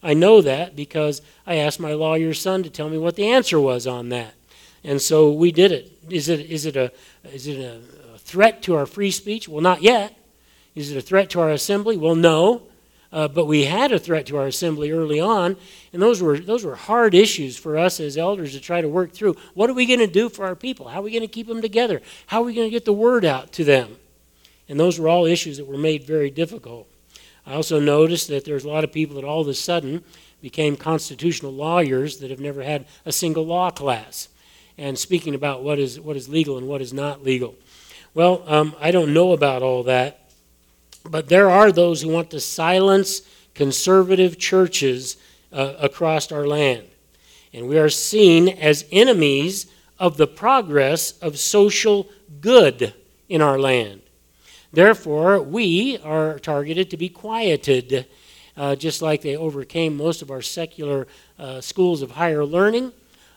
I 0.02 0.14
know 0.14 0.40
that 0.40 0.74
because 0.74 1.20
I 1.46 1.56
asked 1.56 1.78
my 1.78 1.92
lawyer 1.92 2.32
son 2.32 2.62
to 2.62 2.70
tell 2.70 2.88
me 2.88 2.96
what 2.96 3.16
the 3.16 3.30
answer 3.30 3.60
was 3.60 3.86
on 3.86 4.08
that. 4.08 4.32
And 4.82 4.98
so 4.98 5.30
we 5.30 5.52
did 5.52 5.70
it. 5.70 5.92
Is 6.08 6.30
it, 6.30 6.40
is 6.40 6.64
it, 6.64 6.74
a, 6.74 6.90
is 7.24 7.46
it 7.46 7.58
a, 7.58 7.82
a 8.14 8.18
threat 8.18 8.62
to 8.62 8.76
our 8.76 8.86
free 8.86 9.10
speech? 9.10 9.46
Well, 9.46 9.60
not 9.60 9.82
yet. 9.82 10.18
Is 10.74 10.90
it 10.90 10.96
a 10.96 11.02
threat 11.02 11.28
to 11.30 11.40
our 11.40 11.50
assembly? 11.50 11.98
Well, 11.98 12.14
no. 12.14 12.62
Uh, 13.14 13.28
but 13.28 13.46
we 13.46 13.64
had 13.64 13.92
a 13.92 13.98
threat 13.98 14.26
to 14.26 14.36
our 14.36 14.48
assembly 14.48 14.90
early 14.90 15.20
on, 15.20 15.56
and 15.92 16.02
those 16.02 16.20
were, 16.20 16.36
those 16.36 16.64
were 16.64 16.74
hard 16.74 17.14
issues 17.14 17.56
for 17.56 17.78
us 17.78 18.00
as 18.00 18.18
elders 18.18 18.54
to 18.54 18.60
try 18.60 18.80
to 18.80 18.88
work 18.88 19.12
through. 19.12 19.36
What 19.54 19.70
are 19.70 19.74
we 19.74 19.86
going 19.86 20.00
to 20.00 20.08
do 20.08 20.28
for 20.28 20.44
our 20.44 20.56
people? 20.56 20.88
How 20.88 20.98
are 20.98 21.04
we 21.04 21.12
going 21.12 21.22
to 21.22 21.28
keep 21.28 21.46
them 21.46 21.62
together? 21.62 22.02
How 22.26 22.42
are 22.42 22.44
we 22.44 22.54
going 22.54 22.66
to 22.66 22.72
get 22.72 22.84
the 22.84 22.92
word 22.92 23.24
out 23.24 23.52
to 23.52 23.62
them? 23.62 23.98
And 24.68 24.80
those 24.80 24.98
were 24.98 25.08
all 25.08 25.26
issues 25.26 25.58
that 25.58 25.66
were 25.68 25.78
made 25.78 26.02
very 26.02 26.28
difficult. 26.28 26.88
I 27.46 27.54
also 27.54 27.78
noticed 27.78 28.26
that 28.28 28.44
there's 28.44 28.64
a 28.64 28.68
lot 28.68 28.82
of 28.82 28.90
people 28.90 29.14
that 29.14 29.24
all 29.24 29.42
of 29.42 29.46
a 29.46 29.54
sudden 29.54 30.02
became 30.42 30.76
constitutional 30.76 31.52
lawyers 31.52 32.18
that 32.18 32.30
have 32.30 32.40
never 32.40 32.64
had 32.64 32.84
a 33.06 33.12
single 33.12 33.46
law 33.46 33.70
class 33.70 34.28
and 34.76 34.98
speaking 34.98 35.36
about 35.36 35.62
what 35.62 35.78
is, 35.78 36.00
what 36.00 36.16
is 36.16 36.28
legal 36.28 36.58
and 36.58 36.66
what 36.66 36.82
is 36.82 36.92
not 36.92 37.22
legal. 37.22 37.54
Well, 38.12 38.42
um, 38.48 38.74
I 38.80 38.90
don't 38.90 39.14
know 39.14 39.30
about 39.30 39.62
all 39.62 39.84
that, 39.84 40.23
but 41.08 41.28
there 41.28 41.50
are 41.50 41.70
those 41.70 42.02
who 42.02 42.08
want 42.08 42.30
to 42.30 42.40
silence 42.40 43.22
conservative 43.54 44.38
churches 44.38 45.16
uh, 45.52 45.74
across 45.78 46.32
our 46.32 46.46
land. 46.46 46.86
And 47.52 47.68
we 47.68 47.78
are 47.78 47.88
seen 47.88 48.48
as 48.48 48.84
enemies 48.90 49.66
of 49.98 50.16
the 50.16 50.26
progress 50.26 51.12
of 51.18 51.38
social 51.38 52.08
good 52.40 52.92
in 53.28 53.40
our 53.40 53.58
land. 53.58 54.02
Therefore, 54.72 55.40
we 55.40 55.98
are 55.98 56.38
targeted 56.40 56.90
to 56.90 56.96
be 56.96 57.08
quieted, 57.08 58.06
uh, 58.56 58.74
just 58.74 59.02
like 59.02 59.22
they 59.22 59.36
overcame 59.36 59.96
most 59.96 60.20
of 60.20 60.32
our 60.32 60.42
secular 60.42 61.06
uh, 61.38 61.60
schools 61.60 62.02
of 62.02 62.10
higher 62.12 62.44
learning. 62.44 62.92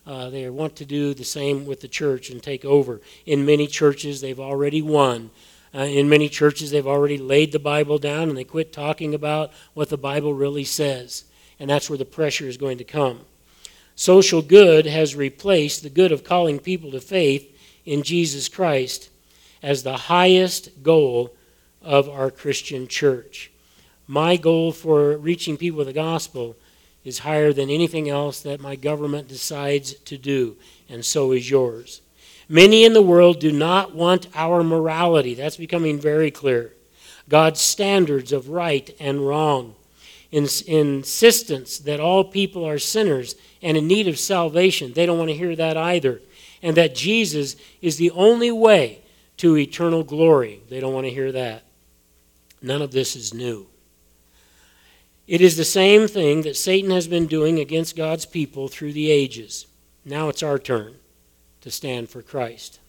Uh, 0.08 0.30
they 0.30 0.50
want 0.50 0.76
to 0.78 0.86
do 0.86 1.14
the 1.14 1.24
same 1.24 1.66
with 1.68 1.82
the 1.82 1.88
church 1.88 2.32
and 2.32 2.42
take 2.42 2.66
over. 2.66 3.02
In 3.26 3.46
many 3.46 3.68
churches, 3.68 4.22
they've 4.22 4.40
already 4.40 4.82
won. 4.82 5.30
Uh, 5.78 5.82
in 5.82 6.10
many 6.10 6.28
churches, 6.28 6.72
they've 6.72 6.88
already 6.88 7.20
laid 7.20 7.52
the 7.52 7.60
Bible 7.60 8.00
down 8.00 8.30
and 8.30 8.38
they 8.38 8.44
quit 8.44 8.74
talking 8.74 9.14
about 9.14 9.52
what 9.76 9.90
the 9.90 9.98
Bible 9.98 10.34
really 10.34 10.64
says. 10.64 11.26
And 11.60 11.70
that's 11.70 11.88
where 11.88 12.00
the 12.00 12.06
pressure 12.06 12.48
is 12.48 12.58
going 12.58 12.80
to 12.80 12.84
come. 12.84 13.22
Social 13.96 14.42
good 14.42 14.88
has 14.88 15.16
replaced 15.16 15.84
the 15.84 15.90
good 15.90 16.12
of 16.12 16.24
calling 16.24 16.58
people 16.58 16.90
to 16.92 17.00
faith 17.00 17.56
in 17.86 18.02
Jesus 18.02 18.50
Christ 18.50 19.10
as 19.62 19.84
the 19.84 19.98
highest 19.98 20.82
goal 20.82 21.36
of 21.82 22.10
our 22.10 22.32
Christian 22.32 22.88
church. 22.88 23.52
My 24.08 24.36
goal 24.36 24.72
for 24.72 25.16
reaching 25.18 25.58
people 25.58 25.80
with 25.80 25.88
the 25.88 25.94
gospel 25.94 26.56
is 27.04 27.20
higher 27.20 27.54
than 27.54 27.70
anything 27.70 28.10
else 28.10 28.42
that 28.42 28.60
my 28.60 28.76
government 28.76 29.28
decides 29.28 29.94
to 29.94 30.18
do, 30.18 30.58
and 30.90 31.06
so 31.06 31.32
is 31.32 31.50
yours. 31.50 32.02
Many 32.50 32.86
in 32.86 32.94
the 32.94 33.02
world 33.02 33.40
do 33.40 33.52
not 33.52 33.94
want 33.94 34.28
our 34.34 34.64
morality. 34.64 35.34
That's 35.34 35.58
becoming 35.58 36.00
very 36.00 36.32
clear. 36.32 36.74
God's 37.28 37.60
standards 37.60 38.32
of 38.32 38.50
right 38.50 38.96
and 39.00 39.28
wrong. 39.28 39.76
Ins- 40.32 40.62
insistence 40.62 41.78
that 41.80 42.00
all 42.00 42.24
people 42.24 42.66
are 42.66 42.80
sinners 42.80 43.36
and 43.62 43.76
in 43.76 43.88
need 43.88 44.08
of 44.08 44.18
salvation. 44.18 44.94
They 44.94 45.06
don't 45.06 45.18
want 45.18 45.30
to 45.30 45.36
hear 45.36 45.56
that 45.56 45.76
either. 45.76 46.22
And 46.62 46.76
that 46.78 46.96
Jesus 46.96 47.56
is 47.82 47.98
the 47.98 48.12
only 48.12 48.52
way 48.52 49.02
to 49.38 49.58
eternal 49.58 50.04
glory. 50.04 50.62
They 50.70 50.80
don't 50.80 50.94
want 50.94 51.06
to 51.06 51.14
hear 51.14 51.32
that. 51.34 51.64
None 52.62 52.82
of 52.82 52.92
this 52.92 53.16
is 53.16 53.34
new. 53.34 53.68
It 55.28 55.42
is 55.42 55.58
the 55.58 55.66
same 55.66 56.08
thing 56.08 56.44
that 56.44 56.56
Satan 56.56 56.92
has 56.92 57.08
been 57.08 57.28
doing 57.28 57.60
against 57.60 57.98
God's 57.98 58.26
people 58.26 58.70
through 58.70 58.94
the 58.94 59.12
ages. 59.12 59.68
Now 60.06 60.30
it's 60.30 60.42
our 60.42 60.58
turn 60.58 60.96
to 61.68 61.72
stand 61.72 62.10
for 62.10 62.22
Christ. 62.22 62.80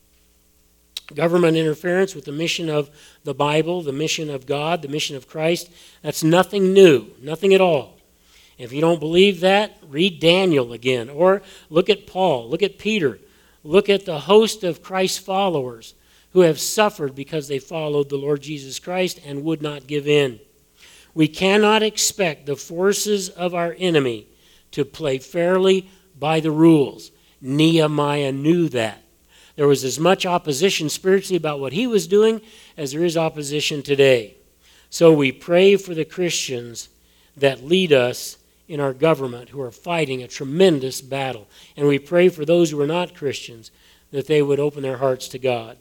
Government 1.13 1.57
interference 1.57 2.15
with 2.15 2.27
the 2.27 2.33
mission 2.33 2.71
of 2.71 2.91
the 3.25 3.35
Bible, 3.35 3.83
the 3.83 3.93
mission 3.93 4.31
of 4.31 4.47
God, 4.47 4.83
the 4.83 4.89
mission 4.89 5.17
of 5.17 5.29
Christ, 5.29 5.69
that's 6.01 6.23
nothing 6.23 6.73
new, 6.73 7.11
nothing 7.21 7.53
at 7.53 7.61
all. 7.61 7.99
If 8.57 8.73
you 8.73 8.81
don't 8.81 9.01
believe 9.01 9.41
that, 9.41 9.79
read 9.89 10.21
Daniel 10.21 10.73
again, 10.73 11.11
or 11.11 11.43
look 11.71 11.91
at 11.91 12.07
Paul, 12.07 12.49
look 12.49 12.63
at 12.63 12.79
Peter, 12.79 13.19
look 13.65 13.89
at 13.89 14.05
the 14.05 14.21
host 14.21 14.63
of 14.63 14.81
Christ's 14.81 15.19
followers 15.19 15.95
who 16.35 16.43
have 16.43 16.61
suffered 16.61 17.17
because 17.17 17.49
they 17.49 17.59
followed 17.59 18.09
the 18.09 18.17
Lord 18.17 18.43
Jesus 18.43 18.79
Christ 18.79 19.19
and 19.27 19.43
would 19.43 19.61
not 19.61 19.89
give 19.89 20.07
in. 20.07 20.39
We 21.15 21.27
cannot 21.27 21.83
expect 21.83 22.47
the 22.47 22.55
forces 22.55 23.29
of 23.29 23.57
our 23.57 23.75
enemy 23.77 24.29
to 24.71 24.85
play 24.85 25.19
fairly 25.19 25.91
by 26.17 26.39
the 26.39 26.53
rules. 26.53 27.11
Nehemiah 27.41 28.33
knew 28.33 28.69
that. 28.71 29.03
There 29.57 29.67
was 29.67 29.85
as 29.85 29.99
much 29.99 30.25
opposition 30.25 30.89
spiritually 30.89 31.37
about 31.37 31.61
what 31.61 31.73
he 31.73 31.87
was 31.87 32.07
doing 32.07 32.41
as 32.77 32.93
there 32.93 33.05
is 33.05 33.17
opposition 33.17 33.83
today. 33.83 34.37
So 34.91 35.13
we 35.13 35.33
pray 35.33 35.77
for 35.77 35.95
the 35.95 36.05
Christians 36.05 36.89
that 37.37 37.65
lead 37.65 37.93
us 37.93 38.39
in 38.69 38.81
our 38.81 38.93
government 38.93 39.49
who 39.49 39.61
are 39.61 39.71
fighting 39.71 40.23
a 40.23 40.29
tremendous 40.29 41.01
battle. 41.01 41.49
And 41.77 41.89
we 41.89 41.99
pray 41.99 42.29
for 42.29 42.45
those 42.45 42.71
who 42.71 42.81
are 42.81 42.87
not 42.87 43.15
Christians 43.15 43.71
that 44.11 44.27
they 44.27 44.43
would 44.43 44.61
open 44.61 44.83
their 44.83 44.99
hearts 44.99 45.29
to 45.29 45.39
God. 45.39 45.79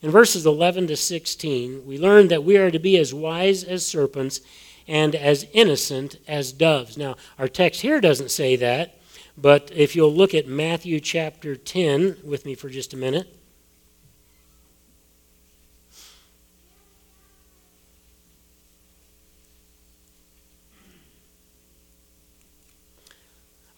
In 0.00 0.10
verses 0.10 0.46
11 0.46 0.88
to 0.88 0.96
16, 0.96 1.86
we 1.86 1.98
learn 1.98 2.28
that 2.28 2.44
we 2.44 2.56
are 2.56 2.70
to 2.70 2.78
be 2.78 2.96
as 2.96 3.14
wise 3.14 3.62
as 3.62 3.86
serpents 3.86 4.40
and 4.88 5.14
as 5.14 5.46
innocent 5.52 6.16
as 6.26 6.52
doves. 6.52 6.96
Now, 6.96 7.16
our 7.38 7.46
text 7.46 7.82
here 7.82 8.00
doesn't 8.00 8.30
say 8.30 8.56
that, 8.56 8.98
but 9.36 9.70
if 9.74 9.96
you'll 9.96 10.14
look 10.14 10.34
at 10.34 10.46
Matthew 10.46 11.00
chapter 11.00 11.56
10 11.56 12.18
with 12.24 12.44
me 12.44 12.54
for 12.54 12.68
just 12.68 12.92
a 12.92 12.96
minute. 12.96 13.34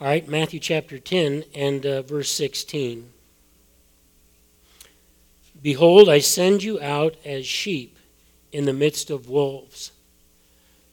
All 0.01 0.11
right, 0.11 0.29
Matthew 0.29 0.61
chapter 0.61 0.99
10 0.99 1.45
and 1.55 1.87
uh, 1.87 2.03
verse 2.03 2.31
16. 2.33 3.11
Behold, 5.63 6.11
I 6.11 6.19
send 6.19 6.63
you 6.63 6.79
out 6.83 7.17
as 7.25 7.47
sheep 7.47 7.97
in 8.53 8.67
the 8.67 8.75
midst 8.75 9.09
of 9.09 9.31
wolves. 9.31 9.93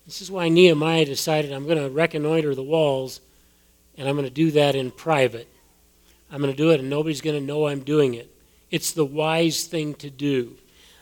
This 0.05 0.21
is 0.21 0.31
why 0.31 0.47
Nehemiah 0.47 1.03
decided 1.03 1.51
I'm 1.51 1.65
going 1.65 1.77
to 1.77 1.89
reconnoiter 1.89 2.55
the 2.55 2.63
walls, 2.63 3.19
and 4.01 4.09
I'm 4.09 4.15
going 4.15 4.27
to 4.27 4.33
do 4.33 4.49
that 4.51 4.73
in 4.73 4.89
private. 4.89 5.47
I'm 6.31 6.41
going 6.41 6.51
to 6.51 6.57
do 6.57 6.71
it, 6.71 6.79
and 6.79 6.89
nobody's 6.89 7.21
going 7.21 7.39
to 7.39 7.45
know 7.45 7.67
I'm 7.67 7.81
doing 7.81 8.15
it. 8.15 8.33
It's 8.71 8.93
the 8.93 9.05
wise 9.05 9.65
thing 9.65 9.93
to 9.95 10.09
do. 10.09 10.55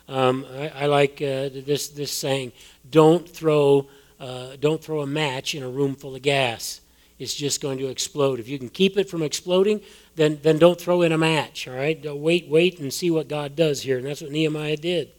Um, 0.10 0.46
I, 0.54 0.68
I, 0.70 0.86
like 0.88 1.22
uh, 1.22 1.48
this 1.48 1.88
this 1.88 2.12
saying: 2.12 2.52
"Don't 2.92 3.28
throw 3.28 3.88
uh, 4.20 4.58
don't 4.60 4.84
throw 4.84 5.00
a 5.00 5.08
match 5.08 5.56
in 5.56 5.64
a 5.64 5.70
room 5.70 5.96
full 5.96 6.14
of 6.14 6.22
gas. 6.22 6.82
It's 7.20 7.34
just 7.34 7.62
going 7.62 7.78
to 7.78 7.88
explode. 7.88 8.38
If 8.38 8.50
you 8.50 8.60
can 8.60 8.68
keep 8.68 8.98
it 8.98 9.10
from 9.10 9.24
exploding, 9.24 9.80
then, 10.16 10.40
then 10.42 10.58
don't 10.58 10.80
throw 10.80 11.02
in 11.02 11.14
a 11.14 11.18
match, 11.18 11.68
all 11.68 11.76
right? 11.76 12.02
Wait, 12.18 12.50
wait 12.50 12.80
and 12.80 12.94
see 12.94 13.12
what 13.12 13.30
God 13.30 13.56
does 13.56 13.82
here. 13.82 13.98
And 13.98 14.06
that's 14.06 14.22
what 14.22 14.32
Nehemiah 14.32 14.78
did. 14.78 15.12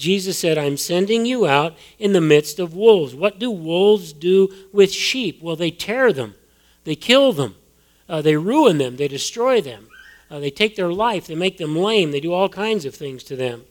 Jesus 0.00 0.38
said, 0.38 0.56
I'm 0.56 0.78
sending 0.78 1.26
you 1.26 1.46
out 1.46 1.76
in 1.98 2.14
the 2.14 2.22
midst 2.22 2.58
of 2.58 2.74
wolves. 2.74 3.14
What 3.14 3.38
do 3.38 3.50
wolves 3.50 4.14
do 4.14 4.48
with 4.72 4.90
sheep? 4.90 5.42
Well, 5.42 5.56
they 5.56 5.70
tear 5.70 6.10
them, 6.10 6.34
they 6.90 6.96
kill 6.96 7.32
them, 7.32 7.54
uh, 8.08 8.20
they 8.20 8.36
ruin 8.36 8.78
them, 8.78 8.96
they 8.96 9.08
destroy 9.08 9.60
them, 9.60 9.88
uh, 10.30 10.38
they 10.38 10.50
take 10.50 10.76
their 10.76 10.92
life, 10.92 11.26
they 11.26 11.34
make 11.34 11.56
them 11.56 11.76
lame, 11.76 12.10
they 12.10 12.20
do 12.20 12.32
all 12.32 12.48
kinds 12.48 12.84
of 12.84 12.94
things 12.94 13.22
to 13.24 13.36
them. 13.36 13.64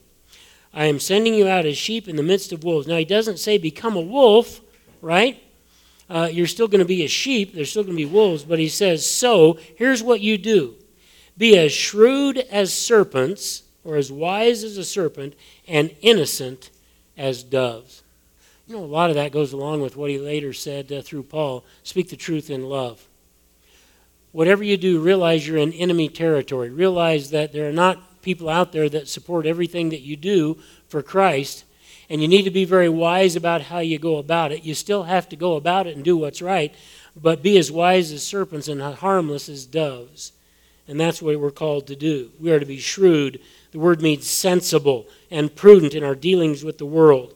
I 0.72 0.86
am 0.86 0.98
sending 0.98 1.34
you 1.34 1.48
out 1.48 1.66
as 1.66 1.76
sheep 1.76 2.08
in 2.08 2.16
the 2.16 2.22
midst 2.22 2.52
of 2.52 2.64
wolves. 2.64 2.86
Now, 2.86 2.96
he 2.96 3.04
doesn't 3.04 3.38
say 3.38 3.58
become 3.58 3.96
a 3.96 4.00
wolf, 4.00 4.60
right? 5.00 5.42
uh, 6.10 6.28
you're 6.30 6.46
still 6.46 6.68
going 6.68 6.80
to 6.80 6.84
be 6.84 7.04
a 7.04 7.08
sheep, 7.08 7.54
there's 7.54 7.70
still 7.70 7.84
going 7.84 7.96
to 7.96 8.04
be 8.04 8.10
wolves, 8.10 8.42
but 8.42 8.58
he 8.58 8.68
says, 8.68 9.08
So, 9.08 9.58
here's 9.76 10.02
what 10.02 10.20
you 10.20 10.36
do 10.36 10.74
be 11.38 11.56
as 11.56 11.72
shrewd 11.72 12.38
as 12.50 12.74
serpents, 12.74 13.62
or 13.84 13.96
as 13.96 14.10
wise 14.10 14.64
as 14.64 14.76
a 14.76 14.84
serpent, 14.84 15.34
and 15.68 15.94
innocent 16.02 16.70
as 17.16 17.42
doves. 17.44 18.02
You 18.66 18.76
know, 18.76 18.84
a 18.84 18.86
lot 18.86 19.10
of 19.10 19.16
that 19.16 19.32
goes 19.32 19.52
along 19.52 19.80
with 19.80 19.96
what 19.96 20.10
he 20.10 20.18
later 20.18 20.52
said 20.52 20.92
uh, 20.92 21.00
through 21.00 21.22
Paul 21.24 21.64
speak 21.82 22.10
the 22.10 22.16
truth 22.16 22.50
in 22.50 22.68
love. 22.68 23.06
Whatever 24.32 24.62
you 24.62 24.76
do, 24.76 25.00
realize 25.00 25.46
you're 25.46 25.56
in 25.56 25.72
enemy 25.72 26.08
territory. 26.08 26.70
Realize 26.70 27.30
that 27.30 27.52
there 27.52 27.68
are 27.68 27.72
not 27.72 28.22
people 28.22 28.48
out 28.48 28.72
there 28.72 28.88
that 28.88 29.08
support 29.08 29.46
everything 29.46 29.88
that 29.90 30.02
you 30.02 30.16
do 30.16 30.58
for 30.88 31.02
Christ, 31.02 31.64
and 32.08 32.20
you 32.20 32.28
need 32.28 32.42
to 32.42 32.50
be 32.50 32.64
very 32.64 32.88
wise 32.88 33.34
about 33.34 33.62
how 33.62 33.78
you 33.78 33.98
go 33.98 34.16
about 34.18 34.52
it. 34.52 34.64
You 34.64 34.74
still 34.74 35.04
have 35.04 35.28
to 35.30 35.36
go 35.36 35.56
about 35.56 35.86
it 35.86 35.96
and 35.96 36.04
do 36.04 36.16
what's 36.16 36.42
right, 36.42 36.74
but 37.20 37.42
be 37.42 37.58
as 37.58 37.72
wise 37.72 38.12
as 38.12 38.22
serpents 38.22 38.68
and 38.68 38.80
harmless 38.80 39.48
as 39.48 39.66
doves. 39.66 40.32
And 40.86 40.98
that's 40.98 41.22
what 41.22 41.38
we're 41.38 41.50
called 41.50 41.86
to 41.86 41.96
do. 41.96 42.30
We 42.40 42.50
are 42.50 42.58
to 42.58 42.66
be 42.66 42.78
shrewd. 42.78 43.40
The 43.70 43.78
word 43.78 44.02
means 44.02 44.26
sensible 44.26 45.06
and 45.30 45.54
prudent 45.54 45.94
in 45.94 46.02
our 46.02 46.16
dealings 46.16 46.64
with 46.64 46.78
the 46.78 46.86
world. 46.86 47.34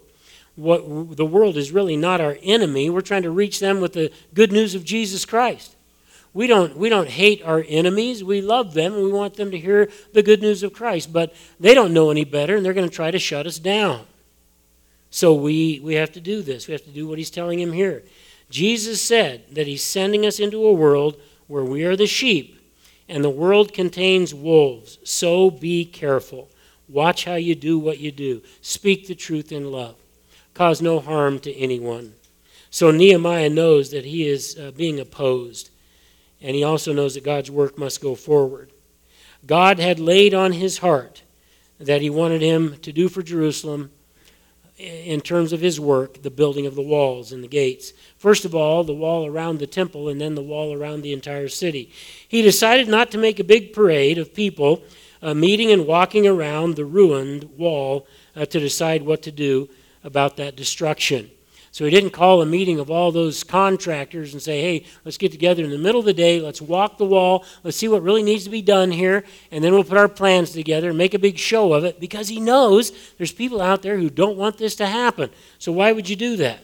What 0.56 1.16
the 1.16 1.26
world 1.26 1.56
is 1.56 1.72
really 1.72 1.96
not 1.96 2.20
our 2.20 2.38
enemy. 2.42 2.90
We're 2.90 3.00
trying 3.00 3.22
to 3.22 3.30
reach 3.30 3.60
them 3.60 3.80
with 3.80 3.92
the 3.92 4.12
good 4.34 4.52
news 4.52 4.74
of 4.74 4.84
Jesus 4.84 5.24
Christ. 5.24 5.73
We 6.34 6.48
don't, 6.48 6.76
we 6.76 6.88
don't 6.88 7.08
hate 7.08 7.42
our 7.44 7.64
enemies. 7.66 8.24
We 8.24 8.40
love 8.40 8.74
them 8.74 8.94
and 8.94 9.04
we 9.04 9.12
want 9.12 9.34
them 9.34 9.52
to 9.52 9.58
hear 9.58 9.88
the 10.12 10.22
good 10.22 10.42
news 10.42 10.64
of 10.64 10.72
Christ. 10.72 11.12
But 11.12 11.32
they 11.60 11.74
don't 11.74 11.94
know 11.94 12.10
any 12.10 12.24
better 12.24 12.56
and 12.56 12.66
they're 12.66 12.74
going 12.74 12.88
to 12.88 12.94
try 12.94 13.12
to 13.12 13.18
shut 13.20 13.46
us 13.46 13.58
down. 13.58 14.04
So 15.10 15.32
we, 15.32 15.80
we 15.82 15.94
have 15.94 16.10
to 16.12 16.20
do 16.20 16.42
this. 16.42 16.66
We 16.66 16.72
have 16.72 16.84
to 16.84 16.90
do 16.90 17.06
what 17.06 17.18
he's 17.18 17.30
telling 17.30 17.60
him 17.60 17.72
here. 17.72 18.02
Jesus 18.50 19.00
said 19.00 19.44
that 19.54 19.68
he's 19.68 19.84
sending 19.84 20.26
us 20.26 20.40
into 20.40 20.66
a 20.66 20.72
world 20.72 21.16
where 21.46 21.64
we 21.64 21.84
are 21.84 21.96
the 21.96 22.06
sheep 22.06 22.60
and 23.08 23.22
the 23.22 23.30
world 23.30 23.72
contains 23.72 24.34
wolves. 24.34 24.98
So 25.04 25.50
be 25.50 25.84
careful. 25.84 26.48
Watch 26.88 27.24
how 27.24 27.34
you 27.34 27.54
do 27.54 27.78
what 27.78 27.98
you 27.98 28.10
do. 28.10 28.42
Speak 28.60 29.06
the 29.06 29.14
truth 29.14 29.52
in 29.52 29.70
love. 29.70 29.94
Cause 30.52 30.82
no 30.82 31.00
harm 31.00 31.38
to 31.40 31.54
anyone. 31.54 32.14
So 32.70 32.90
Nehemiah 32.90 33.50
knows 33.50 33.90
that 33.90 34.04
he 34.04 34.26
is 34.26 34.58
uh, 34.58 34.72
being 34.76 34.98
opposed, 34.98 35.70
and 36.40 36.54
he 36.54 36.64
also 36.64 36.92
knows 36.92 37.14
that 37.14 37.24
God's 37.24 37.50
work 37.50 37.78
must 37.78 38.00
go 38.00 38.14
forward. 38.14 38.70
God 39.46 39.78
had 39.78 39.98
laid 39.98 40.34
on 40.34 40.52
his 40.52 40.78
heart 40.78 41.22
that 41.78 42.00
he 42.00 42.10
wanted 42.10 42.40
him 42.40 42.76
to 42.78 42.92
do 42.92 43.08
for 43.08 43.22
Jerusalem 43.22 43.90
in 44.76 45.20
terms 45.20 45.52
of 45.52 45.60
his 45.60 45.78
work, 45.78 46.22
the 46.22 46.30
building 46.30 46.66
of 46.66 46.74
the 46.74 46.82
walls 46.82 47.30
and 47.30 47.44
the 47.44 47.48
gates. 47.48 47.92
First 48.16 48.44
of 48.44 48.54
all, 48.54 48.82
the 48.82 48.94
wall 48.94 49.26
around 49.26 49.58
the 49.58 49.66
temple, 49.66 50.08
and 50.08 50.20
then 50.20 50.34
the 50.34 50.42
wall 50.42 50.74
around 50.74 51.02
the 51.02 51.12
entire 51.12 51.48
city. 51.48 51.92
He 52.26 52.42
decided 52.42 52.88
not 52.88 53.10
to 53.12 53.18
make 53.18 53.38
a 53.38 53.44
big 53.44 53.72
parade 53.72 54.18
of 54.18 54.34
people 54.34 54.82
uh, 55.22 55.32
meeting 55.32 55.70
and 55.70 55.86
walking 55.86 56.26
around 56.26 56.74
the 56.74 56.84
ruined 56.84 57.44
wall 57.56 58.06
uh, 58.34 58.46
to 58.46 58.58
decide 58.58 59.02
what 59.02 59.22
to 59.22 59.30
do 59.30 59.68
about 60.02 60.36
that 60.36 60.56
destruction. 60.56 61.30
So 61.74 61.84
he 61.84 61.90
didn't 61.90 62.10
call 62.10 62.40
a 62.40 62.46
meeting 62.46 62.78
of 62.78 62.88
all 62.88 63.10
those 63.10 63.42
contractors 63.42 64.32
and 64.32 64.40
say, 64.40 64.60
hey, 64.60 64.86
let's 65.04 65.18
get 65.18 65.32
together 65.32 65.64
in 65.64 65.70
the 65.70 65.76
middle 65.76 65.98
of 65.98 66.06
the 66.06 66.14
day, 66.14 66.38
let's 66.38 66.62
walk 66.62 66.98
the 66.98 67.04
wall, 67.04 67.44
let's 67.64 67.76
see 67.76 67.88
what 67.88 68.04
really 68.04 68.22
needs 68.22 68.44
to 68.44 68.50
be 68.50 68.62
done 68.62 68.92
here, 68.92 69.24
and 69.50 69.64
then 69.64 69.72
we'll 69.72 69.82
put 69.82 69.98
our 69.98 70.06
plans 70.06 70.52
together 70.52 70.90
and 70.90 70.98
make 70.98 71.14
a 71.14 71.18
big 71.18 71.36
show 71.36 71.72
of 71.72 71.82
it 71.82 71.98
because 71.98 72.28
he 72.28 72.38
knows 72.38 72.92
there's 73.18 73.32
people 73.32 73.60
out 73.60 73.82
there 73.82 73.98
who 73.98 74.08
don't 74.08 74.36
want 74.36 74.56
this 74.56 74.76
to 74.76 74.86
happen. 74.86 75.30
So 75.58 75.72
why 75.72 75.90
would 75.90 76.08
you 76.08 76.14
do 76.14 76.36
that? 76.36 76.60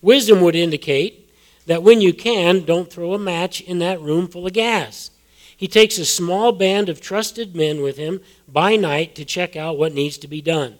Wisdom 0.00 0.40
would 0.40 0.56
indicate 0.56 1.30
that 1.66 1.82
when 1.82 2.00
you 2.00 2.14
can, 2.14 2.64
don't 2.64 2.90
throw 2.90 3.12
a 3.12 3.18
match 3.18 3.60
in 3.60 3.80
that 3.80 4.00
room 4.00 4.28
full 4.28 4.46
of 4.46 4.54
gas. 4.54 5.10
He 5.54 5.68
takes 5.68 5.98
a 5.98 6.06
small 6.06 6.52
band 6.52 6.88
of 6.88 7.02
trusted 7.02 7.54
men 7.54 7.82
with 7.82 7.98
him 7.98 8.22
by 8.48 8.76
night 8.76 9.14
to 9.16 9.26
check 9.26 9.56
out 9.56 9.76
what 9.76 9.92
needs 9.92 10.16
to 10.16 10.26
be 10.26 10.40
done. 10.40 10.78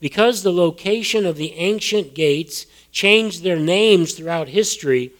Because 0.00 0.42
the 0.42 0.52
location 0.52 1.24
of 1.24 1.36
the 1.36 1.52
ancient 1.52 2.14
gates 2.14 2.66
changed 2.92 3.42
their 3.42 3.58
names 3.58 4.12
throughout 4.12 4.48
history, 4.48 5.12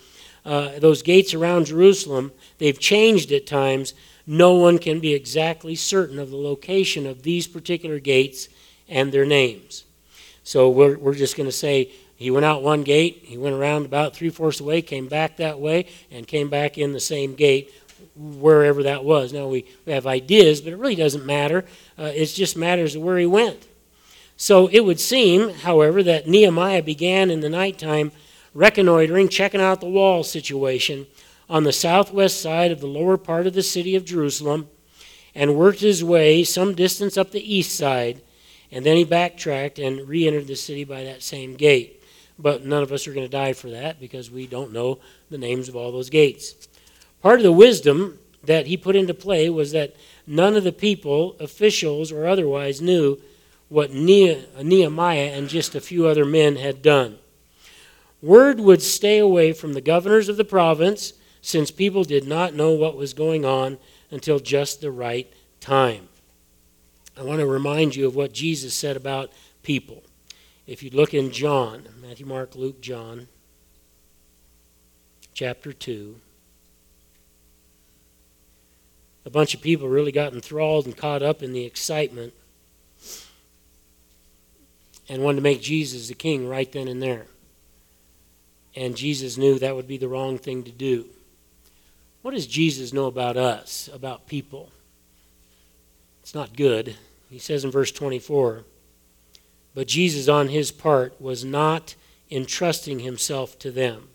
uh, 0.44 0.78
those 0.78 1.02
gates 1.02 1.34
around 1.34 1.66
Jerusalem, 1.66 2.32
they've 2.58 2.78
changed 2.78 3.32
at 3.32 3.46
times. 3.46 3.94
No 4.26 4.54
one 4.54 4.78
can 4.78 5.00
be 5.00 5.14
exactly 5.14 5.74
certain 5.74 6.18
of 6.18 6.30
the 6.30 6.36
location 6.36 7.06
of 7.06 7.22
these 7.22 7.46
particular 7.46 7.98
gates 7.98 8.48
and 8.88 9.12
their 9.12 9.26
names. 9.26 9.84
So 10.44 10.68
we're, 10.68 10.98
we're 10.98 11.14
just 11.14 11.36
going 11.36 11.48
to 11.48 11.52
say 11.52 11.90
he 12.16 12.30
went 12.30 12.46
out 12.46 12.62
one 12.62 12.82
gate, 12.82 13.22
he 13.24 13.36
went 13.36 13.56
around 13.56 13.84
about 13.84 14.14
three 14.14 14.30
fourths 14.30 14.60
away, 14.60 14.80
came 14.82 15.08
back 15.08 15.36
that 15.36 15.58
way, 15.58 15.86
and 16.10 16.26
came 16.26 16.48
back 16.48 16.78
in 16.78 16.92
the 16.92 17.00
same 17.00 17.34
gate, 17.34 17.72
wherever 18.14 18.82
that 18.84 19.04
was. 19.04 19.32
Now 19.32 19.48
we, 19.48 19.66
we 19.84 19.92
have 19.92 20.06
ideas, 20.06 20.60
but 20.60 20.72
it 20.72 20.76
really 20.76 20.94
doesn't 20.94 21.26
matter. 21.26 21.64
Uh, 21.98 22.12
it 22.14 22.26
just 22.26 22.56
matters 22.56 22.96
where 22.96 23.18
he 23.18 23.26
went. 23.26 23.66
So 24.36 24.66
it 24.68 24.80
would 24.80 25.00
seem, 25.00 25.50
however, 25.50 26.02
that 26.02 26.28
Nehemiah 26.28 26.82
began 26.82 27.30
in 27.30 27.40
the 27.40 27.48
nighttime 27.48 28.12
reconnoitering, 28.54 29.28
checking 29.28 29.60
out 29.60 29.80
the 29.80 29.88
wall 29.88 30.22
situation 30.22 31.06
on 31.48 31.64
the 31.64 31.72
southwest 31.72 32.40
side 32.40 32.72
of 32.72 32.80
the 32.80 32.86
lower 32.86 33.16
part 33.16 33.46
of 33.46 33.54
the 33.54 33.62
city 33.62 33.94
of 33.94 34.04
Jerusalem 34.04 34.68
and 35.34 35.56
worked 35.56 35.80
his 35.80 36.02
way 36.02 36.42
some 36.42 36.74
distance 36.74 37.16
up 37.16 37.30
the 37.30 37.54
east 37.54 37.76
side. 37.76 38.22
And 38.72 38.84
then 38.84 38.96
he 38.96 39.04
backtracked 39.04 39.78
and 39.78 40.08
re 40.08 40.26
entered 40.26 40.48
the 40.48 40.56
city 40.56 40.84
by 40.84 41.04
that 41.04 41.22
same 41.22 41.54
gate. 41.54 42.02
But 42.38 42.64
none 42.64 42.82
of 42.82 42.92
us 42.92 43.06
are 43.06 43.12
going 43.12 43.26
to 43.26 43.30
die 43.30 43.52
for 43.52 43.70
that 43.70 44.00
because 44.00 44.30
we 44.30 44.46
don't 44.46 44.72
know 44.72 44.98
the 45.30 45.38
names 45.38 45.68
of 45.68 45.76
all 45.76 45.92
those 45.92 46.10
gates. 46.10 46.68
Part 47.22 47.38
of 47.38 47.44
the 47.44 47.52
wisdom 47.52 48.18
that 48.44 48.66
he 48.66 48.76
put 48.76 48.96
into 48.96 49.14
play 49.14 49.48
was 49.48 49.72
that 49.72 49.96
none 50.26 50.56
of 50.56 50.64
the 50.64 50.72
people, 50.72 51.36
officials 51.40 52.12
or 52.12 52.26
otherwise, 52.26 52.80
knew 52.82 53.20
what 53.68 53.92
Nehemiah 53.92 55.32
and 55.34 55.48
just 55.48 55.74
a 55.74 55.80
few 55.80 56.06
other 56.06 56.24
men 56.24 56.56
had 56.56 56.82
done. 56.82 57.18
Word 58.22 58.60
would 58.60 58.82
stay 58.82 59.18
away 59.18 59.52
from 59.52 59.74
the 59.74 59.80
governors 59.80 60.28
of 60.28 60.36
the 60.36 60.44
province 60.44 61.12
since 61.40 61.70
people 61.70 62.04
did 62.04 62.26
not 62.26 62.54
know 62.54 62.72
what 62.72 62.96
was 62.96 63.12
going 63.12 63.44
on 63.44 63.78
until 64.10 64.38
just 64.38 64.80
the 64.80 64.90
right 64.90 65.32
time. 65.60 66.08
I 67.16 67.22
want 67.22 67.40
to 67.40 67.46
remind 67.46 67.96
you 67.96 68.06
of 68.06 68.14
what 68.14 68.32
Jesus 68.32 68.74
said 68.74 68.96
about 68.96 69.32
people. 69.62 70.02
If 70.66 70.82
you 70.82 70.90
look 70.90 71.14
in 71.14 71.30
John, 71.30 71.88
Matthew, 72.02 72.26
Mark, 72.26 72.54
Luke, 72.54 72.80
John, 72.80 73.28
chapter 75.32 75.72
2, 75.72 76.16
a 79.24 79.30
bunch 79.30 79.54
of 79.54 79.60
people 79.60 79.88
really 79.88 80.12
got 80.12 80.32
enthralled 80.32 80.86
and 80.86 80.96
caught 80.96 81.22
up 81.22 81.42
in 81.42 81.52
the 81.52 81.64
excitement 81.64 82.32
and 85.08 85.22
wanted 85.22 85.36
to 85.36 85.42
make 85.42 85.60
Jesus 85.60 86.08
the 86.08 86.14
king 86.14 86.48
right 86.48 86.70
then 86.70 86.88
and 86.88 87.02
there. 87.02 87.26
And 88.74 88.96
Jesus 88.96 89.38
knew 89.38 89.58
that 89.58 89.74
would 89.74 89.88
be 89.88 89.98
the 89.98 90.08
wrong 90.08 90.38
thing 90.38 90.64
to 90.64 90.72
do. 90.72 91.06
What 92.22 92.34
does 92.34 92.46
Jesus 92.46 92.92
know 92.92 93.06
about 93.06 93.36
us, 93.36 93.88
about 93.92 94.26
people? 94.26 94.70
It's 96.22 96.34
not 96.34 96.56
good. 96.56 96.96
He 97.30 97.38
says 97.38 97.64
in 97.64 97.70
verse 97.70 97.92
24, 97.92 98.64
but 99.74 99.86
Jesus, 99.86 100.26
on 100.26 100.48
his 100.48 100.72
part, 100.72 101.20
was 101.20 101.44
not 101.44 101.94
entrusting 102.30 103.00
himself 103.00 103.58
to 103.60 103.70
them. 103.70 104.08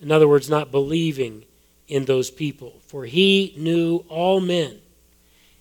In 0.00 0.10
other 0.10 0.26
words, 0.26 0.48
not 0.48 0.70
believing 0.70 1.44
in 1.86 2.06
those 2.06 2.30
people. 2.30 2.80
For 2.86 3.04
he 3.04 3.54
knew 3.56 4.04
all 4.08 4.40
men. 4.40 4.78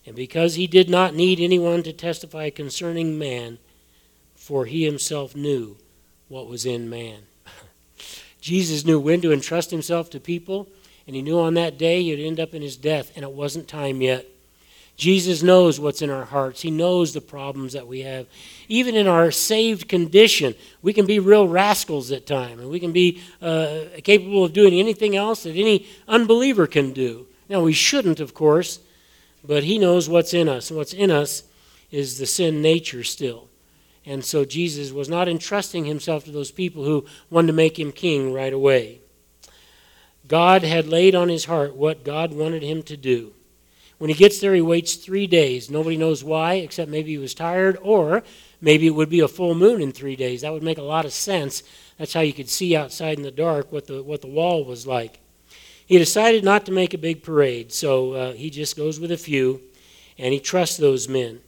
And 0.06 0.16
because 0.16 0.56
he 0.56 0.68
did 0.68 0.90
not 0.90 1.14
need 1.14 1.40
anyone 1.40 1.84
to 1.84 1.94
testify 1.94 2.50
concerning 2.50 3.20
man, 3.20 3.60
for 4.50 4.66
he 4.66 4.84
himself 4.84 5.36
knew 5.36 5.78
what 6.28 6.48
was 6.48 6.66
in 6.66 6.90
man. 6.90 7.20
Jesus 8.42 8.84
knew 8.84 9.00
when 9.00 9.22
to 9.22 9.32
entrust 9.32 9.70
himself 9.70 10.10
to 10.10 10.20
people, 10.20 10.68
and 11.06 11.16
he 11.16 11.22
knew 11.22 11.38
on 11.38 11.54
that 11.54 11.78
day 11.78 12.02
he'd 12.02 12.26
end 12.26 12.40
up 12.40 12.56
in 12.56 12.64
his 12.64 12.76
death, 12.76 13.12
and 13.16 13.24
it 13.24 13.32
wasn't 13.32 13.68
time 13.68 14.02
yet. 14.02 14.26
Jesus 14.98 15.44
knows 15.44 15.80
what's 15.80 16.02
in 16.02 16.10
our 16.10 16.26
hearts. 16.26 16.64
He 16.64 16.72
knows 16.72 17.14
the 17.14 17.22
problems 17.22 17.74
that 17.74 17.86
we 17.86 18.00
have. 18.00 18.26
Even 18.68 18.96
in 18.96 19.06
our 19.06 19.30
saved 19.30 19.88
condition, 19.88 20.56
we 20.82 20.94
can 20.94 21.06
be 21.06 21.20
real 21.20 21.48
rascals 21.48 22.12
at 22.12 22.26
times, 22.26 22.60
and 22.60 22.72
we 22.72 22.80
can 22.80 22.92
be 22.92 23.22
uh, 23.44 23.82
capable 24.04 24.46
of 24.46 24.52
doing 24.52 24.74
anything 24.74 25.16
else 25.16 25.44
that 25.44 25.56
any 25.56 25.86
unbeliever 26.08 26.66
can 26.66 26.92
do. 26.92 27.28
Now, 27.50 27.62
we 27.62 27.74
shouldn't, 27.74 28.20
of 28.20 28.34
course, 28.34 28.80
but 29.44 29.64
He 29.64 29.78
knows 29.78 30.10
what's 30.10 30.34
in 30.34 30.50
us, 30.50 30.72
and 30.72 30.78
what's 30.78 30.94
in 30.94 31.12
us 31.12 31.44
is 31.92 32.18
the 32.18 32.26
sin 32.26 32.64
nature 32.64 33.04
still. 33.04 33.50
And 34.10 34.26
so 34.26 34.44
Jesus 34.44 34.92
was 34.92 35.08
not 35.08 35.30
entrusting 35.30 35.86
himself 35.86 36.26
to 36.26 36.32
those 36.32 36.50
people 36.50 36.84
who 36.84 37.06
wanted 37.30 37.46
to 37.46 37.54
make 37.54 37.78
him 37.78 37.92
king 37.92 38.34
right 38.34 38.52
away. 38.52 39.02
God 40.28 40.64
had 40.64 40.88
laid 40.88 41.14
on 41.14 41.30
his 41.30 41.46
heart 41.46 41.76
what 41.76 42.04
God 42.04 42.34
wanted 42.34 42.64
him 42.64 42.82
to 42.84 42.98
do. 42.98 43.34
When 44.00 44.10
he 44.10 44.16
gets 44.16 44.40
there, 44.40 44.56
he 44.56 44.62
waits 44.62 44.96
three 44.96 45.28
days. 45.28 45.70
Nobody 45.70 45.96
knows 45.96 46.24
why, 46.24 46.56
except 46.56 46.90
maybe 46.90 47.12
he 47.12 47.18
was 47.20 47.36
tired, 47.36 47.78
or 47.84 48.24
maybe 48.60 48.88
it 48.88 48.96
would 48.96 49.12
be 49.12 49.20
a 49.20 49.28
full 49.28 49.54
moon 49.54 49.80
in 49.80 49.92
three 49.92 50.16
days. 50.16 50.42
That 50.42 50.54
would 50.54 50.64
make 50.64 50.80
a 50.80 50.82
lot 50.82 51.06
of 51.06 51.14
sense. 51.14 51.62
That's 52.00 52.14
how 52.14 52.22
you 52.22 52.34
could 52.34 52.50
see 52.50 52.76
outside 52.76 53.20
in 53.20 53.24
the 53.24 53.30
dark 53.30 53.72
what 53.72 53.86
the, 53.86 54.02
what 54.02 54.22
the 54.22 54.28
wall 54.28 54.66
was 54.66 54.88
like. 54.88 55.20
He 55.86 56.00
decided 56.00 56.44
not 56.44 56.66
to 56.66 56.72
make 56.72 56.96
a 56.96 56.98
big 56.98 57.22
parade, 57.22 57.72
so 57.72 58.14
uh, 58.14 58.34
he 58.34 58.50
just 58.50 58.76
goes 58.76 59.00
with 59.00 59.12
a 59.12 59.18
few, 59.18 59.62
and 60.18 60.34
he 60.34 60.40
trusts 60.40 60.78
those 60.78 61.08
men. 61.08 61.42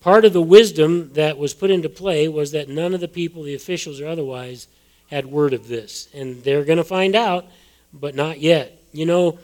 Part 0.00 0.24
of 0.24 0.32
the 0.32 0.40
wisdom 0.40 1.12
that 1.12 1.36
was 1.36 1.52
put 1.52 1.70
into 1.70 1.88
play 1.88 2.26
was 2.26 2.52
that 2.52 2.68
none 2.68 2.94
of 2.94 3.00
the 3.00 3.08
people, 3.08 3.42
the 3.42 3.54
officials 3.54 4.00
or 4.00 4.06
otherwise, 4.06 4.66
had 5.08 5.26
word 5.26 5.52
of 5.52 5.68
this. 5.68 6.08
And 6.14 6.42
they're 6.42 6.64
going 6.64 6.78
to 6.78 6.84
find 6.84 7.14
out, 7.14 7.46
but 7.92 8.14
not 8.14 8.40
yet. 8.40 8.80
You 8.92 9.04
know, 9.04 9.38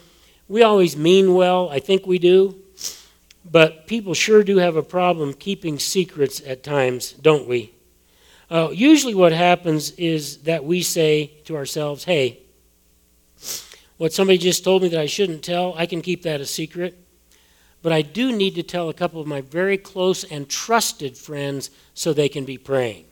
we 0.49 0.63
always 0.63 0.97
mean 0.97 1.35
well, 1.35 1.69
I 1.69 1.79
think 1.79 2.07
we 2.07 2.19
do, 2.19 2.57
but 3.45 3.87
people 3.87 4.15
sure 4.15 4.43
do 4.43 4.57
have 4.59 4.77
a 4.77 4.83
problem 4.83 5.35
keeping 5.35 5.79
secrets 5.79 6.41
at 6.47 6.63
times, 6.63 7.13
don't 7.13 7.47
we? 7.47 7.73
Uh, 8.51 8.71
usually, 8.73 9.15
what 9.15 9.33
happens 9.33 9.91
is 9.93 10.39
that 10.39 10.65
we 10.65 10.83
say 10.83 11.33
to 11.45 11.57
ourselves, 11.57 12.05
hey, 12.05 12.39
what 13.97 14.13
somebody 14.13 14.39
just 14.39 14.63
told 14.63 14.83
me 14.83 14.89
that 14.89 15.01
I 15.01 15.07
shouldn't 15.07 15.43
tell, 15.43 15.75
I 15.77 15.87
can 15.87 16.01
keep 16.01 16.23
that 16.23 16.41
a 16.41 16.47
secret. 16.47 16.97
But 17.83 17.93
I 17.93 18.03
do 18.03 18.33
need 18.33 18.55
to 18.57 18.63
tell 18.63 18.89
a 18.89 18.95
couple 18.95 19.21
of 19.21 19.27
my 19.27 19.41
very 19.41 19.79
close 19.79 20.25
and 20.25 20.49
trusted 20.49 21.17
friends 21.17 21.71
so 21.95 22.13
they 22.13 22.29
can 22.29 22.45
be 22.45 22.59
praying. 22.59 23.05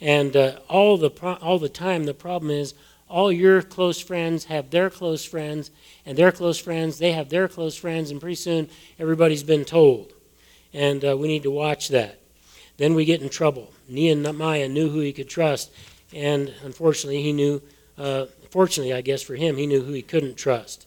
And 0.00 0.36
uh, 0.36 0.58
all, 0.68 0.98
the 0.98 1.10
pro- 1.10 1.34
all 1.34 1.58
the 1.58 1.68
time, 1.68 2.04
the 2.04 2.14
problem 2.14 2.50
is 2.50 2.74
all 3.08 3.30
your 3.30 3.62
close 3.62 4.00
friends 4.00 4.46
have 4.46 4.70
their 4.70 4.90
close 4.90 5.24
friends, 5.24 5.70
and 6.04 6.18
their 6.18 6.32
close 6.32 6.58
friends, 6.58 6.98
they 6.98 7.12
have 7.12 7.28
their 7.28 7.48
close 7.48 7.76
friends, 7.76 8.10
and 8.10 8.20
pretty 8.20 8.34
soon 8.34 8.68
everybody's 8.98 9.44
been 9.44 9.64
told. 9.64 10.12
And 10.72 11.04
uh, 11.04 11.16
we 11.16 11.28
need 11.28 11.44
to 11.44 11.50
watch 11.50 11.88
that. 11.88 12.18
Then 12.76 12.94
we 12.94 13.04
get 13.04 13.22
in 13.22 13.28
trouble. 13.28 13.72
Nehemiah 13.88 14.68
knew 14.68 14.88
who 14.88 15.00
he 15.00 15.12
could 15.12 15.28
trust, 15.28 15.70
and 16.12 16.52
unfortunately, 16.64 17.22
he 17.22 17.32
knew, 17.32 17.62
uh, 17.96 18.26
fortunately, 18.50 18.92
I 18.92 19.00
guess 19.00 19.22
for 19.22 19.36
him, 19.36 19.56
he 19.56 19.66
knew 19.66 19.82
who 19.82 19.92
he 19.92 20.02
couldn't 20.02 20.36
trust. 20.36 20.86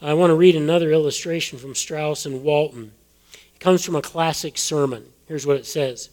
I 0.00 0.14
want 0.14 0.30
to 0.30 0.36
read 0.36 0.54
another 0.54 0.92
illustration 0.92 1.58
from 1.58 1.74
Strauss 1.74 2.24
and 2.24 2.44
Walton. 2.44 2.92
It 3.32 3.58
comes 3.58 3.84
from 3.84 3.96
a 3.96 4.02
classic 4.02 4.56
sermon. 4.56 5.06
Here's 5.26 5.46
what 5.46 5.56
it 5.56 5.66
says 5.66 6.10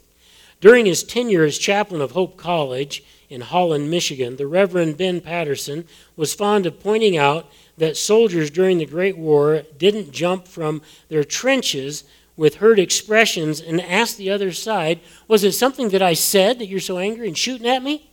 During 0.60 0.88
his 0.88 1.04
tenure 1.04 1.44
as 1.44 1.60
chaplain 1.60 2.02
of 2.02 2.12
Hope 2.12 2.36
College 2.36 3.04
in 3.30 3.42
Holland, 3.42 3.92
Michigan, 3.92 4.38
the 4.38 4.48
Reverend 4.48 4.98
Ben 4.98 5.22
Patterson 5.22 5.88
was 6.16 6.34
fond 6.34 6.66
of 6.66 6.80
pointing 6.80 7.16
out 7.16 7.48
that 7.78 7.96
soldiers 7.96 8.50
during 8.50 8.80
the 8.80 8.86
Great 8.88 9.18
War 9.18 9.62
didn't 9.78 10.12
jump 10.12 10.48
from 10.48 10.82
their 11.10 11.24
trenches 11.24 12.06
with 12.36 12.56
hurt 12.56 12.80
expressions 12.80 13.62
and 13.62 13.80
ask 13.82 14.18
the 14.18 14.32
other 14.32 14.52
side, 14.52 15.00
Was 15.28 15.44
it 15.44 15.52
something 15.52 15.90
that 15.90 16.02
I 16.02 16.16
said 16.16 16.58
that 16.58 16.68
you're 16.68 16.80
so 16.80 16.98
angry 16.98 17.28
and 17.28 17.38
shooting 17.38 17.68
at 17.68 17.84
me? 17.84 18.10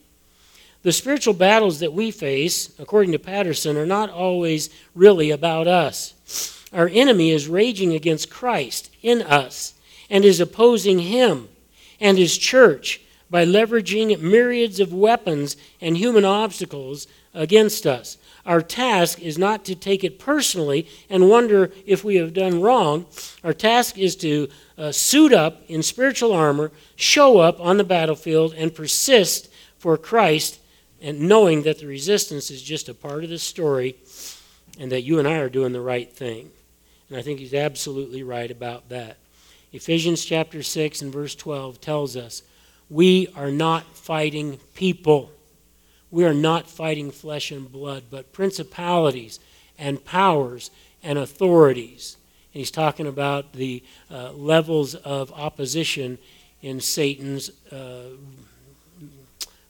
The 0.82 0.92
spiritual 0.92 1.34
battles 1.34 1.78
that 1.78 1.92
we 1.92 2.10
face, 2.10 2.72
according 2.78 3.12
to 3.12 3.18
Patterson, 3.18 3.76
are 3.76 3.86
not 3.86 4.10
always 4.10 4.68
really 4.94 5.30
about 5.30 5.68
us. 5.68 6.14
Our 6.72 6.88
enemy 6.88 7.30
is 7.30 7.46
raging 7.46 7.94
against 7.94 8.30
Christ 8.30 8.90
in 9.00 9.22
us 9.22 9.74
and 10.10 10.24
is 10.24 10.40
opposing 10.40 10.98
him 10.98 11.48
and 12.00 12.18
his 12.18 12.36
church 12.36 13.00
by 13.30 13.44
leveraging 13.44 14.20
myriads 14.20 14.80
of 14.80 14.92
weapons 14.92 15.56
and 15.80 15.96
human 15.96 16.24
obstacles 16.24 17.06
against 17.32 17.86
us. 17.86 18.18
Our 18.44 18.60
task 18.60 19.20
is 19.20 19.38
not 19.38 19.64
to 19.66 19.76
take 19.76 20.02
it 20.02 20.18
personally 20.18 20.88
and 21.08 21.30
wonder 21.30 21.70
if 21.86 22.02
we 22.02 22.16
have 22.16 22.34
done 22.34 22.60
wrong. 22.60 23.06
Our 23.44 23.54
task 23.54 23.96
is 23.98 24.16
to 24.16 24.48
uh, 24.76 24.90
suit 24.90 25.32
up 25.32 25.62
in 25.68 25.82
spiritual 25.82 26.32
armor, 26.32 26.72
show 26.96 27.38
up 27.38 27.60
on 27.60 27.76
the 27.76 27.84
battlefield, 27.84 28.52
and 28.54 28.74
persist 28.74 29.48
for 29.78 29.96
Christ 29.96 30.58
and 31.02 31.20
knowing 31.20 31.62
that 31.62 31.80
the 31.80 31.86
resistance 31.86 32.50
is 32.50 32.62
just 32.62 32.88
a 32.88 32.94
part 32.94 33.24
of 33.24 33.30
the 33.30 33.38
story 33.38 33.96
and 34.78 34.90
that 34.92 35.02
you 35.02 35.18
and 35.18 35.26
I 35.26 35.38
are 35.38 35.48
doing 35.48 35.72
the 35.72 35.80
right 35.80 36.10
thing. 36.10 36.50
And 37.08 37.18
I 37.18 37.22
think 37.22 37.40
he's 37.40 37.52
absolutely 37.52 38.22
right 38.22 38.50
about 38.50 38.88
that. 38.88 39.18
Ephesians 39.72 40.24
chapter 40.24 40.62
6 40.62 41.02
and 41.02 41.12
verse 41.12 41.34
12 41.34 41.80
tells 41.80 42.16
us 42.16 42.42
we 42.88 43.28
are 43.34 43.50
not 43.50 43.96
fighting 43.96 44.58
people. 44.74 45.32
We 46.10 46.24
are 46.24 46.34
not 46.34 46.70
fighting 46.70 47.10
flesh 47.10 47.50
and 47.50 47.70
blood, 47.70 48.04
but 48.10 48.32
principalities 48.32 49.40
and 49.78 50.04
powers 50.04 50.70
and 51.02 51.18
authorities. 51.18 52.16
And 52.52 52.60
he's 52.60 52.70
talking 52.70 53.06
about 53.06 53.54
the 53.54 53.82
uh, 54.10 54.32
levels 54.32 54.94
of 54.94 55.32
opposition 55.32 56.18
in 56.60 56.80
Satan's 56.80 57.50
uh, 57.72 58.10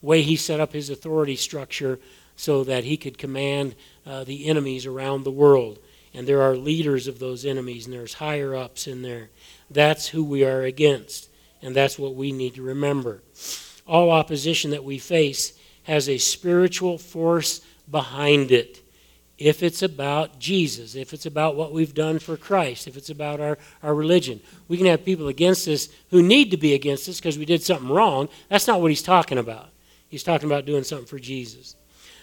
way 0.02 0.22
he 0.22 0.36
set 0.36 0.60
up 0.60 0.72
his 0.72 0.90
authority 0.90 1.36
structure 1.36 1.98
so 2.36 2.64
that 2.64 2.84
he 2.84 2.96
could 2.96 3.16
command 3.16 3.74
uh, 4.04 4.24
the 4.24 4.46
enemies 4.46 4.84
around 4.84 5.22
the 5.22 5.30
world. 5.30 5.78
And 6.12 6.26
there 6.26 6.42
are 6.42 6.56
leaders 6.56 7.06
of 7.06 7.18
those 7.18 7.46
enemies, 7.46 7.86
and 7.86 7.94
there's 7.94 8.14
higher 8.14 8.54
ups 8.54 8.86
in 8.86 9.02
there. 9.02 9.30
That's 9.70 10.08
who 10.08 10.24
we 10.24 10.44
are 10.44 10.62
against, 10.62 11.30
and 11.62 11.74
that's 11.74 11.98
what 11.98 12.14
we 12.14 12.32
need 12.32 12.54
to 12.56 12.62
remember. 12.62 13.22
All 13.86 14.10
opposition 14.10 14.72
that 14.72 14.84
we 14.84 14.98
face 14.98 15.54
has 15.84 16.08
a 16.08 16.18
spiritual 16.18 16.98
force 16.98 17.62
behind 17.90 18.50
it. 18.50 18.80
If 19.38 19.62
it's 19.62 19.82
about 19.82 20.38
Jesus, 20.38 20.94
if 20.94 21.12
it's 21.12 21.26
about 21.26 21.56
what 21.56 21.72
we've 21.72 21.94
done 21.94 22.18
for 22.18 22.36
Christ, 22.36 22.86
if 22.86 22.96
it's 22.96 23.10
about 23.10 23.40
our, 23.40 23.58
our 23.82 23.94
religion, 23.94 24.40
we 24.68 24.76
can 24.76 24.86
have 24.86 25.04
people 25.04 25.28
against 25.28 25.66
us 25.66 25.88
who 26.10 26.22
need 26.22 26.50
to 26.50 26.56
be 26.56 26.74
against 26.74 27.08
us 27.08 27.18
because 27.18 27.38
we 27.38 27.44
did 27.44 27.62
something 27.62 27.88
wrong. 27.88 28.28
That's 28.48 28.68
not 28.68 28.80
what 28.80 28.90
he's 28.90 29.02
talking 29.02 29.38
about. 29.38 29.70
He's 30.12 30.22
talking 30.22 30.46
about 30.46 30.66
doing 30.66 30.84
something 30.84 31.06
for 31.06 31.18
Jesus. 31.18 31.74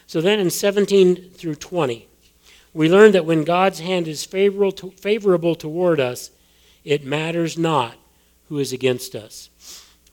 So 0.05 0.21
then 0.21 0.39
in 0.39 0.51
17 0.51 1.31
through 1.31 1.55
20, 1.55 2.07
we 2.71 2.87
learn 2.87 3.13
that 3.13 3.25
when 3.25 3.43
God's 3.43 3.79
hand 3.79 4.07
is 4.07 4.23
favorable, 4.23 4.71
to, 4.73 4.91
favorable 4.91 5.55
toward 5.55 5.99
us, 5.99 6.29
it 6.83 7.03
matters 7.03 7.57
not 7.57 7.95
who 8.47 8.59
is 8.59 8.71
against 8.71 9.15
us. 9.15 9.49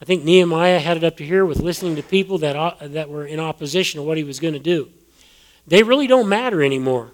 I 0.01 0.05
think 0.05 0.23
Nehemiah 0.23 0.79
had 0.79 0.97
it 0.97 1.03
up 1.03 1.17
to 1.17 1.23
here 1.23 1.45
with 1.45 1.59
listening 1.59 1.95
to 1.97 2.01
people 2.01 2.39
that, 2.39 2.55
uh, 2.55 2.73
that 2.81 3.09
were 3.09 3.27
in 3.27 3.39
opposition 3.39 3.99
to 3.99 4.03
what 4.03 4.17
he 4.17 4.23
was 4.23 4.39
going 4.39 4.55
to 4.55 4.59
do. 4.59 4.89
They 5.67 5.83
really 5.83 6.07
don't 6.07 6.27
matter 6.27 6.63
anymore 6.63 7.11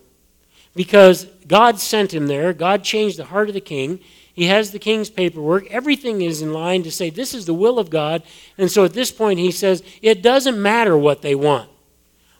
because 0.74 1.26
God 1.46 1.78
sent 1.78 2.14
him 2.14 2.28
there. 2.28 2.54
God 2.54 2.86
changed 2.86 3.20
the 3.20 3.26
heart 3.26 3.50
of 3.50 3.54
the 3.54 3.60
king. 3.60 4.00
He 4.34 4.48
has 4.48 4.72
the 4.72 4.80
king's 4.80 5.12
paperwork. 5.12 5.68
Everything 5.68 6.22
is 6.22 6.42
in 6.42 6.54
line 6.54 6.82
to 6.84 6.92
say 6.92 7.10
this 7.10 7.34
is 7.34 7.46
the 7.46 7.54
will 7.54 7.78
of 7.78 7.92
God. 7.92 8.24
And 8.58 8.72
so 8.72 8.84
at 8.84 8.94
this 8.94 9.12
point, 9.12 9.40
he 9.40 9.52
says 9.52 9.84
it 10.02 10.24
doesn't 10.24 10.60
matter 10.60 10.98
what 10.98 11.22
they 11.22 11.36
want. 11.36 11.70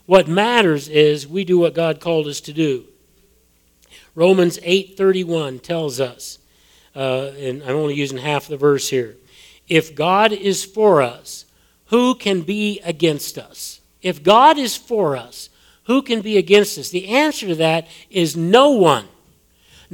What 0.06 0.28
matters 0.28 0.88
is 0.88 1.26
we 1.26 1.44
do 1.44 1.58
what 1.58 1.74
God 1.74 2.00
called 2.00 2.26
us 2.26 2.40
to 2.42 2.52
do. 2.52 2.84
Romans 4.14 4.58
8:31 4.62 5.60
tells 5.60 6.00
us, 6.00 6.38
uh, 6.94 7.30
and 7.38 7.62
I'm 7.62 7.76
only 7.76 7.94
using 7.94 8.18
half 8.18 8.48
the 8.48 8.56
verse 8.56 8.88
here. 8.90 9.16
If 9.68 9.94
God 9.94 10.32
is 10.32 10.64
for 10.64 11.00
us, 11.00 11.46
who 11.86 12.14
can 12.14 12.42
be 12.42 12.80
against 12.84 13.38
us? 13.38 13.80
If 14.02 14.22
God 14.22 14.58
is 14.58 14.76
for 14.76 15.16
us, 15.16 15.48
who 15.84 16.02
can 16.02 16.20
be 16.20 16.36
against 16.36 16.76
us? 16.78 16.90
The 16.90 17.08
answer 17.08 17.46
to 17.48 17.54
that 17.56 17.86
is 18.10 18.36
no 18.36 18.70
one. 18.70 19.06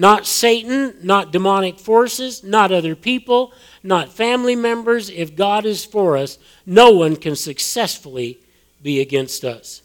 Not 0.01 0.27
Satan, 0.27 0.95
not 1.03 1.31
demonic 1.31 1.79
forces, 1.79 2.43
not 2.43 2.73
other 2.73 2.95
people, 2.95 3.53
not 3.83 4.11
family 4.11 4.57
members. 4.57 5.11
If 5.11 5.37
God 5.37 5.67
is 5.67 5.85
for 5.85 6.17
us, 6.17 6.39
no 6.65 6.91
one 6.91 7.17
can 7.17 7.37
successfully 7.37 8.41
be 8.83 9.03
against 9.03 9.45
us. 9.45 9.83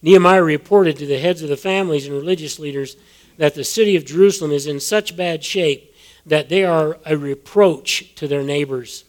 Nehemiah 0.00 0.44
reported 0.44 0.96
to 0.98 1.06
the 1.06 1.18
heads 1.18 1.42
of 1.42 1.48
the 1.48 1.56
families 1.56 2.06
and 2.06 2.14
religious 2.14 2.60
leaders 2.60 2.94
that 3.36 3.56
the 3.56 3.64
city 3.64 3.96
of 3.96 4.04
Jerusalem 4.04 4.52
is 4.52 4.68
in 4.68 4.78
such 4.78 5.16
bad 5.16 5.42
shape 5.42 5.92
that 6.24 6.48
they 6.48 6.64
are 6.64 6.98
a 7.04 7.16
reproach 7.16 8.14
to 8.14 8.28
their 8.28 8.44
neighbors. 8.44 9.02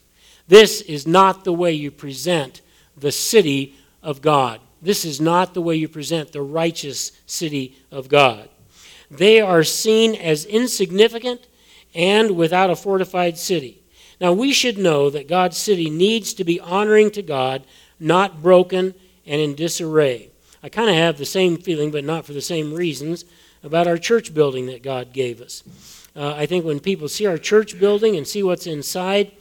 This 0.48 0.82
is 0.82 1.06
not 1.06 1.43
the 1.43 1.54
way 1.54 1.74
you 1.74 1.91
present 1.91 2.62
the 2.98 3.12
city 3.12 3.76
of 4.02 4.24
God. 4.24 4.62
This 4.82 5.06
is 5.06 5.22
not 5.22 5.54
the 5.54 5.62
way 5.62 5.76
you 5.76 5.88
present 5.88 6.32
the 6.32 6.41
righteous 6.41 7.12
city 7.28 7.78
of 7.91 8.10
God. 8.10 8.50
They 9.17 9.41
are 9.41 9.63
seen 9.63 10.15
as 10.15 10.45
insignificant 10.45 11.47
and 11.93 12.32
without 12.32 12.69
a 12.69 12.76
fortified 12.76 13.38
city. 13.38 13.84
Now, 14.19 14.34
we 14.34 14.54
should 14.54 14.78
know 14.78 15.10
that 15.10 15.28
God's 15.28 15.58
city 15.58 15.89
needs 15.89 16.34
to 16.36 16.43
be 16.43 16.60
honoring 16.60 17.12
to 17.12 17.21
God, 17.21 17.65
not 17.99 18.41
broken 18.41 18.93
and 19.26 19.41
in 19.41 19.56
disarray. 19.56 20.30
I 20.62 20.69
kind 20.69 20.89
of 20.89 20.95
have 20.95 21.17
the 21.17 21.26
same 21.26 21.58
feeling, 21.58 21.91
but 21.91 22.04
not 22.04 22.26
for 22.26 22.34
the 22.34 22.41
same 22.41 22.73
reasons, 22.73 23.26
about 23.63 23.88
our 23.88 23.97
church 23.97 24.34
building 24.34 24.67
that 24.67 24.82
God 24.82 25.13
gave 25.13 25.41
us. 25.41 25.63
Uh, 26.15 26.34
I 26.36 26.45
think 26.45 26.65
when 26.65 26.80
people 26.80 27.08
see 27.08 27.26
our 27.26 27.38
church 27.38 27.80
building 27.80 28.15
and 28.15 28.28
see 28.28 28.43
what's 28.43 28.67
inside, 28.67 29.32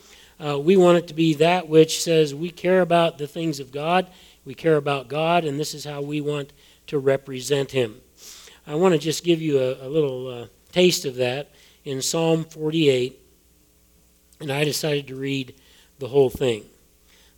uh, 0.45 0.59
we 0.59 0.77
want 0.77 0.99
it 0.99 1.09
to 1.09 1.15
be 1.15 1.35
that 1.35 1.69
which 1.69 2.03
says 2.03 2.35
we 2.35 2.51
care 2.51 2.81
about 2.81 3.19
the 3.19 3.27
things 3.27 3.61
of 3.61 3.73
God, 3.73 4.09
we 4.45 4.55
care 4.55 4.77
about 4.77 5.09
God, 5.09 5.45
and 5.45 5.61
this 5.61 5.75
is 5.75 5.85
how 5.85 6.03
we 6.03 6.21
want 6.21 6.53
to 6.89 6.99
represent 6.99 7.71
Him. 7.71 8.01
I 8.67 8.75
want 8.75 8.93
to 8.93 8.99
just 8.99 9.25
give 9.25 9.43
you 9.43 9.59
a, 9.59 9.87
a 9.87 9.89
little 9.89 10.29
uh, 10.29 10.47
taste 10.73 11.05
of 11.05 11.17
that 11.17 11.51
in 11.85 12.01
Psalm 12.03 12.45
48, 12.45 13.19
and 14.41 14.53
I 14.53 14.65
decided 14.65 15.09
to 15.09 15.17
read 15.17 15.55
the 15.99 16.09
whole 16.09 16.31
thing. 16.31 16.65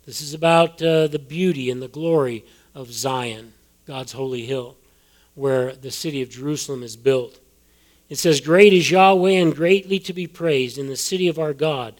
This 0.05 0.21
is 0.21 0.33
about 0.33 0.81
uh, 0.81 1.07
the 1.07 1.19
beauty 1.19 1.69
and 1.69 1.81
the 1.81 1.87
glory 1.87 2.45
of 2.73 2.91
Zion, 2.91 3.53
God's 3.85 4.11
holy 4.11 4.45
hill, 4.45 4.77
where 5.33 5.75
the 5.75 5.91
city 5.91 6.21
of 6.21 6.29
Jerusalem 6.29 6.83
is 6.83 6.95
built. 6.95 7.39
It 8.07 8.17
says, 8.17 8.39
Great 8.39 8.71
is 8.71 8.91
Yahweh 8.91 9.31
and 9.31 9.55
greatly 9.55 9.99
to 9.99 10.13
be 10.13 10.27
praised 10.27 10.77
in 10.77 10.87
the 10.87 10.95
city 10.95 11.27
of 11.27 11.39
our 11.39 11.53
God, 11.53 11.95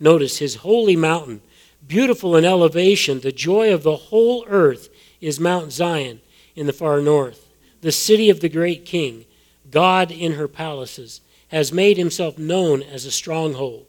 Notice 0.00 0.38
his 0.38 0.56
holy 0.56 0.96
mountain, 0.96 1.42
beautiful 1.86 2.34
in 2.34 2.46
elevation, 2.46 3.20
the 3.20 3.32
joy 3.32 3.72
of 3.72 3.82
the 3.82 3.96
whole 3.96 4.46
earth 4.48 4.88
is 5.20 5.38
Mount 5.38 5.72
Zion 5.72 6.22
in 6.56 6.66
the 6.66 6.72
far 6.72 7.02
north, 7.02 7.49
the 7.80 7.92
city 7.92 8.30
of 8.30 8.40
the 8.40 8.48
great 8.48 8.84
king. 8.84 9.24
God 9.70 10.10
in 10.10 10.32
her 10.32 10.48
palaces 10.48 11.20
has 11.48 11.72
made 11.72 11.96
himself 11.96 12.38
known 12.38 12.82
as 12.82 13.04
a 13.04 13.10
stronghold. 13.10 13.86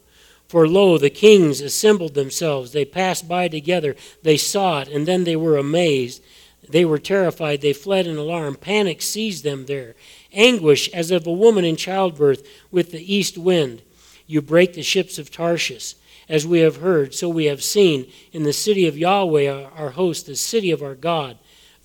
For 0.48 0.68
lo, 0.68 0.98
the 0.98 1.10
kings 1.10 1.60
assembled 1.60 2.14
themselves. 2.14 2.72
They 2.72 2.84
passed 2.84 3.26
by 3.26 3.48
together. 3.48 3.96
They 4.22 4.36
saw 4.36 4.80
it, 4.80 4.88
and 4.88 5.06
then 5.06 5.24
they 5.24 5.36
were 5.36 5.56
amazed. 5.56 6.22
They 6.68 6.84
were 6.84 6.98
terrified. 6.98 7.60
They 7.60 7.72
fled 7.72 8.06
in 8.06 8.16
alarm. 8.16 8.56
Panic 8.56 9.00
seized 9.00 9.44
them 9.44 9.66
there. 9.66 9.94
Anguish 10.32 10.88
as 10.90 11.10
of 11.10 11.26
a 11.26 11.32
woman 11.32 11.64
in 11.64 11.76
childbirth 11.76 12.46
with 12.70 12.92
the 12.92 13.14
east 13.14 13.38
wind. 13.38 13.82
You 14.26 14.42
break 14.42 14.74
the 14.74 14.82
ships 14.82 15.18
of 15.18 15.30
Tarshish. 15.30 15.94
As 16.28 16.46
we 16.46 16.60
have 16.60 16.76
heard, 16.76 17.14
so 17.14 17.28
we 17.28 17.46
have 17.46 17.62
seen 17.62 18.06
in 18.32 18.44
the 18.44 18.52
city 18.52 18.86
of 18.86 18.96
Yahweh, 18.96 19.70
our 19.74 19.90
host, 19.90 20.26
the 20.26 20.36
city 20.36 20.70
of 20.70 20.82
our 20.82 20.94
God. 20.94 21.36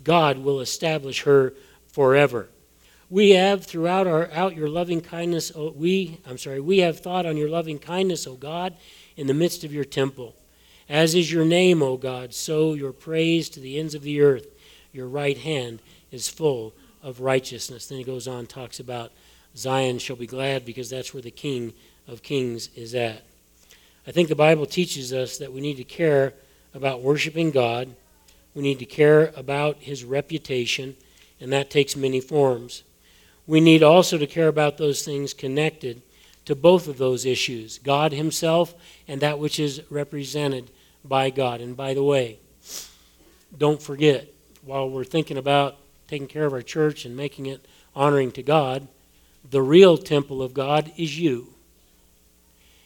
God 0.03 0.37
will 0.39 0.61
establish 0.61 1.23
her 1.23 1.53
forever. 1.97 2.47
We 3.09 3.31
have 3.31 3.65
throughout 3.65 4.05
our 4.05 4.29
out 4.31 4.55
your 4.55 4.69
loving 4.69 5.01
kindness, 5.01 5.51
o, 5.55 5.71
we 5.71 6.19
I'm 6.27 6.37
sorry, 6.37 6.59
we 6.59 6.77
have 6.77 6.99
thought 6.99 7.25
on 7.25 7.37
your 7.37 7.49
loving 7.49 7.79
kindness, 7.79 8.27
O 8.27 8.35
God, 8.35 8.75
in 9.15 9.25
the 9.25 9.33
midst 9.33 9.63
of 9.63 9.73
your 9.73 9.83
temple. 9.83 10.35
As 10.87 11.15
is 11.15 11.31
your 11.31 11.43
name, 11.43 11.81
O 11.81 11.97
God, 11.97 12.35
so 12.35 12.75
your 12.75 12.91
praise 12.91 13.49
to 13.49 13.59
the 13.59 13.79
ends 13.79 13.95
of 13.95 14.03
the 14.03 14.21
earth. 14.21 14.45
Your 14.93 15.07
right 15.07 15.39
hand 15.39 15.81
is 16.11 16.29
full 16.29 16.75
of 17.01 17.19
righteousness. 17.19 17.87
Then 17.87 17.97
he 17.97 18.03
goes 18.03 18.27
on, 18.27 18.45
talks 18.45 18.79
about 18.79 19.11
Zion 19.55 19.97
shall 19.97 20.17
be 20.17 20.27
glad 20.27 20.65
because 20.65 20.91
that's 20.91 21.15
where 21.15 21.23
the 21.23 21.31
King 21.31 21.73
of 22.07 22.21
Kings 22.21 22.69
is 22.75 22.93
at. 22.93 23.23
I 24.05 24.11
think 24.11 24.29
the 24.29 24.35
Bible 24.35 24.67
teaches 24.67 25.11
us 25.13 25.39
that 25.39 25.51
we 25.51 25.61
need 25.61 25.77
to 25.77 25.83
care 25.83 26.35
about 26.75 27.01
worshiping 27.01 27.49
God. 27.49 27.95
We 28.53 28.61
need 28.61 28.77
to 28.77 28.85
care 28.85 29.33
about 29.35 29.77
his 29.79 30.03
reputation, 30.03 30.95
and 31.39 31.51
that 31.53 31.69
takes 31.69 31.95
many 31.95 32.19
forms. 32.19 32.83
We 33.45 33.61
need 33.61 33.83
also 33.83 34.17
to 34.17 34.27
care 34.27 34.47
about 34.47 34.77
those 34.77 35.03
things 35.03 35.33
connected 35.33 36.01
to 36.45 36.55
both 36.55 36.87
of 36.87 36.97
those 36.97 37.25
issues 37.25 37.79
God 37.79 38.11
Himself 38.11 38.73
and 39.07 39.21
that 39.21 39.39
which 39.39 39.59
is 39.59 39.81
represented 39.89 40.69
by 41.03 41.29
God. 41.29 41.61
And 41.61 41.75
by 41.75 41.93
the 41.93 42.03
way, 42.03 42.39
don't 43.57 43.81
forget, 43.81 44.27
while 44.65 44.89
we're 44.89 45.03
thinking 45.03 45.37
about 45.37 45.77
taking 46.07 46.27
care 46.27 46.45
of 46.45 46.53
our 46.53 46.61
church 46.61 47.05
and 47.05 47.15
making 47.15 47.45
it 47.45 47.65
honoring 47.95 48.31
to 48.31 48.43
God, 48.43 48.87
the 49.49 49.61
real 49.61 49.97
temple 49.97 50.41
of 50.41 50.53
God 50.53 50.91
is 50.97 51.17
you. 51.17 51.53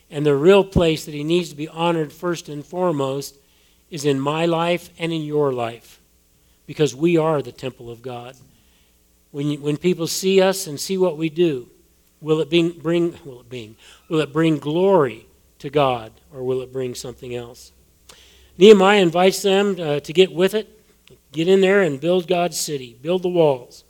And 0.09 0.25
the 0.25 0.35
real 0.35 0.63
place 0.63 1.05
that 1.05 1.13
He 1.13 1.23
needs 1.23 1.49
to 1.49 1.55
be 1.55 1.67
honored 1.69 2.11
first 2.11 2.49
and 2.49 2.65
foremost 2.65 3.37
is 3.89 4.05
in 4.05 4.19
my 4.19 4.45
life 4.45 4.89
and 4.99 5.11
in 5.11 5.21
your 5.21 5.51
life 5.51 6.00
because 6.71 6.95
we 6.95 7.17
are 7.17 7.41
the 7.41 7.51
temple 7.51 7.89
of 7.89 8.01
God. 8.01 8.34
When, 9.31 9.47
you, 9.47 9.60
when 9.60 9.75
people 9.75 10.07
see 10.07 10.41
us 10.41 10.67
and 10.67 10.79
see 10.79 10.97
what 10.97 11.17
we 11.17 11.29
do, 11.29 11.67
will 12.21 12.39
it 12.39 12.49
bring, 12.49 12.79
bring 12.79 13.19
will 13.25 13.41
it 13.41 13.49
bring 13.49 13.75
will 14.07 14.21
it 14.21 14.31
bring 14.31 14.57
glory 14.57 15.25
to 15.60 15.69
God 15.69 16.13
or 16.34 16.43
will 16.43 16.62
it 16.62 16.71
bring 16.71 16.95
something 16.95 17.36
else? 17.36 17.73
Nehemiah 18.57 19.01
invites 19.01 19.41
them 19.41 19.75
uh, 19.81 19.99
to 19.99 20.13
get 20.13 20.31
with 20.31 20.53
it, 20.53 20.81
get 21.34 21.49
in 21.49 21.60
there 21.60 21.81
and 21.81 21.99
build 21.99 22.25
God's 22.25 22.57
city, 22.57 22.97
build 23.01 23.23
the 23.23 23.27
walls. 23.27 23.84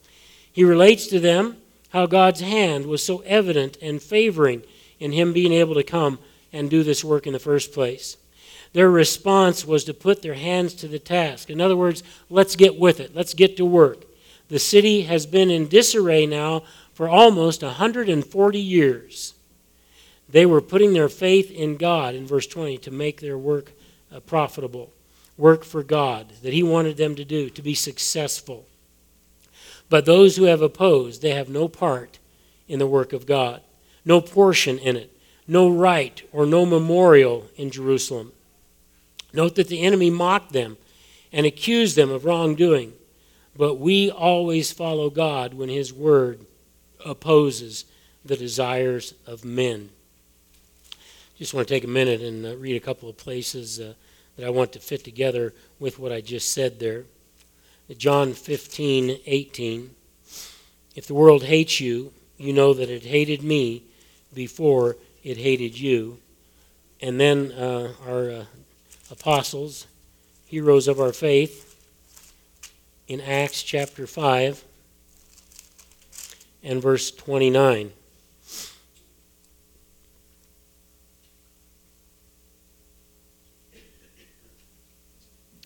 He 0.51 0.63
relates 0.63 1.05
to 1.09 1.19
them 1.19 1.57
how 1.89 2.07
God's 2.07 2.39
hand 2.39 2.87
was 2.87 3.03
so 3.03 3.19
evident 3.27 3.77
and 3.79 4.01
favoring 4.01 4.63
in 4.99 5.11
him 5.11 5.33
being 5.33 5.53
able 5.53 5.75
to 5.75 5.83
come 5.83 6.17
and 6.51 6.67
do 6.67 6.81
this 6.81 7.03
work 7.03 7.27
in 7.27 7.33
the 7.33 7.37
first 7.37 7.73
place. 7.73 8.17
Their 8.73 8.89
response 8.89 9.65
was 9.65 9.83
to 9.85 9.93
put 9.93 10.21
their 10.21 10.33
hands 10.33 10.73
to 10.75 10.87
the 10.87 10.99
task. 10.99 11.49
In 11.49 11.59
other 11.59 11.75
words, 11.75 12.03
let's 12.29 12.55
get 12.55 12.79
with 12.79 12.99
it. 12.99 13.15
Let's 13.15 13.33
get 13.33 13.57
to 13.57 13.65
work. 13.65 14.05
The 14.47 14.59
city 14.59 15.03
has 15.03 15.25
been 15.25 15.49
in 15.49 15.67
disarray 15.67 16.25
now 16.25 16.63
for 16.93 17.09
almost 17.09 17.63
140 17.63 18.59
years. 18.59 19.33
They 20.29 20.45
were 20.45 20.61
putting 20.61 20.93
their 20.93 21.09
faith 21.09 21.51
in 21.51 21.77
God, 21.77 22.15
in 22.15 22.25
verse 22.25 22.47
20, 22.47 22.77
to 22.79 22.91
make 22.91 23.19
their 23.19 23.37
work 23.37 23.73
uh, 24.13 24.21
profitable, 24.21 24.91
work 25.37 25.65
for 25.65 25.83
God, 25.83 26.31
that 26.41 26.53
He 26.53 26.63
wanted 26.63 26.95
them 26.95 27.15
to 27.15 27.25
do, 27.25 27.49
to 27.49 27.61
be 27.61 27.73
successful. 27.73 28.65
But 29.89 30.05
those 30.05 30.37
who 30.37 30.43
have 30.45 30.61
opposed, 30.61 31.21
they 31.21 31.31
have 31.31 31.49
no 31.49 31.67
part 31.67 32.19
in 32.69 32.79
the 32.79 32.87
work 32.87 33.11
of 33.11 33.25
God, 33.25 33.61
no 34.05 34.21
portion 34.21 34.79
in 34.79 34.95
it, 34.95 35.17
no 35.47 35.69
right 35.69 36.21
or 36.31 36.45
no 36.45 36.65
memorial 36.65 37.47
in 37.57 37.71
Jerusalem. 37.71 38.31
Note 39.33 39.55
that 39.55 39.67
the 39.67 39.81
enemy 39.81 40.09
mocked 40.09 40.53
them 40.53 40.77
and 41.31 41.45
accused 41.45 41.95
them 41.95 42.11
of 42.11 42.25
wrongdoing. 42.25 42.93
But 43.55 43.75
we 43.75 44.09
always 44.09 44.71
follow 44.71 45.09
God 45.09 45.53
when 45.53 45.69
His 45.69 45.93
Word 45.93 46.45
opposes 47.05 47.85
the 48.23 48.37
desires 48.37 49.13
of 49.25 49.43
men. 49.43 49.89
Just 51.37 51.53
want 51.53 51.67
to 51.67 51.73
take 51.73 51.83
a 51.83 51.87
minute 51.87 52.21
and 52.21 52.45
uh, 52.45 52.55
read 52.55 52.75
a 52.75 52.85
couple 52.85 53.09
of 53.09 53.17
places 53.17 53.79
uh, 53.79 53.93
that 54.37 54.45
I 54.45 54.51
want 54.51 54.71
to 54.73 54.79
fit 54.79 55.03
together 55.03 55.53
with 55.79 55.97
what 55.97 56.11
I 56.11 56.21
just 56.21 56.53
said 56.53 56.79
there. 56.79 57.05
John 57.97 58.33
15, 58.33 59.19
18. 59.25 59.95
If 60.95 61.07
the 61.07 61.13
world 61.13 61.43
hates 61.43 61.79
you, 61.79 62.13
you 62.37 62.53
know 62.53 62.73
that 62.73 62.89
it 62.89 63.03
hated 63.03 63.43
me 63.43 63.83
before 64.33 64.97
it 65.23 65.37
hated 65.37 65.79
you. 65.79 66.19
And 67.01 67.19
then 67.19 67.51
uh, 67.53 67.93
our 68.07 68.31
uh, 68.31 68.45
apostles, 69.11 69.87
heroes 70.45 70.87
of 70.87 70.99
our 70.99 71.11
faith, 71.11 71.67
in 73.07 73.19
Acts 73.19 73.61
chapter 73.61 74.07
5 74.07 74.63
and 76.63 76.81
verse 76.81 77.11
29. 77.11 77.91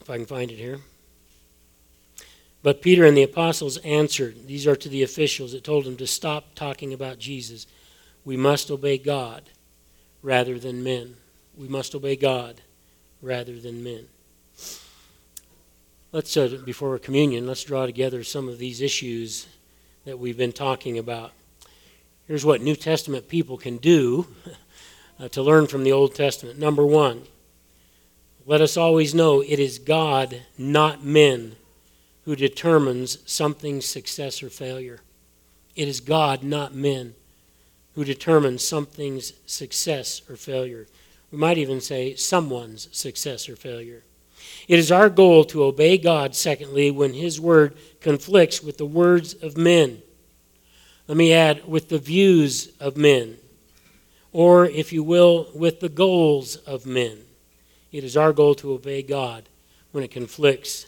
If 0.01 0.09
I 0.09 0.17
can 0.17 0.25
find 0.25 0.51
it 0.51 0.57
here. 0.57 0.79
But 2.63 2.81
Peter 2.81 3.05
and 3.05 3.15
the 3.15 3.23
apostles 3.23 3.77
answered, 3.77 4.47
these 4.47 4.65
are 4.65 4.75
to 4.75 4.89
the 4.89 5.03
officials 5.03 5.51
that 5.51 5.63
told 5.63 5.85
them 5.85 5.97
to 5.97 6.07
stop 6.07 6.55
talking 6.55 6.93
about 6.93 7.19
Jesus. 7.19 7.67
We 8.23 8.37
must 8.37 8.71
obey 8.71 8.97
God 8.97 9.43
rather 10.23 10.57
than 10.57 10.83
men. 10.83 11.15
We 11.55 11.67
must 11.67 11.93
obey 11.93 12.15
God 12.15 12.61
rather 13.25 13.59
than 13.59 13.83
men 13.83 14.07
let's, 16.15 16.37
uh, 16.37 16.57
before 16.63 16.97
communion, 16.97 17.45
let's 17.45 17.65
draw 17.65 17.85
together 17.85 18.23
some 18.23 18.47
of 18.47 18.57
these 18.57 18.79
issues 18.79 19.47
that 20.05 20.17
we've 20.17 20.37
been 20.37 20.53
talking 20.53 20.97
about. 20.97 21.33
Here's 22.25 22.45
what 22.45 22.61
New 22.61 22.77
Testament 22.77 23.27
people 23.27 23.57
can 23.57 23.75
do 23.77 24.25
uh, 25.19 25.27
to 25.27 25.41
learn 25.41 25.67
from 25.67 25.83
the 25.83 25.91
Old 25.91 26.15
Testament. 26.15 26.57
Number 26.57 26.85
one, 26.85 27.23
let 28.45 28.61
us 28.61 28.77
always 28.77 29.13
know 29.13 29.41
it 29.41 29.59
is 29.59 29.77
God, 29.77 30.43
not 30.57 31.03
men, 31.03 31.57
who 32.23 32.33
determines 32.33 33.17
something's 33.29 33.85
success 33.85 34.41
or 34.41 34.49
failure. 34.49 35.01
It 35.75 35.89
is 35.89 35.99
God, 35.99 36.43
not 36.43 36.73
men, 36.73 37.13
who 37.95 38.05
determines 38.05 38.65
something's 38.65 39.33
success 39.45 40.21
or 40.29 40.37
failure. 40.37 40.87
We 41.35 41.41
might 41.41 41.57
even 41.57 41.81
say 41.81 42.15
someone's 42.15 42.87
success 42.97 43.49
or 43.49 43.57
failure. 43.57 44.05
It 44.69 44.79
is 44.79 44.89
our 44.89 45.09
goal 45.09 45.43
to 45.45 45.65
obey 45.65 45.97
God, 45.97 46.33
secondly, 46.33 46.89
when 46.91 47.13
His 47.13 47.41
word 47.41 47.75
conflicts 47.99 48.63
with 48.63 48.77
the 48.77 48.85
words 48.85 49.33
of 49.33 49.57
men. 49.57 50.01
Let 51.09 51.17
me 51.17 51.33
add, 51.33 51.67
with 51.67 51.89
the 51.89 51.99
views 51.99 52.69
of 52.79 52.95
men, 52.95 53.35
or, 54.31 54.65
if 54.65 54.93
you 54.93 55.03
will, 55.03 55.49
with 55.53 55.81
the 55.81 55.89
goals 55.89 56.55
of 56.55 56.85
men. 56.85 57.17
It 57.91 58.05
is 58.05 58.15
our 58.15 58.31
goal 58.31 58.55
to 58.55 58.71
obey 58.71 59.03
God 59.03 59.49
when 59.91 60.05
it 60.05 60.11
conflicts 60.11 60.85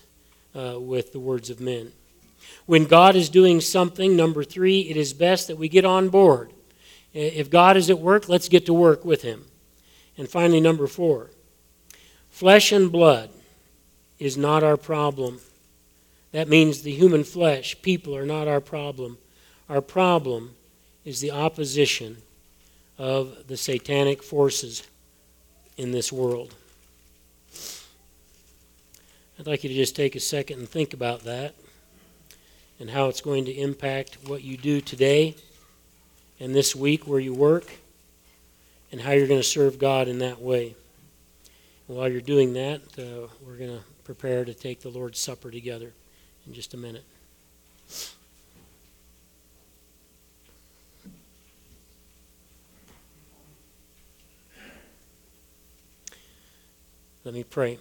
uh, 0.56 0.80
with 0.80 1.12
the 1.12 1.20
words 1.20 1.50
of 1.50 1.60
men. 1.60 1.92
When 2.66 2.86
God 2.86 3.18
is 3.18 3.28
doing 3.28 3.60
something, 3.60 4.16
number 4.16 4.46
three, 4.46 4.80
it 4.84 4.96
is 4.96 5.12
best 5.12 5.50
that 5.50 5.58
we 5.58 5.68
get 5.68 5.84
on 5.84 6.08
board. 6.08 6.54
If 7.14 7.50
God 7.50 7.76
is 7.76 7.90
at 7.90 8.00
work, 8.00 8.30
let's 8.30 8.48
get 8.48 8.65
to 8.67 8.74
work 8.74 9.04
with 9.04 9.24
Him. 9.24 9.44
And 10.18 10.28
finally, 10.28 10.60
number 10.60 10.88
four, 10.88 11.30
flesh 12.30 12.72
and 12.72 12.92
blood 12.92 13.30
is 14.20 14.36
not 14.38 14.63
our 14.63 14.78
problem. 14.78 15.40
That 16.32 16.48
means 16.48 16.82
the 16.82 16.94
human 16.94 17.24
flesh, 17.24 17.82
people, 17.82 18.15
are 18.15 18.26
not 18.26 18.48
our 18.48 18.62
problem. 18.62 19.18
Our 19.70 19.82
problem 19.82 20.56
is 21.06 21.22
the 21.22 21.32
opposition 21.32 22.18
of 22.98 23.48
the 23.48 23.58
satanic 23.58 24.24
forces 24.24 24.88
in 25.78 25.92
this 25.92 26.12
world. 26.12 26.56
I'd 29.40 29.46
like 29.46 29.63
you 29.63 29.70
to 29.70 29.76
just 29.76 29.96
take 29.96 30.15
a 30.15 30.20
second 30.20 30.60
and 30.60 30.68
think 30.68 30.94
about 30.94 31.24
that 31.26 31.54
and 32.80 32.90
how 32.90 33.08
it's 33.08 33.22
going 33.22 33.46
to 33.46 33.52
impact 33.52 34.18
what 34.26 34.44
you 34.44 34.58
do 34.58 34.82
today 34.82 35.36
and 36.40 36.56
this 36.56 36.76
week 36.76 37.08
where 37.08 37.20
you 37.20 37.34
work 37.36 37.72
and 38.98 39.06
how 39.06 39.12
you're 39.12 39.27
going 39.27 39.39
to 39.39 39.48
serve 39.48 39.77
God 39.77 40.08
in 40.08 40.17
that 40.17 40.41
way. 40.41 40.75
And 41.87 41.98
While 41.98 42.12
you're 42.12 42.19
doing 42.19 42.54
that, 42.54 42.81
uh, 42.98 43.27
we're 43.45 43.58
going 43.58 43.69
to 43.69 43.83
prepare 44.04 44.43
to 44.43 44.56
take 44.56 44.81
the 44.81 44.89
Lord's 44.89 45.19
Supper 45.19 45.52
together 45.52 45.93
in 46.48 46.54
just 46.56 46.73
a 46.73 46.77
minute. 46.77 47.04
Let 57.23 57.35
me 57.35 57.43
pray. 57.43 57.77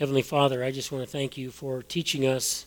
Heavenly 0.00 0.22
Father, 0.22 0.64
I 0.64 0.72
just 0.72 0.90
want 0.90 1.04
to 1.04 1.08
thank 1.08 1.36
you 1.36 1.52
for 1.52 1.80
teaching 1.84 2.26
us 2.26 2.66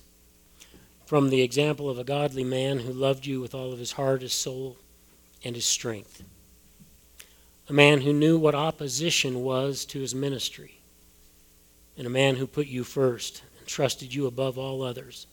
from 1.06 1.30
the 1.30 1.42
example 1.42 1.90
of 1.90 2.00
a 2.00 2.06
godly 2.06 2.46
man 2.46 2.80
who 2.80 2.94
loved 2.94 3.26
you 3.26 3.42
with 3.42 3.54
all 3.54 3.74
of 3.74 3.80
his 3.80 3.92
heart, 3.92 4.22
his 4.22 4.32
soul, 4.32 4.78
and 5.44 5.54
his 5.54 5.66
strength. 5.66 6.24
A 7.70 7.74
man 7.74 8.02
who 8.02 8.12
knew 8.12 8.38
what 8.38 8.56
opposition 8.56 9.42
was 9.42 9.86
to 9.86 10.00
his 10.00 10.14
ministry, 10.14 10.80
and 11.98 12.06
a 12.06 12.10
man 12.10 12.36
who 12.36 12.46
put 12.46 12.68
you 12.68 12.84
first 12.84 13.42
and 13.58 13.68
trusted 13.68 14.14
you 14.14 14.28
above 14.28 14.58
all 14.58 14.82
others. 14.82 15.28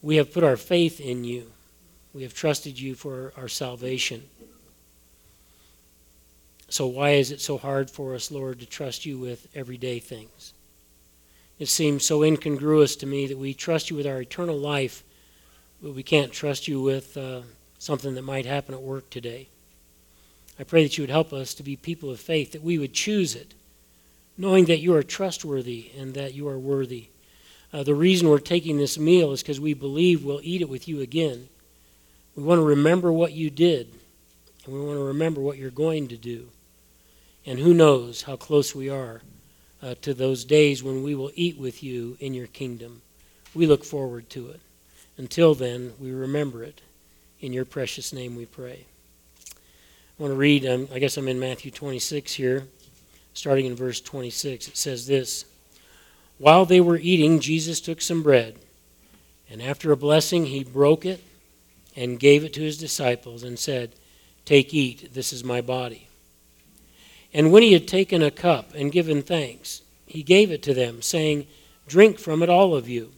We 0.00 0.16
have 0.16 0.32
put 0.32 0.42
our 0.42 0.56
faith 0.56 1.00
in 1.00 1.24
you. 1.24 1.52
We 2.14 2.22
have 2.22 2.34
trusted 2.34 2.80
you 2.80 2.94
for 2.94 3.32
our 3.36 3.48
salvation. 3.48 4.24
So, 6.68 6.86
why 6.86 7.10
is 7.10 7.30
it 7.30 7.42
so 7.42 7.58
hard 7.58 7.90
for 7.90 8.14
us, 8.14 8.30
Lord, 8.30 8.60
to 8.60 8.66
trust 8.66 9.04
you 9.04 9.18
with 9.18 9.46
everyday 9.54 9.98
things? 9.98 10.54
It 11.58 11.68
seems 11.68 12.04
so 12.04 12.22
incongruous 12.22 12.96
to 12.96 13.06
me 13.06 13.26
that 13.26 13.36
we 13.36 13.52
trust 13.52 13.90
you 13.90 13.96
with 13.96 14.06
our 14.06 14.22
eternal 14.22 14.56
life, 14.56 15.04
but 15.82 15.92
we 15.92 16.02
can't 16.02 16.32
trust 16.32 16.66
you 16.66 16.80
with 16.80 17.16
uh, 17.16 17.42
something 17.78 18.14
that 18.14 18.22
might 18.22 18.46
happen 18.46 18.74
at 18.74 18.80
work 18.80 19.10
today. 19.10 19.48
I 20.58 20.64
pray 20.64 20.82
that 20.82 20.96
you 20.96 21.02
would 21.02 21.10
help 21.10 21.32
us 21.32 21.54
to 21.54 21.62
be 21.62 21.76
people 21.76 22.10
of 22.10 22.20
faith, 22.20 22.52
that 22.52 22.62
we 22.62 22.78
would 22.78 22.92
choose 22.92 23.34
it, 23.34 23.54
knowing 24.36 24.66
that 24.66 24.80
you 24.80 24.94
are 24.94 25.02
trustworthy 25.02 25.90
and 25.98 26.14
that 26.14 26.34
you 26.34 26.48
are 26.48 26.58
worthy. 26.58 27.08
Uh, 27.72 27.82
the 27.82 27.94
reason 27.94 28.28
we're 28.28 28.38
taking 28.38 28.76
this 28.76 28.98
meal 28.98 29.32
is 29.32 29.42
because 29.42 29.60
we 29.60 29.74
believe 29.74 30.24
we'll 30.24 30.40
eat 30.42 30.60
it 30.60 30.68
with 30.68 30.86
you 30.86 31.00
again. 31.00 31.48
We 32.36 32.42
want 32.42 32.58
to 32.58 32.64
remember 32.64 33.12
what 33.12 33.32
you 33.32 33.50
did, 33.50 33.92
and 34.64 34.74
we 34.74 34.80
want 34.80 34.98
to 34.98 35.04
remember 35.04 35.40
what 35.40 35.58
you're 35.58 35.70
going 35.70 36.08
to 36.08 36.16
do. 36.16 36.48
And 37.46 37.58
who 37.58 37.74
knows 37.74 38.22
how 38.22 38.36
close 38.36 38.74
we 38.74 38.88
are 38.88 39.22
uh, 39.82 39.94
to 40.02 40.14
those 40.14 40.44
days 40.44 40.82
when 40.82 41.02
we 41.02 41.14
will 41.14 41.32
eat 41.34 41.58
with 41.58 41.82
you 41.82 42.16
in 42.20 42.34
your 42.34 42.46
kingdom. 42.46 43.02
We 43.54 43.66
look 43.66 43.84
forward 43.84 44.30
to 44.30 44.50
it. 44.50 44.60
Until 45.16 45.54
then, 45.54 45.94
we 45.98 46.12
remember 46.12 46.62
it. 46.62 46.80
In 47.40 47.52
your 47.52 47.64
precious 47.64 48.12
name 48.12 48.36
we 48.36 48.46
pray. 48.46 48.86
I 50.18 50.22
want 50.22 50.32
to 50.32 50.38
read, 50.38 50.66
um, 50.66 50.88
I 50.92 50.98
guess 50.98 51.16
I'm 51.16 51.26
in 51.26 51.40
Matthew 51.40 51.70
26 51.70 52.34
here, 52.34 52.66
starting 53.32 53.64
in 53.64 53.74
verse 53.74 54.00
26. 54.00 54.68
It 54.68 54.76
says 54.76 55.06
this 55.06 55.46
While 56.36 56.66
they 56.66 56.80
were 56.80 56.98
eating, 56.98 57.40
Jesus 57.40 57.80
took 57.80 58.02
some 58.02 58.22
bread, 58.22 58.56
and 59.50 59.62
after 59.62 59.90
a 59.90 59.96
blessing, 59.96 60.46
he 60.46 60.64
broke 60.64 61.06
it 61.06 61.22
and 61.96 62.20
gave 62.20 62.44
it 62.44 62.52
to 62.54 62.60
his 62.60 62.76
disciples 62.76 63.42
and 63.42 63.58
said, 63.58 63.92
Take, 64.44 64.74
eat, 64.74 65.14
this 65.14 65.32
is 65.32 65.44
my 65.44 65.62
body. 65.62 66.08
And 67.32 67.50
when 67.50 67.62
he 67.62 67.72
had 67.72 67.88
taken 67.88 68.22
a 68.22 68.30
cup 68.30 68.74
and 68.74 68.92
given 68.92 69.22
thanks, 69.22 69.80
he 70.04 70.22
gave 70.22 70.50
it 70.50 70.62
to 70.64 70.74
them, 70.74 71.00
saying, 71.00 71.46
Drink 71.88 72.18
from 72.18 72.42
it, 72.42 72.50
all 72.50 72.74
of 72.74 72.86
you. 72.86 73.12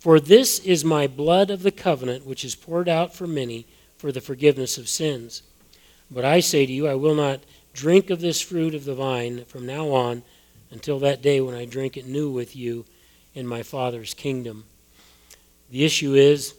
For 0.00 0.18
this 0.18 0.58
is 0.58 0.84
my 0.84 1.06
blood 1.06 1.50
of 1.50 1.62
the 1.62 1.70
covenant, 1.70 2.26
which 2.26 2.44
is 2.44 2.56
poured 2.56 2.88
out 2.88 3.14
for 3.14 3.28
many 3.28 3.66
for 3.96 4.10
the 4.10 4.20
forgiveness 4.20 4.76
of 4.76 4.88
sins. 4.88 5.42
But 6.10 6.24
I 6.24 6.40
say 6.40 6.66
to 6.66 6.72
you, 6.72 6.86
I 6.86 6.94
will 6.94 7.14
not 7.14 7.40
drink 7.72 8.10
of 8.10 8.20
this 8.20 8.40
fruit 8.40 8.74
of 8.74 8.84
the 8.84 8.94
vine 8.94 9.44
from 9.46 9.66
now 9.66 9.88
on 9.88 10.22
until 10.70 10.98
that 11.00 11.22
day 11.22 11.40
when 11.40 11.54
I 11.54 11.64
drink 11.64 11.96
it 11.96 12.06
new 12.06 12.30
with 12.30 12.56
you 12.56 12.84
in 13.34 13.46
my 13.46 13.62
Father's 13.62 14.14
kingdom. 14.14 14.64
The 15.70 15.84
issue 15.84 16.14
is, 16.14 16.54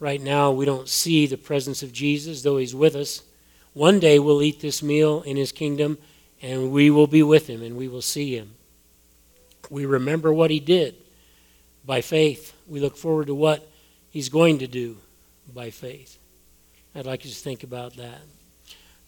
right 0.00 0.20
now 0.20 0.50
we 0.50 0.64
don't 0.64 0.88
see 0.88 1.26
the 1.26 1.36
presence 1.36 1.82
of 1.82 1.92
Jesus, 1.92 2.42
though 2.42 2.56
he's 2.56 2.74
with 2.74 2.96
us. 2.96 3.22
One 3.74 4.00
day 4.00 4.18
we'll 4.18 4.42
eat 4.42 4.60
this 4.60 4.82
meal 4.82 5.22
in 5.22 5.36
his 5.36 5.52
kingdom 5.52 5.98
and 6.42 6.70
we 6.70 6.90
will 6.90 7.06
be 7.06 7.22
with 7.22 7.46
him 7.46 7.62
and 7.62 7.76
we 7.76 7.88
will 7.88 8.02
see 8.02 8.34
him. 8.34 8.54
We 9.70 9.86
remember 9.86 10.32
what 10.32 10.50
he 10.50 10.60
did 10.60 10.96
by 11.84 12.00
faith. 12.00 12.54
We 12.66 12.80
look 12.80 12.96
forward 12.96 13.26
to 13.28 13.34
what 13.34 13.68
he's 14.10 14.28
going 14.28 14.58
to 14.58 14.66
do 14.66 14.98
by 15.52 15.70
faith. 15.70 16.18
I'd 16.94 17.06
like 17.06 17.24
you 17.24 17.30
to 17.30 17.36
think 17.36 17.62
about 17.62 17.96
that. 17.96 18.20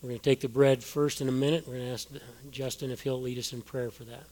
We're 0.02 0.10
going 0.10 0.20
to 0.20 0.24
take 0.24 0.40
the 0.40 0.48
bread 0.48 0.84
first 0.84 1.20
in 1.20 1.28
a 1.28 1.32
minute. 1.32 1.66
We're 1.66 1.74
going 1.74 1.86
to 1.86 1.92
ask 1.92 2.08
Justin 2.50 2.90
if 2.90 3.02
he'll 3.02 3.20
lead 3.20 3.38
us 3.38 3.52
in 3.52 3.62
prayer 3.62 3.90
for 3.90 4.04
that. 4.04 4.24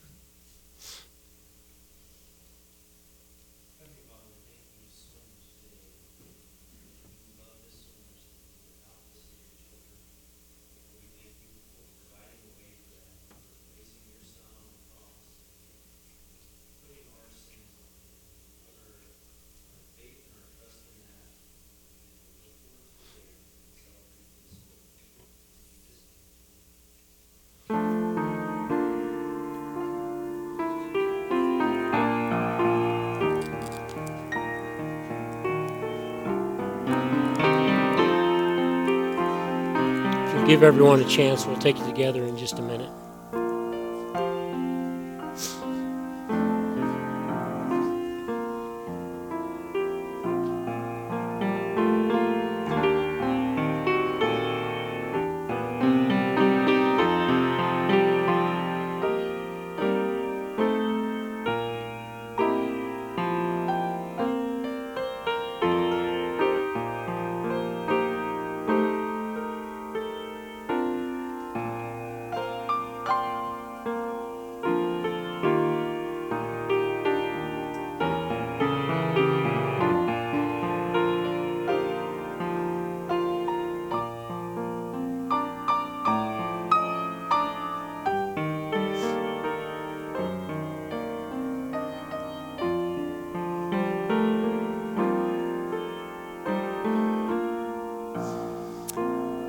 Give 40.56 40.62
everyone 40.62 41.02
a 41.02 41.04
chance. 41.06 41.44
We'll 41.44 41.58
take 41.58 41.78
it 41.78 41.84
together 41.84 42.22
in 42.22 42.38
just 42.38 42.58
a 42.58 42.62
minute. 42.62 42.88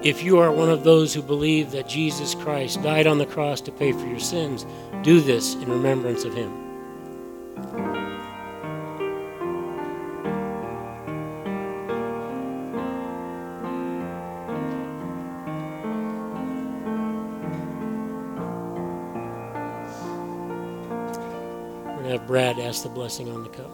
If 0.08 0.24
you 0.24 0.40
are 0.40 0.54
one 0.54 0.70
of 0.70 0.86
those 0.86 1.14
who 1.14 1.22
believe 1.22 1.72
that 1.72 1.90
Jesus 1.90 2.34
Christ 2.34 2.82
died 2.82 3.08
on 3.08 3.18
the 3.18 3.26
cross 3.26 3.60
to 3.60 3.74
pay 3.74 3.92
for 3.92 4.06
your 4.06 4.22
sins, 4.22 4.66
do 5.04 5.20
this 5.20 5.56
in 5.56 5.70
remembrance 5.70 6.24
of 6.24 6.34
him. 6.34 6.50
We're 21.84 21.96
going 21.96 22.04
to 22.06 22.12
have 22.12 22.28
Brad 22.28 22.60
ask 22.60 22.84
the 22.84 22.88
blessing 22.88 23.30
on 23.30 23.44
the 23.44 23.50
cup. 23.50 23.74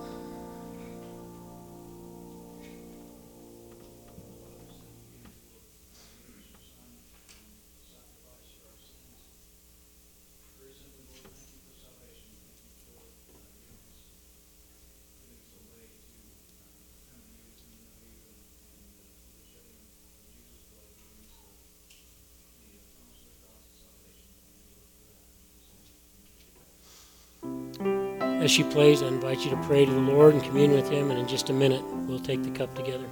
As 28.44 28.52
she 28.52 28.64
plays, 28.66 29.02
I 29.02 29.08
invite 29.08 29.46
you 29.46 29.52
to 29.52 29.64
pray 29.64 29.86
to 29.86 29.92
the 29.92 29.98
Lord 30.02 30.34
and 30.34 30.44
commune 30.44 30.74
with 30.74 30.90
Him, 30.90 31.12
and 31.12 31.18
in 31.18 31.30
just 31.30 31.50
a 31.50 31.54
minute, 31.54 31.82
we'll 32.08 32.20
take 32.20 32.44
the 32.44 32.52
cup 32.52 32.76
together. 32.76 33.08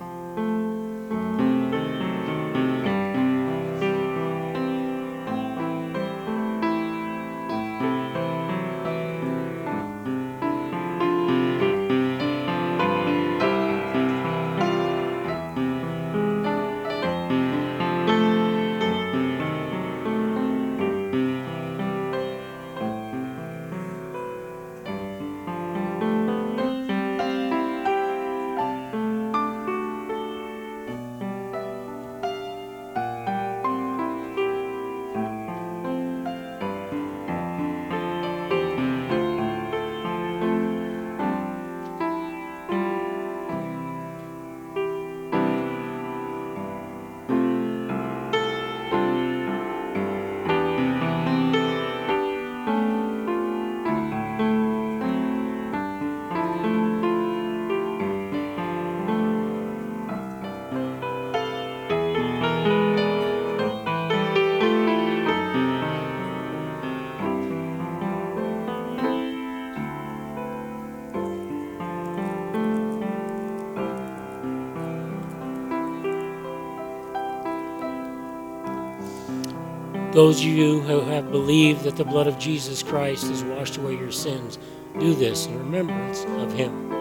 Those 80.21 80.41
of 80.41 80.45
you 80.45 80.81
who 80.81 80.99
have 80.99 81.31
believed 81.31 81.81
that 81.81 81.95
the 81.95 82.05
blood 82.05 82.27
of 82.27 82.37
Jesus 82.37 82.83
Christ 82.83 83.25
has 83.25 83.43
washed 83.43 83.77
away 83.77 83.93
your 83.93 84.11
sins, 84.11 84.59
do 84.99 85.15
this 85.15 85.47
in 85.47 85.57
remembrance 85.57 86.25
of 86.25 86.53
Him. 86.53 87.00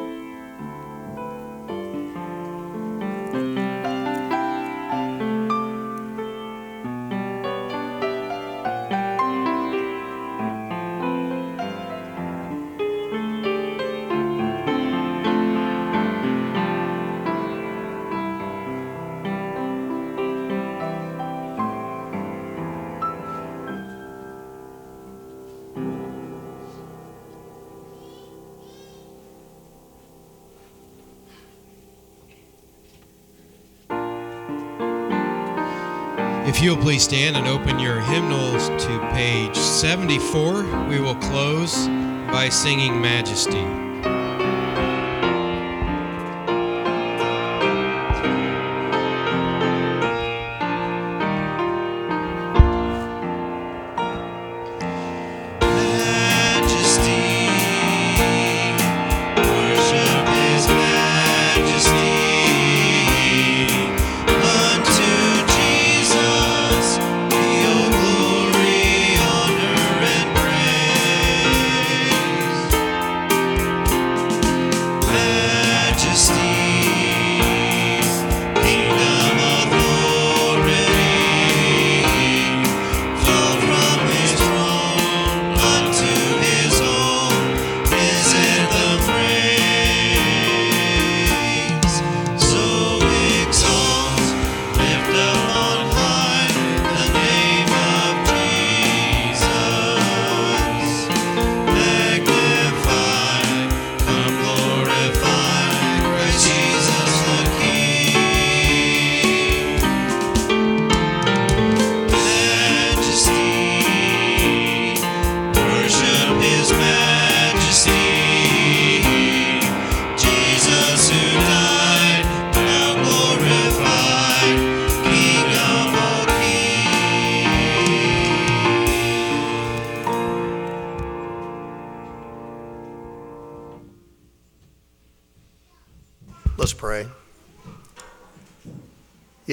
If 36.61 36.65
you'll 36.65 36.77
please 36.77 37.05
stand 37.05 37.39
and 37.39 37.49
open 37.49 37.79
your 37.79 38.01
hymnals 38.01 38.69
to 38.69 38.99
page 39.15 39.57
74, 39.57 40.89
we 40.89 41.01
will 41.01 41.15
close 41.15 41.89
by 42.29 42.51
singing 42.51 43.01
Majesty. 43.01 43.90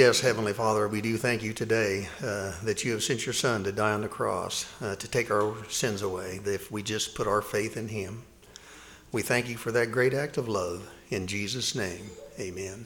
Yes, 0.08 0.22
Heavenly 0.22 0.54
Father, 0.54 0.88
we 0.88 1.02
do 1.02 1.18
thank 1.18 1.44
you 1.44 1.52
today 1.52 2.08
uh, 2.24 2.54
that 2.64 2.86
you 2.86 2.94
have 2.94 3.04
sent 3.04 3.26
your 3.26 3.34
Son 3.34 3.66
to 3.66 3.74
die 3.74 3.92
on 3.92 4.00
the 4.00 4.08
cross 4.08 4.66
uh, 4.82 4.96
to 4.96 5.06
take 5.06 5.30
our 5.30 5.54
sins 5.68 6.02
away, 6.02 6.40
if 6.46 6.72
we 6.72 6.82
just 6.82 7.14
put 7.14 7.28
our 7.28 7.42
faith 7.42 7.76
in 7.76 7.90
him. 7.90 8.24
We 9.12 9.22
thank 9.22 9.50
you 9.50 9.58
for 9.58 9.74
that 9.74 9.92
great 9.92 10.14
act 10.14 10.38
of 10.38 10.48
love. 10.48 10.90
In 11.10 11.28
Jesus' 11.28 11.76
name, 11.76 12.10
amen. 12.40 12.86